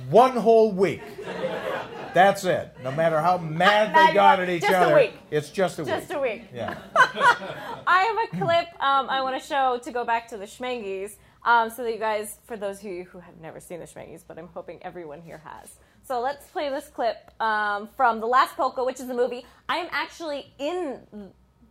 one 0.09 0.37
whole 0.37 0.71
week. 0.71 1.01
That's 2.13 2.43
it. 2.45 2.75
No 2.83 2.91
matter 2.91 3.19
how 3.21 3.37
mad 3.37 3.95
they 3.95 4.13
got 4.13 4.39
at 4.39 4.49
each 4.49 4.61
just 4.61 4.73
a 4.73 4.77
other, 4.79 4.95
week. 4.95 5.13
it's 5.31 5.49
just 5.49 5.79
a 5.79 5.85
Just 5.85 5.91
week. 5.91 6.07
Just 6.07 6.13
a 6.13 6.19
week. 6.19 6.41
Yeah. 6.53 6.77
I 7.87 8.03
have 8.03 8.41
a 8.41 8.45
clip 8.45 8.67
um, 8.81 9.09
I 9.09 9.21
want 9.21 9.41
to 9.41 9.47
show 9.47 9.79
to 9.83 9.91
go 9.91 10.03
back 10.05 10.27
to 10.29 10.37
the 10.37 10.45
Schmenges, 10.45 11.15
um, 11.43 11.69
so 11.69 11.83
that 11.83 11.91
you 11.93 11.99
guys, 11.99 12.39
for 12.45 12.57
those 12.57 12.79
of 12.79 12.85
you 12.85 13.05
who 13.05 13.19
have 13.19 13.37
never 13.39 13.59
seen 13.59 13.79
the 13.79 13.85
Schmenges, 13.85 14.23
but 14.27 14.37
I'm 14.37 14.49
hoping 14.53 14.79
everyone 14.83 15.21
here 15.21 15.41
has. 15.43 15.75
So 16.03 16.21
let's 16.21 16.45
play 16.47 16.69
this 16.69 16.87
clip 16.87 17.31
um, 17.41 17.89
from 17.97 18.19
The 18.19 18.27
Last 18.27 18.55
Polka, 18.55 18.83
which 18.83 18.99
is 18.99 19.07
the 19.07 19.13
movie. 19.13 19.45
I 19.67 19.77
am 19.77 19.87
actually 19.91 20.53
in 20.57 20.99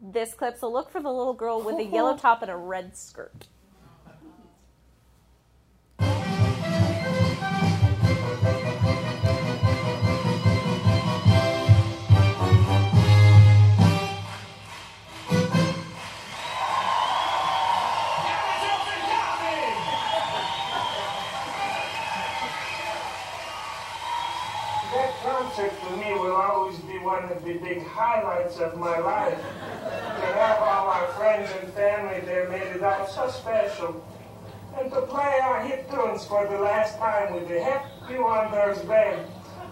this 0.01 0.35
clip, 0.35 0.59
so 0.59 0.71
look 0.71 0.91
for 0.91 1.01
the 1.01 1.11
little 1.11 1.33
girl 1.35 1.63
with 1.63 1.77
a 1.79 1.85
yellow 1.85 2.17
top 2.19 2.43
and 2.43 2.51
a 2.51 2.57
red 2.57 2.97
skirt. 2.97 3.47
One 27.17 27.33
of 27.33 27.45
the 27.45 27.55
big 27.55 27.83
highlights 27.83 28.59
of 28.59 28.77
my 28.77 28.99
life. 28.99 29.39
To 29.39 30.27
have 30.37 30.59
all 30.59 30.89
our 30.89 31.07
friends 31.15 31.51
and 31.61 31.73
family 31.73 32.21
there 32.27 32.47
made 32.51 32.77
it 32.77 32.83
all 32.83 33.07
so 33.07 33.31
special. 33.31 34.05
And 34.79 34.93
to 34.93 35.01
play 35.03 35.41
our 35.43 35.63
hit 35.63 35.91
tunes 35.91 36.27
for 36.27 36.47
the 36.47 36.59
last 36.59 36.99
time 36.99 37.33
with 37.33 37.49
the 37.49 37.63
Happy 37.63 38.19
Wanderers 38.19 38.81
band. 38.81 39.27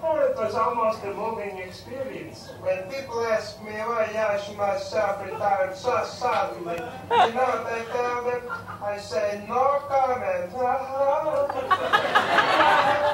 It 0.04 0.36
was 0.36 0.54
almost 0.54 1.02
a 1.04 1.14
moving 1.14 1.56
experience. 1.58 2.50
When 2.60 2.82
people 2.90 3.20
ask 3.24 3.58
me 3.64 3.72
why 3.72 4.10
Yosh 4.12 4.54
myself 4.54 5.24
retired 5.24 5.74
so 5.74 6.04
suddenly, 6.04 6.74
you 6.74 7.32
know 7.32 7.48
what 7.48 7.64
I 7.64 7.84
tell 7.90 8.24
them? 8.24 8.42
I 8.82 8.98
say, 8.98 9.44
no 9.48 9.80
comment. 9.88 10.52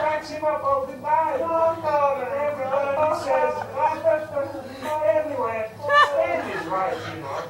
cracks 0.01 0.31
him 0.31 0.45
up 0.45 0.65
all 0.65 0.87
the 0.87 0.95
time. 0.95 1.39
No 1.39 1.79
comment. 1.81 2.33
Everybody 2.35 3.23
says, 3.23 3.55
anyway, 5.15 5.71
right, 6.71 6.97
you 7.15 7.21
know. 7.21 7.43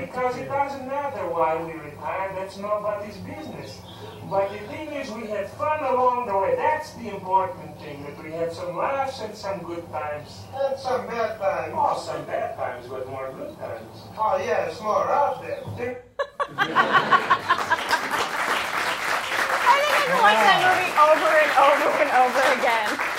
Because 0.00 0.36
it 0.38 0.48
doesn't 0.48 0.86
matter 0.88 1.28
why 1.28 1.62
we 1.62 1.72
retired, 1.72 2.36
that's 2.36 2.56
nobody's 2.56 3.16
business. 3.18 3.80
But 4.30 4.50
the 4.50 4.58
thing 4.68 4.88
is, 4.92 5.10
we 5.10 5.26
had 5.26 5.50
fun 5.50 5.84
along 5.84 6.26
the 6.26 6.36
way. 6.38 6.54
That's 6.56 6.94
the 6.94 7.10
important 7.14 7.78
thing, 7.78 8.02
that 8.04 8.22
we 8.22 8.32
had 8.32 8.52
some 8.52 8.76
laughs 8.76 9.20
and 9.20 9.34
some 9.34 9.60
good 9.60 9.86
times. 9.90 10.40
And 10.54 10.78
some 10.78 11.06
bad 11.06 11.38
times. 11.38 11.74
Oh, 11.76 12.00
some 12.00 12.24
bad 12.24 12.56
times, 12.56 12.86
but 12.88 13.06
more 13.08 13.30
good 13.36 13.56
times. 13.58 14.08
Oh, 14.16 14.36
yes, 14.38 14.80
more 14.80 15.10
out 15.10 15.42
there. 15.42 15.62
I 19.62 19.76
think 19.78 19.92
I 19.92 20.04
can 20.08 20.16
watch 20.16 20.40
that 20.40 20.60
movie 20.64 20.92
over 20.96 21.30
and 21.44 21.52
over 21.60 21.92
and 22.00 22.10
over 22.24 22.42
again. 22.56 23.11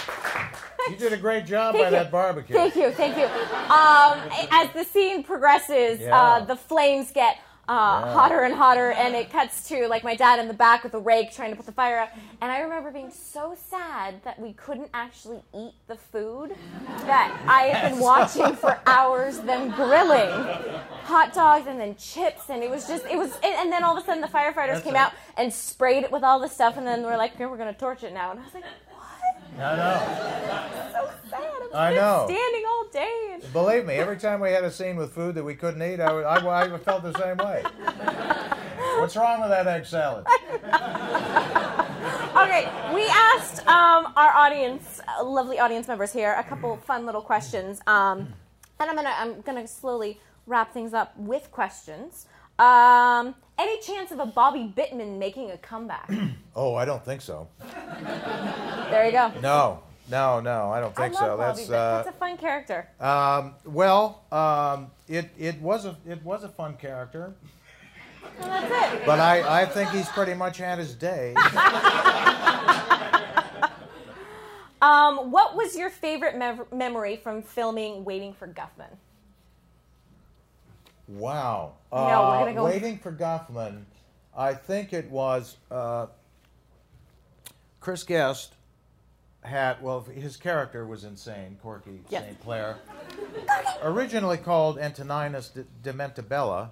You 0.89 0.95
did 0.97 1.13
a 1.13 1.17
great 1.17 1.45
job 1.45 1.73
Thank 1.75 1.85
by 1.85 1.89
you. 1.89 1.95
that 2.03 2.11
barbecue. 2.11 2.55
Thank 2.55 2.75
you, 2.75 2.91
thank 2.91 3.17
you. 3.17 3.25
Um, 3.25 4.19
as 4.51 4.69
the 4.73 4.83
scene 4.83 5.23
progresses, 5.23 5.99
Yeah. 6.01 6.15
uh, 6.19 6.45
the 6.45 6.55
flames 6.55 7.11
get 7.11 7.37
uh, 7.65 8.11
hotter 8.13 8.41
and 8.41 8.53
hotter, 8.53 8.91
and 8.91 9.15
it 9.15 9.31
cuts 9.31 9.69
to 9.69 9.87
like 9.87 10.03
my 10.03 10.15
dad 10.15 10.37
in 10.37 10.49
the 10.49 10.53
back 10.53 10.83
with 10.83 10.93
a 10.95 10.99
rake 10.99 11.31
trying 11.31 11.49
to 11.49 11.55
put 11.55 11.65
the 11.65 11.71
fire 11.71 11.97
out. 11.97 12.09
And 12.41 12.51
I 12.51 12.59
remember 12.59 12.91
being 12.91 13.09
so 13.09 13.55
sad 13.69 14.21
that 14.25 14.37
we 14.37 14.51
couldn't 14.51 14.89
actually 14.93 15.41
eat 15.55 15.71
the 15.87 15.95
food 15.95 16.53
that 17.05 17.41
I 17.47 17.67
had 17.67 17.91
been 17.91 17.99
watching 18.11 18.53
for 18.57 18.77
hours, 18.85 19.39
them 19.39 19.71
grilling 19.71 20.29
hot 21.03 21.33
dogs 21.33 21.65
and 21.67 21.79
then 21.79 21.95
chips, 21.95 22.49
and 22.49 22.61
it 22.61 22.69
was 22.69 22.85
just 22.85 23.05
it 23.05 23.17
was. 23.17 23.31
And, 23.41 23.71
then 23.71 23.81
all 23.85 23.95
of 23.95 24.03
a 24.03 24.05
sudden, 24.05 24.21
the 24.21 24.27
firefighters 24.27 24.73
That's 24.73 24.83
came 24.83 24.95
it. 24.95 24.99
out 24.99 25.13
and 25.37 25.51
sprayed 25.53 26.03
it 26.03 26.11
with 26.11 26.23
all 26.23 26.39
the 26.39 26.49
stuff, 26.49 26.75
and 26.75 26.85
then 26.85 27.03
we're 27.03 27.15
like, 27.17 27.37
"Here, 27.37 27.47
we're 27.47 27.57
gonna 27.57 27.73
torch 27.73 28.03
it 28.03 28.11
now." 28.13 28.31
And 28.31 28.41
I 28.41 28.43
was 28.43 28.53
like, 28.53 28.65
I 29.59 29.75
know. 29.75 30.91
So 30.91 31.29
sad. 31.29 31.41
I 31.73 31.93
know. 31.93 32.25
Standing 32.27 32.63
all 32.67 32.85
day. 32.91 33.29
And, 33.33 33.53
Believe 33.53 33.85
me, 33.85 33.95
every 33.95 34.17
time 34.17 34.39
we 34.39 34.51
had 34.51 34.63
a 34.63 34.71
scene 34.71 34.95
with 34.95 35.13
food 35.13 35.35
that 35.35 35.43
we 35.43 35.55
couldn't 35.55 35.81
eat, 35.81 35.99
I, 35.99 36.11
I, 36.11 36.73
I 36.73 36.77
felt 36.77 37.03
the 37.03 37.13
same 37.19 37.37
way. 37.37 37.63
What's 38.99 39.15
wrong 39.15 39.41
with 39.41 39.49
that 39.49 39.67
egg 39.67 39.85
salad? 39.85 40.25
Okay, 42.35 42.67
we 42.93 43.05
asked 43.07 43.59
um, 43.67 44.11
our 44.17 44.31
audience, 44.35 44.99
uh, 45.07 45.23
lovely 45.23 45.59
audience 45.59 45.87
members 45.87 46.11
here, 46.11 46.33
a 46.33 46.43
couple 46.43 46.75
fun 46.77 47.05
little 47.05 47.21
questions, 47.21 47.79
um, 47.85 48.27
and 48.79 48.89
I'm 48.89 48.95
gonna 48.95 49.13
I'm 49.15 49.41
gonna 49.41 49.67
slowly 49.67 50.19
wrap 50.47 50.73
things 50.73 50.93
up 50.95 51.15
with 51.15 51.51
questions. 51.51 52.25
Um, 52.59 53.35
any 53.57 53.79
chance 53.81 54.11
of 54.11 54.19
a 54.19 54.25
Bobby 54.25 54.71
Bittman 54.75 55.17
making 55.17 55.51
a 55.51 55.57
comeback? 55.57 56.09
Oh, 56.55 56.75
I 56.75 56.85
don't 56.85 57.03
think 57.03 57.21
so. 57.21 57.47
there 58.91 59.07
you 59.07 59.11
go. 59.11 59.31
No, 59.41 59.79
no, 60.07 60.39
no, 60.39 60.69
I 60.69 60.79
don't 60.79 60.91
I 60.99 61.09
think 61.09 61.19
love 61.19 61.31
so. 61.31 61.37
Bobby 61.37 61.57
That's 61.61 61.69
uh, 61.71 62.03
That's 62.03 62.09
a 62.15 62.19
fun 62.19 62.37
character. 62.37 62.87
um, 62.99 63.55
well, 63.65 64.21
um, 64.31 64.91
it 65.07 65.31
it 65.39 65.59
was 65.59 65.85
a 65.85 65.97
it 66.05 66.21
was 66.23 66.43
a 66.43 66.49
fun 66.49 66.75
character, 66.75 67.33
Well, 68.39 68.49
that's 68.69 68.93
it. 68.93 69.03
but 69.03 69.19
I, 69.19 69.61
I 69.63 69.65
think 69.65 69.89
he's 69.89 70.07
pretty 70.09 70.35
much 70.35 70.59
had 70.59 70.77
his 70.77 70.93
day. 70.93 71.33
Um, 74.83 75.31
what 75.31 75.55
was 75.55 75.77
your 75.77 75.89
favorite 75.89 76.35
memory 76.73 77.15
from 77.15 77.41
filming 77.41 78.03
Waiting 78.03 78.33
for 78.33 78.47
Guffman? 78.49 78.91
Wow. 81.07 81.73
Know, 81.91 81.97
we're 81.97 82.03
Uh, 82.05 82.39
gonna 82.39 82.53
go- 82.53 82.65
Waiting 82.65 82.97
for 82.97 83.11
Guffman, 83.11 83.83
I 84.35 84.53
think 84.53 84.93
it 84.93 85.09
was 85.11 85.57
uh, 85.69 86.07
Chris 87.79 88.03
Guest 88.03 88.53
had, 89.43 89.81
well, 89.81 90.01
his 90.01 90.37
character 90.37 90.85
was 90.87 91.03
insane, 91.03 91.57
Corky 91.61 92.01
Yes. 92.09 92.23
St. 92.23 92.41
Clair. 92.41 92.77
Originally 93.81 94.37
called 94.37 94.79
Antoninus 94.79 95.49
De- 95.49 95.65
Dementabella. 95.83 96.69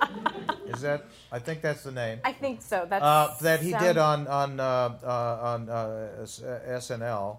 Is 0.66 0.80
that, 0.82 1.04
I 1.30 1.38
think 1.38 1.60
that's 1.62 1.82
the 1.82 1.92
name. 1.92 2.20
I 2.24 2.32
think 2.32 2.60
so. 2.62 2.86
That's 2.88 3.02
Uh, 3.04 3.34
that 3.42 3.60
he 3.60 3.72
did 3.72 3.96
sound- 3.96 4.26
on 4.28 4.58
on 4.58 4.60
uh, 4.60 4.98
uh, 5.04 5.38
on 5.42 5.68
uh, 5.70 6.08
S- 6.22 6.40
SNL 6.42 7.38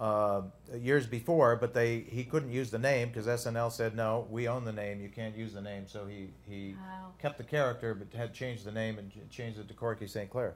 uh, 0.00 0.40
years 0.74 1.06
before, 1.06 1.56
but 1.56 1.74
they 1.74 2.00
he 2.00 2.24
couldn't 2.24 2.50
use 2.50 2.70
the 2.70 2.78
name 2.78 3.08
because 3.08 3.26
SNL 3.26 3.70
said 3.70 3.94
no, 3.94 4.26
we 4.30 4.48
own 4.48 4.64
the 4.64 4.72
name, 4.72 5.00
you 5.00 5.10
can't 5.10 5.36
use 5.36 5.52
the 5.52 5.60
name. 5.60 5.86
So 5.86 6.06
he 6.06 6.30
he 6.48 6.74
Wow. 6.74 7.12
kept 7.20 7.36
the 7.36 7.44
character, 7.44 7.94
but 7.94 8.16
had 8.18 8.32
changed 8.32 8.64
the 8.64 8.72
name 8.72 8.98
and 8.98 9.12
changed 9.30 9.58
it 9.58 9.68
to 9.68 9.74
Corky 9.74 10.06
St. 10.06 10.30
Clair. 10.30 10.54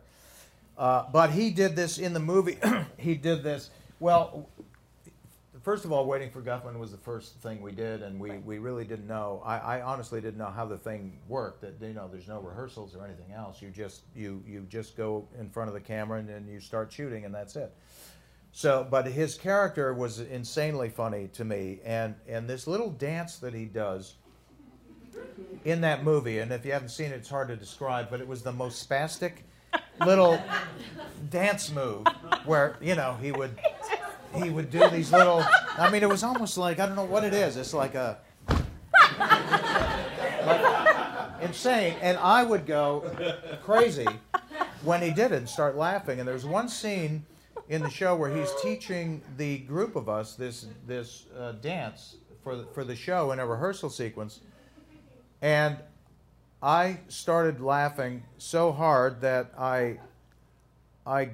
Uh, 0.78 1.04
but 1.12 1.30
he 1.30 1.50
did 1.50 1.76
this 1.76 1.98
in 1.98 2.14
the 2.14 2.20
movie. 2.20 2.56
he 2.98 3.14
did 3.14 3.42
this 3.42 3.70
well. 4.00 4.48
first 5.62 5.84
of 5.84 5.92
all, 5.92 6.04
waiting 6.06 6.30
for 6.30 6.40
Guffman 6.42 6.78
was 6.78 6.90
the 6.90 6.98
first 6.98 7.34
thing 7.36 7.60
we 7.62 7.72
did, 7.72 8.02
and 8.02 8.18
we, 8.18 8.32
we 8.38 8.58
really 8.58 8.84
didn't 8.84 9.06
know. 9.06 9.40
I, 9.44 9.58
I 9.58 9.82
honestly 9.82 10.20
didn't 10.20 10.36
know 10.38 10.50
how 10.50 10.66
the 10.66 10.76
thing 10.78 11.18
worked. 11.28 11.60
That 11.60 11.74
you 11.80 11.92
know, 11.94 12.08
there's 12.10 12.28
no 12.28 12.40
rehearsals 12.40 12.96
or 12.96 13.04
anything 13.04 13.32
else. 13.32 13.60
You 13.62 13.68
just 13.70 14.02
you 14.16 14.42
you 14.46 14.66
just 14.70 14.96
go 14.96 15.28
in 15.38 15.50
front 15.50 15.68
of 15.68 15.74
the 15.74 15.80
camera 15.80 16.18
and 16.18 16.28
then 16.28 16.48
you 16.48 16.60
start 16.60 16.90
shooting, 16.92 17.24
and 17.26 17.34
that's 17.34 17.56
it. 17.56 17.72
So, 18.56 18.86
but 18.88 19.06
his 19.08 19.34
character 19.34 19.92
was 19.92 20.20
insanely 20.20 20.88
funny 20.88 21.28
to 21.32 21.44
me, 21.44 21.80
and 21.84 22.14
and 22.28 22.48
this 22.48 22.68
little 22.68 22.88
dance 22.88 23.38
that 23.38 23.52
he 23.52 23.64
does 23.64 24.14
in 25.64 25.80
that 25.80 26.04
movie, 26.04 26.38
and 26.38 26.52
if 26.52 26.64
you 26.64 26.70
haven't 26.70 26.90
seen 26.90 27.10
it, 27.10 27.16
it's 27.16 27.28
hard 27.28 27.48
to 27.48 27.56
describe, 27.56 28.10
but 28.10 28.20
it 28.20 28.28
was 28.28 28.42
the 28.42 28.52
most 28.52 28.88
spastic 28.88 29.38
little 30.06 30.40
dance 31.30 31.72
move 31.72 32.06
where 32.44 32.76
you 32.80 32.94
know 32.94 33.18
he 33.20 33.32
would 33.32 33.58
he 34.36 34.50
would 34.50 34.70
do 34.70 34.88
these 34.88 35.10
little. 35.10 35.42
I 35.76 35.90
mean, 35.90 36.04
it 36.04 36.08
was 36.08 36.22
almost 36.22 36.56
like 36.56 36.78
I 36.78 36.86
don't 36.86 36.94
know 36.94 37.04
what 37.06 37.24
it 37.24 37.34
is. 37.34 37.56
It's 37.56 37.74
like 37.74 37.96
a 37.96 38.18
like, 40.46 41.42
insane, 41.42 41.96
and 42.00 42.16
I 42.18 42.44
would 42.44 42.66
go 42.66 43.10
crazy 43.64 44.06
when 44.84 45.02
he 45.02 45.10
did 45.10 45.32
it 45.32 45.38
and 45.38 45.48
start 45.48 45.74
laughing. 45.74 46.20
And 46.20 46.28
there's 46.28 46.46
one 46.46 46.68
scene 46.68 47.26
in 47.68 47.82
the 47.82 47.90
show 47.90 48.14
where 48.14 48.34
he's 48.34 48.52
teaching 48.62 49.22
the 49.36 49.58
group 49.58 49.96
of 49.96 50.08
us 50.08 50.34
this 50.34 50.66
this 50.86 51.26
uh, 51.38 51.52
dance 51.52 52.16
for 52.42 52.56
the, 52.56 52.64
for 52.74 52.84
the 52.84 52.94
show 52.94 53.32
in 53.32 53.38
a 53.38 53.46
rehearsal 53.46 53.88
sequence, 53.88 54.40
and 55.40 55.78
I 56.62 57.00
started 57.08 57.60
laughing 57.60 58.22
so 58.38 58.72
hard 58.72 59.20
that 59.22 59.52
I 59.58 59.98
I 61.06 61.30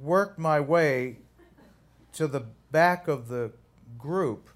worked 0.00 0.38
my 0.38 0.60
way 0.60 1.18
to 2.14 2.26
the 2.26 2.44
back 2.70 3.08
of 3.08 3.28
the 3.28 3.52
group 3.98 4.48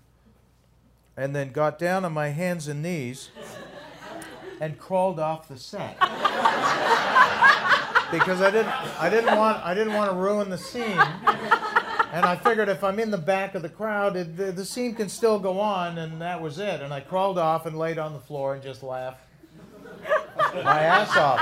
and 1.17 1.35
then 1.35 1.53
got 1.53 1.79
down 1.79 2.05
on 2.05 2.13
my 2.13 2.29
hands 2.29 2.67
and 2.67 2.83
knees 2.83 3.31
and 4.61 4.79
crawled 4.79 5.21
off 5.21 5.49
the 5.49 5.59
set 5.59 5.97
because 8.19 8.41
I 8.41 8.51
didn't 8.51 9.01
I 9.01 9.11
didn't 9.11 9.37
want 9.37 9.65
I 9.65 9.75
didn't 9.75 9.95
want 9.95 10.11
to 10.11 10.17
ruin 10.17 10.51
the 10.51 10.59
scene 10.59 10.99
and 12.13 12.25
I 12.25 12.37
figured 12.37 12.69
if 12.69 12.85
I'm 12.85 12.99
in 12.99 13.11
the 13.11 13.19
back 13.19 13.55
of 13.55 13.63
the 13.63 13.69
crowd 13.69 14.17
it, 14.17 14.37
the, 14.37 14.53
the 14.53 14.65
scene 14.65 14.95
can 14.95 15.09
still 15.09 15.39
go 15.39 15.61
on 15.61 15.99
and 15.99 16.21
that 16.21 16.41
was 16.41 16.59
it 16.59 16.81
and 16.81 16.93
I 16.93 17.01
crawled 17.01 17.39
off 17.39 17.67
and 17.67 17.79
laid 17.79 17.99
on 17.99 18.13
the 18.13 18.21
floor 18.21 18.55
and 18.55 18.63
just 18.63 18.83
laughed 18.83 19.21
my 20.55 20.83
ass 20.83 21.17
off 21.17 21.41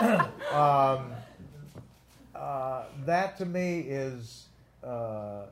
um, 0.52 1.12
uh, 2.34 2.84
that 3.04 3.36
to 3.38 3.46
me 3.46 3.80
is 3.80 4.46
uh, 4.82 5.42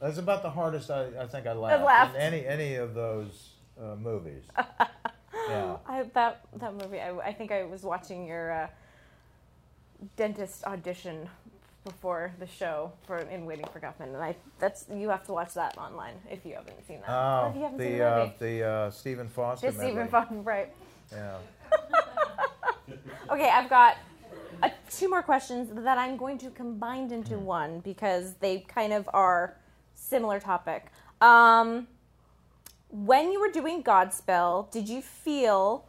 that's 0.00 0.18
about 0.18 0.42
the 0.42 0.50
hardest 0.50 0.90
I, 0.90 1.08
I 1.20 1.26
think 1.26 1.46
I 1.46 1.52
laughed, 1.52 1.84
laughed. 1.84 2.14
in 2.14 2.20
any 2.20 2.46
any 2.46 2.74
of 2.74 2.94
those 2.94 3.50
uh, 3.80 3.96
movies. 3.96 4.42
yeah. 5.48 5.76
I, 5.86 6.02
that 6.14 6.46
that 6.56 6.74
movie. 6.74 7.00
I, 7.00 7.16
I 7.18 7.32
think 7.32 7.52
I 7.52 7.64
was 7.64 7.82
watching 7.82 8.26
your 8.26 8.50
uh, 8.50 8.68
dentist 10.16 10.64
audition 10.64 11.28
before 11.84 12.32
the 12.38 12.46
show 12.46 12.92
for 13.06 13.18
in 13.18 13.46
Waiting 13.46 13.66
for 13.72 13.80
Guffman, 13.80 14.08
and 14.14 14.16
I 14.18 14.36
that's 14.58 14.84
you 14.94 15.08
have 15.08 15.24
to 15.26 15.32
watch 15.32 15.54
that 15.54 15.76
online 15.78 16.14
if 16.30 16.44
you 16.44 16.54
haven't 16.54 16.86
seen 16.86 17.00
that. 17.06 17.10
Oh, 17.10 17.48
if 17.50 17.56
you 17.56 17.62
haven't 17.62 17.78
seen 17.78 17.92
the 17.92 17.98
the 17.98 18.04
uh, 18.04 18.30
the 18.38 18.62
uh, 18.64 18.90
Stephen 18.90 19.28
Foster. 19.28 19.66
just 19.68 19.78
Stephen. 19.80 20.08
Foster, 20.08 20.34
right? 20.34 20.68
Yeah. 21.12 21.36
Okay, 23.30 23.48
I've 23.48 23.70
got 23.70 23.96
uh, 24.62 24.68
two 24.90 25.08
more 25.08 25.22
questions 25.22 25.70
that 25.84 25.96
I'm 25.98 26.16
going 26.16 26.36
to 26.38 26.50
combine 26.50 27.12
into 27.12 27.36
Hmm. 27.36 27.44
one 27.44 27.80
because 27.80 28.34
they 28.40 28.60
kind 28.66 28.92
of 28.92 29.08
are 29.14 29.56
similar 29.94 30.40
topic. 30.40 30.86
Um, 31.20 31.86
when 32.90 33.30
you 33.30 33.40
were 33.40 33.52
doing 33.52 33.84
Godspell, 33.84 34.68
did 34.72 34.88
you 34.88 35.00
feel? 35.00 35.84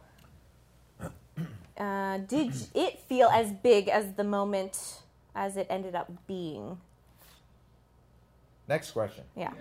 Uh, 1.76 2.18
did 2.18 2.52
it 2.74 2.98
feel 3.00 3.28
as 3.28 3.52
big 3.52 3.88
as 3.88 4.12
the 4.14 4.24
moment 4.24 5.00
as 5.34 5.56
it 5.56 5.66
ended 5.70 5.94
up 5.94 6.10
being? 6.26 6.78
Next 8.68 8.92
question. 8.92 9.24
Yeah. 9.36 9.52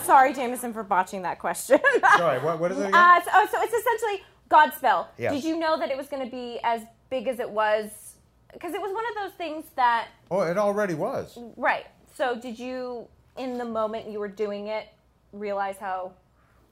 Sorry, 0.04 0.32
Jameson, 0.32 0.72
for 0.72 0.82
botching 0.82 1.22
that 1.22 1.38
question. 1.38 1.78
Sorry. 2.16 2.38
What, 2.40 2.58
what 2.58 2.72
is 2.72 2.78
it 2.78 2.88
again? 2.88 2.94
Uh, 2.94 3.20
so, 3.22 3.30
oh, 3.34 3.46
so 3.50 3.58
it's 3.62 3.72
essentially 3.72 4.22
Godspell. 4.50 5.06
Yes. 5.16 5.32
Did 5.34 5.44
you 5.44 5.58
know 5.58 5.78
that 5.78 5.90
it 5.90 5.96
was 5.96 6.08
going 6.08 6.24
to 6.24 6.30
be 6.30 6.58
as 6.64 6.82
big 7.08 7.28
as 7.28 7.38
it 7.38 7.48
was? 7.48 8.16
Because 8.52 8.74
it 8.74 8.80
was 8.80 8.92
one 8.92 9.04
of 9.10 9.14
those 9.22 9.36
things 9.38 9.64
that, 9.76 10.08
oh, 10.30 10.40
it 10.40 10.58
already 10.58 10.94
was. 10.94 11.38
right. 11.56 11.86
So 12.16 12.38
did 12.38 12.58
you, 12.58 13.06
in 13.38 13.56
the 13.58 13.64
moment 13.64 14.10
you 14.10 14.18
were 14.18 14.28
doing 14.28 14.66
it, 14.66 14.88
realize 15.32 15.76
how, 15.78 16.12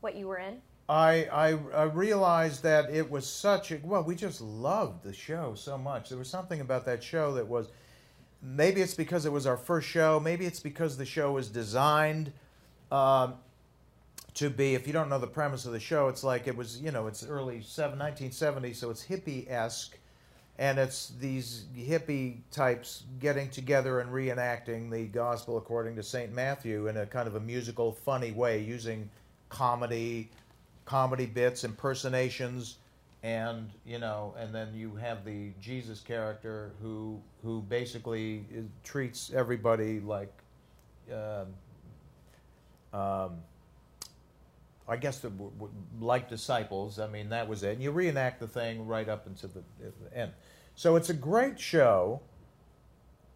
what 0.01 0.17
you 0.17 0.27
were 0.27 0.39
in? 0.39 0.61
I, 0.89 1.29
I 1.31 1.59
I 1.75 1.83
realized 1.85 2.63
that 2.63 2.91
it 2.91 3.11
was 3.11 3.29
such 3.29 3.73
a 3.73 3.81
well. 3.83 4.03
We 4.03 4.15
just 4.15 4.41
loved 4.41 5.03
the 5.03 5.13
show 5.13 5.55
so 5.55 5.77
much. 5.77 6.09
There 6.09 6.19
was 6.19 6.31
something 6.31 6.61
about 6.61 6.87
that 6.87 7.03
show 7.03 7.35
that 7.35 7.47
was. 7.47 7.69
Maybe 8.41 8.81
it's 8.81 8.95
because 8.95 9.27
it 9.27 9.33
was 9.33 9.47
our 9.47 9.57
first 9.57 9.89
show. 9.89 10.21
Maybe 10.21 10.47
it's 10.47 10.61
because 10.61 10.97
the 10.97 11.05
show 11.05 11.33
was 11.33 11.49
designed 11.49 12.33
um, 12.91 13.35
to 14.35 14.49
be. 14.49 14.75
If 14.75 14.87
you 14.87 14.93
don't 14.95 15.11
know 15.11 15.19
the 15.19 15.27
premise 15.27 15.67
of 15.67 15.73
the 15.73 15.81
show, 15.81 16.09
it's 16.09 16.25
like 16.25 16.47
it 16.47 16.57
was. 16.57 16.81
You 16.81 16.91
know, 16.91 17.07
it's 17.07 17.27
early 17.27 17.61
seven, 17.61 17.99
1970, 17.99 18.73
so 18.73 18.89
it's 18.89 19.05
hippie 19.05 19.51
esque, 19.51 19.99
and 20.59 20.79
it's 20.79 21.13
these 21.21 21.67
hippie 21.77 22.39
types 22.51 23.03
getting 23.19 23.51
together 23.51 24.01
and 24.01 24.11
reenacting 24.11 24.91
the 24.91 25.05
gospel 25.05 25.59
according 25.59 25.97
to 25.97 26.03
Saint 26.03 26.33
Matthew 26.33 26.87
in 26.87 26.97
a 26.97 27.05
kind 27.05 27.29
of 27.29 27.35
a 27.35 27.41
musical, 27.41 27.93
funny 27.93 28.31
way, 28.31 28.63
using 28.63 29.11
comedy 29.51 30.31
comedy 30.89 31.27
bits, 31.27 31.65
impersonations, 31.65 32.79
and 33.23 33.71
you 33.85 33.99
know, 33.99 34.35
and 34.39 34.55
then 34.55 34.69
you 34.75 34.97
have 34.97 35.23
the 35.23 35.51
Jesus 35.61 36.01
character 36.01 36.73
who 36.81 37.21
who 37.43 37.61
basically 37.63 38.47
is, 38.51 38.65
treats 38.85 39.31
everybody 39.35 40.01
like, 40.01 40.33
um, 41.13 42.99
um, 42.99 43.33
I 44.89 44.97
guess 44.97 45.19
the, 45.19 45.31
like 46.01 46.31
disciples. 46.31 46.99
I 46.99 47.07
mean, 47.07 47.29
that 47.29 47.47
was 47.47 47.63
it. 47.63 47.73
And 47.75 47.83
you 47.83 47.91
reenact 47.91 48.41
the 48.41 48.49
thing 48.49 48.87
right 48.87 49.11
up 49.11 49.27
into 49.27 49.47
the, 49.47 49.63
the 49.79 50.17
end. 50.17 50.33
So 50.75 50.97
it's 50.97 51.11
a 51.11 51.15
great 51.15 51.61
show. 51.61 52.23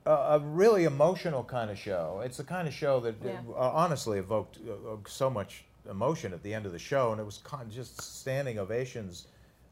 A, 0.06 0.10
a 0.10 0.38
really 0.38 0.84
emotional 0.84 1.44
kind 1.44 1.70
of 1.70 1.78
show. 1.78 2.22
It's 2.24 2.38
the 2.38 2.44
kind 2.44 2.66
of 2.66 2.72
show 2.74 2.98
that 3.00 3.16
Yeah. 3.22 3.40
uh, 3.50 3.70
honestly 3.74 4.18
evoked 4.18 4.58
uh, 4.66 4.94
uh, 4.94 4.96
so 5.06 5.28
much 5.28 5.64
emotion 5.90 6.32
at 6.32 6.42
the 6.42 6.52
end 6.52 6.66
of 6.66 6.72
the 6.72 6.78
show, 6.78 7.12
and 7.12 7.20
it 7.20 7.24
was 7.24 7.38
con- 7.38 7.70
just 7.70 8.00
standing 8.00 8.58
ovations. 8.58 9.26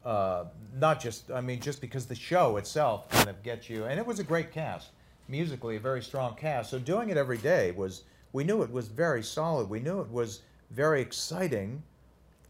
Uh, 0.04 0.44
not 0.78 1.00
just, 1.00 1.30
I 1.30 1.40
mean, 1.40 1.60
just 1.60 1.80
because 1.80 2.06
the 2.06 2.14
show 2.14 2.56
itself 2.56 3.08
kind 3.10 3.28
of 3.28 3.42
gets 3.42 3.68
you, 3.68 3.84
and 3.84 3.98
it 3.98 4.06
was 4.06 4.18
a 4.18 4.24
great 4.24 4.50
cast, 4.50 4.88
musically 5.28 5.76
a 5.76 5.80
very 5.80 6.02
strong 6.02 6.34
cast. 6.36 6.70
So 6.70 6.78
doing 6.78 7.10
it 7.10 7.16
every 7.16 7.38
day 7.38 7.72
was, 7.72 8.04
we 8.32 8.44
knew 8.44 8.62
it 8.62 8.70
was 8.70 8.88
very 8.88 9.22
solid. 9.22 9.68
We 9.68 9.80
knew 9.80 10.00
it 10.00 10.10
was 10.10 10.40
very 10.70 11.00
exciting. 11.00 11.82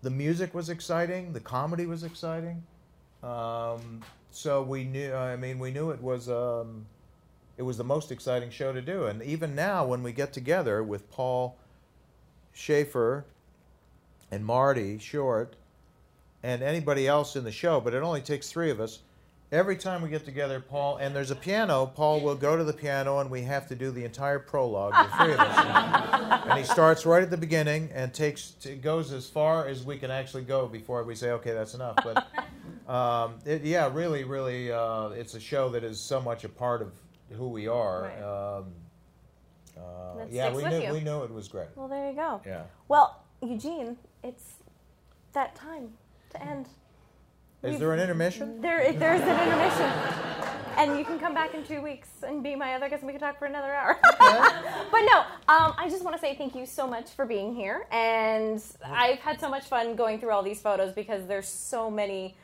The 0.03 0.11
music 0.11 0.55
was 0.55 0.69
exciting. 0.69 1.33
The 1.33 1.41
comedy 1.41 1.87
was 1.87 2.05
exciting. 2.05 2.63
Um, 3.23 4.03
so 4.31 4.63
we 4.63 4.85
knew. 4.85 5.13
I 5.13 5.37
mean, 5.37 5.59
we 5.59 5.71
knew 5.71 5.91
it 5.91 6.01
was. 6.01 6.29
Um, 6.29 6.87
it 7.59 7.63
was 7.63 7.77
the 7.77 7.85
most 7.85 8.11
exciting 8.11 8.49
show 8.49 8.73
to 8.73 8.81
do. 8.81 9.07
And 9.07 9.23
even 9.23 9.55
now, 9.55 9.85
when 9.85 10.03
we 10.03 10.13
get 10.13 10.33
together 10.33 10.83
with 10.83 11.11
Paul 11.11 11.59
Shaffer 12.53 13.27
and 14.31 14.45
Marty 14.45 14.99
Short 14.99 15.57
and 16.43 16.63
anybody 16.63 17.07
else 17.07 17.37
in 17.37 17.45
the 17.45 17.53
show, 17.53 17.81
but 17.81 17.95
it 17.95 18.03
only 18.03 18.21
takes 18.21 18.51
three 18.51 18.71
of 18.71 18.81
us. 18.81 19.01
Every 19.53 19.77
time 19.77 20.01
we 20.01 20.09
get 20.09 20.25
together, 20.25 20.61
Paul, 20.61 20.99
and 20.99 21.15
there's 21.15 21.33
a 21.33 21.37
piano, 21.37 21.85
Paul 21.85 22.21
will 22.21 22.37
go 22.37 22.57
to 22.57 22.63
the 22.63 22.73
piano 22.73 23.19
and 23.19 23.29
we 23.29 23.43
have 23.43 23.67
to 23.67 23.75
do 23.75 23.91
the 23.91 24.05
entire 24.05 24.39
prologue, 24.39 24.93
the 24.93 25.17
three 25.25 25.33
of 25.33 25.41
us. 25.41 26.43
and 26.47 26.57
he 26.59 26.65
starts 26.65 27.05
right 27.05 27.23
at 27.23 27.31
the 27.31 27.37
beginning 27.37 27.91
and 27.93 28.15
takes 28.15 28.53
t- 28.53 28.77
goes 28.77 29.13
as 29.13 29.29
far 29.29 29.67
as 29.67 29.85
we 29.85 29.99
can 29.99 30.11
actually 30.11 30.45
go 30.45 30.69
before 30.69 31.03
we 31.03 31.17
say, 31.17 31.33
okay, 31.33 31.53
that's 31.53 31.75
enough. 31.75 31.97
But 32.05 32.29
um, 32.89 33.35
it, 33.45 33.63
yeah, 33.63 33.91
really, 33.93 34.23
really, 34.23 34.71
uh, 34.71 35.09
it's 35.09 35.35
a 35.35 35.41
show 35.41 35.69
that 35.71 35.83
is 35.83 35.99
so 35.99 36.21
much 36.21 36.45
a 36.45 36.49
part 36.49 36.81
of 36.81 36.93
who 37.31 37.49
we 37.49 37.67
are. 37.67 38.03
Right. 38.03 38.59
Um, 38.59 38.67
uh, 39.77 40.27
yeah, 40.31 40.55
we 40.55 40.65
knew 40.65 40.81
you. 40.81 40.93
we 40.93 41.01
knew 41.01 41.25
it 41.25 41.33
was 41.33 41.49
great. 41.49 41.69
Well, 41.75 41.89
there 41.89 42.09
you 42.09 42.15
go. 42.15 42.41
Yeah. 42.47 42.63
Well, 42.87 43.25
Eugene, 43.43 43.97
it's 44.23 44.45
that 45.33 45.55
time 45.55 45.93
to 46.31 46.43
end. 46.43 46.67
Is 47.63 47.79
there 47.79 47.93
an 47.93 48.01
intermission? 48.01 48.61
There, 48.61 48.93
there's 48.93 49.21
an 49.21 49.49
intermission. 49.49 49.93
And 50.77 50.99
you 50.99 51.05
can 51.05 51.19
come 51.19 51.35
back 51.35 51.53
in 51.55 51.63
two 51.63 51.83
weeks 51.83 52.09
and 52.27 52.43
be 52.43 52.57
my 52.57 52.75
other 52.75 52.89
guest 52.89 53.03
and 53.03 53.07
we 53.07 53.13
can 53.13 53.21
talk 53.21 53.39
for 53.39 53.45
another 53.45 53.73
hour. 53.75 53.99
but 54.03 55.01
no, 55.01 55.19
um, 55.47 55.75
I 55.77 55.89
just 55.91 56.03
want 56.03 56.17
to 56.17 56.21
say 56.21 56.35
thank 56.35 56.55
you 56.55 56.65
so 56.65 56.87
much 56.87 57.11
for 57.11 57.27
being 57.27 57.55
here. 57.55 57.87
And 57.91 58.63
I've 58.83 59.19
had 59.19 59.41
so 59.41 59.51
much 59.51 59.65
fun 59.65 59.95
going 59.95 60.19
through 60.21 60.31
all 60.31 60.43
these 60.43 60.63
photos 60.63 60.95
because 60.95 61.27
there's 61.27 61.49
so 61.49 61.91
many 61.91 62.35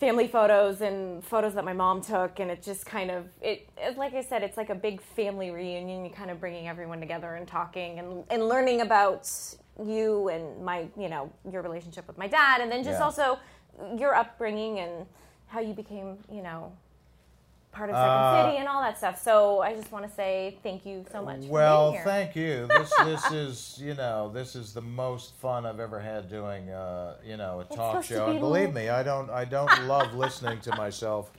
family 0.00 0.26
photos 0.26 0.80
and 0.80 1.22
photos 1.22 1.54
that 1.54 1.64
my 1.64 1.74
mom 1.74 2.00
took, 2.00 2.40
and 2.40 2.50
it 2.50 2.62
just 2.62 2.86
kind 2.86 3.10
of 3.10 3.26
it, 3.42 3.68
it. 3.76 3.96
Like 3.98 4.14
I 4.14 4.22
said, 4.22 4.42
it's 4.42 4.56
like 4.56 4.70
a 4.70 4.74
big 4.74 5.00
family 5.00 5.50
reunion. 5.50 6.04
You 6.04 6.10
kind 6.10 6.30
of 6.30 6.40
bringing 6.40 6.66
everyone 6.66 6.98
together 7.00 7.34
and 7.34 7.46
talking 7.46 7.98
and 7.98 8.24
and 8.30 8.48
learning 8.48 8.80
about 8.80 9.30
you 9.84 10.28
and 10.28 10.64
my 10.64 10.86
you 10.98 11.08
know 11.08 11.30
your 11.52 11.62
relationship 11.62 12.06
with 12.08 12.18
my 12.18 12.26
dad, 12.26 12.60
and 12.62 12.72
then 12.72 12.82
just 12.82 12.98
Yeah. 12.98 13.04
also 13.04 13.38
your 13.96 14.14
upbringing 14.14 14.80
and 14.80 15.06
how 15.46 15.60
you 15.60 15.74
became 15.74 16.18
you 16.32 16.42
know 16.42 16.72
part 17.72 17.90
of 17.90 17.94
Second 17.96 18.08
Uh, 18.08 18.44
City 18.46 18.58
and 18.58 18.68
all 18.68 18.80
that 18.82 18.98
stuff. 18.98 19.20
So 19.22 19.60
I 19.60 19.74
just 19.74 19.90
want 19.92 20.08
to 20.08 20.14
say 20.14 20.58
thank 20.62 20.84
you 20.84 21.04
so 21.10 21.22
much. 21.22 21.42
Well, 21.42 21.92
for 21.92 21.92
being 21.92 22.02
here. 22.02 22.04
thank 22.04 22.36
you. 22.36 22.66
This 22.66 22.92
this 23.04 23.32
is 23.76 23.78
you 23.82 23.94
know 23.94 24.30
this 24.32 24.56
is 24.56 24.72
the 24.72 24.82
most 24.82 25.34
fun 25.36 25.66
I've 25.66 25.80
ever 25.80 26.00
had 26.00 26.28
doing 26.28 26.70
uh, 26.70 27.16
you 27.24 27.36
know 27.36 27.60
a 27.60 27.64
talk 27.74 28.04
show. 28.04 28.26
be 28.26 28.32
And 28.32 28.40
believe 28.40 28.74
me, 28.74 28.88
I 28.88 29.02
don't 29.02 29.30
I 29.30 29.44
don't 29.44 29.86
love 29.86 30.14
listening 30.14 30.60
to 30.60 30.74
myself 30.76 31.30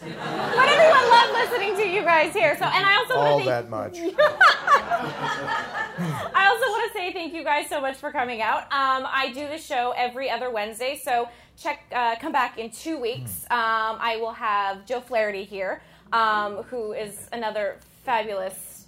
But 0.00 0.08
everyone 0.08 1.10
loved 1.10 1.32
listening 1.32 1.76
to 1.76 1.88
you 1.88 2.02
guys 2.02 2.32
here. 2.32 2.56
So, 2.58 2.64
and 2.64 2.86
I 2.86 2.96
also 2.96 3.14
all 3.14 3.32
want 3.36 3.44
to 3.44 3.50
that 3.50 3.68
thank, 3.68 4.14
much. 4.14 5.74
I 6.34 6.46
also 6.48 6.66
want 6.70 6.90
to 6.92 6.98
say 6.98 7.12
thank 7.12 7.34
you 7.34 7.44
guys 7.44 7.68
so 7.68 7.80
much 7.80 7.96
for 7.96 8.10
coming 8.10 8.40
out. 8.40 8.62
Um, 8.64 9.06
I 9.06 9.30
do 9.34 9.46
the 9.48 9.58
show 9.58 9.92
every 9.96 10.30
other 10.30 10.50
Wednesday, 10.50 10.98
so 11.02 11.28
check, 11.58 11.84
uh, 11.92 12.16
come 12.16 12.32
back 12.32 12.56
in 12.58 12.70
two 12.70 12.98
weeks. 12.98 13.44
Um, 13.50 13.98
I 14.00 14.16
will 14.20 14.32
have 14.32 14.86
Joe 14.86 15.00
Flaherty 15.00 15.44
here, 15.44 15.82
um, 16.12 16.62
who 16.64 16.92
is 16.92 17.28
another 17.32 17.76
fabulous. 18.04 18.86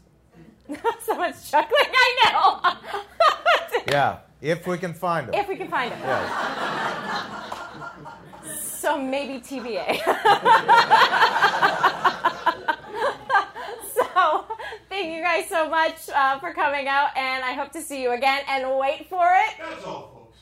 so 1.00 1.16
much 1.16 1.50
chuckling, 1.50 1.86
I 1.94 2.30
know. 2.32 2.60
Yeah, 3.88 4.18
if 4.40 4.66
we 4.66 4.78
can 4.78 4.94
find 4.94 5.26
him. 5.26 5.34
if 5.34 5.48
we 5.48 5.56
can 5.56 5.66
find 5.68 5.92
him. 5.92 6.00
Yes. 6.04 6.30
So 8.78 8.96
maybe 8.96 9.40
TBA. 9.40 10.00
Thank 14.93 15.14
you 15.14 15.22
guys 15.22 15.49
so 15.49 15.70
much 15.70 16.11
uh, 16.14 16.38
for 16.38 16.53
coming 16.53 16.86
out, 16.86 17.16
and 17.16 17.43
I 17.43 17.53
hope 17.55 17.72
to 17.72 17.80
see 17.80 18.03
you 18.03 18.12
again. 18.12 18.43
And 18.47 18.78
wait 18.78 19.09
for 19.09 19.24
it. 19.24 19.55
That's 19.59 19.84
all, 19.86 20.12
folks. 20.14 20.38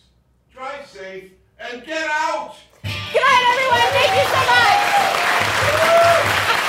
Drive 0.53 0.85
safe 0.87 1.31
and 1.61 1.85
get 1.85 2.11
out! 2.11 2.57
Good 2.83 2.91
night, 2.91 3.45
everyone. 3.53 3.91
Thank 3.95 4.13
you 4.19 4.27
so 4.35 4.41
much. 6.51 6.60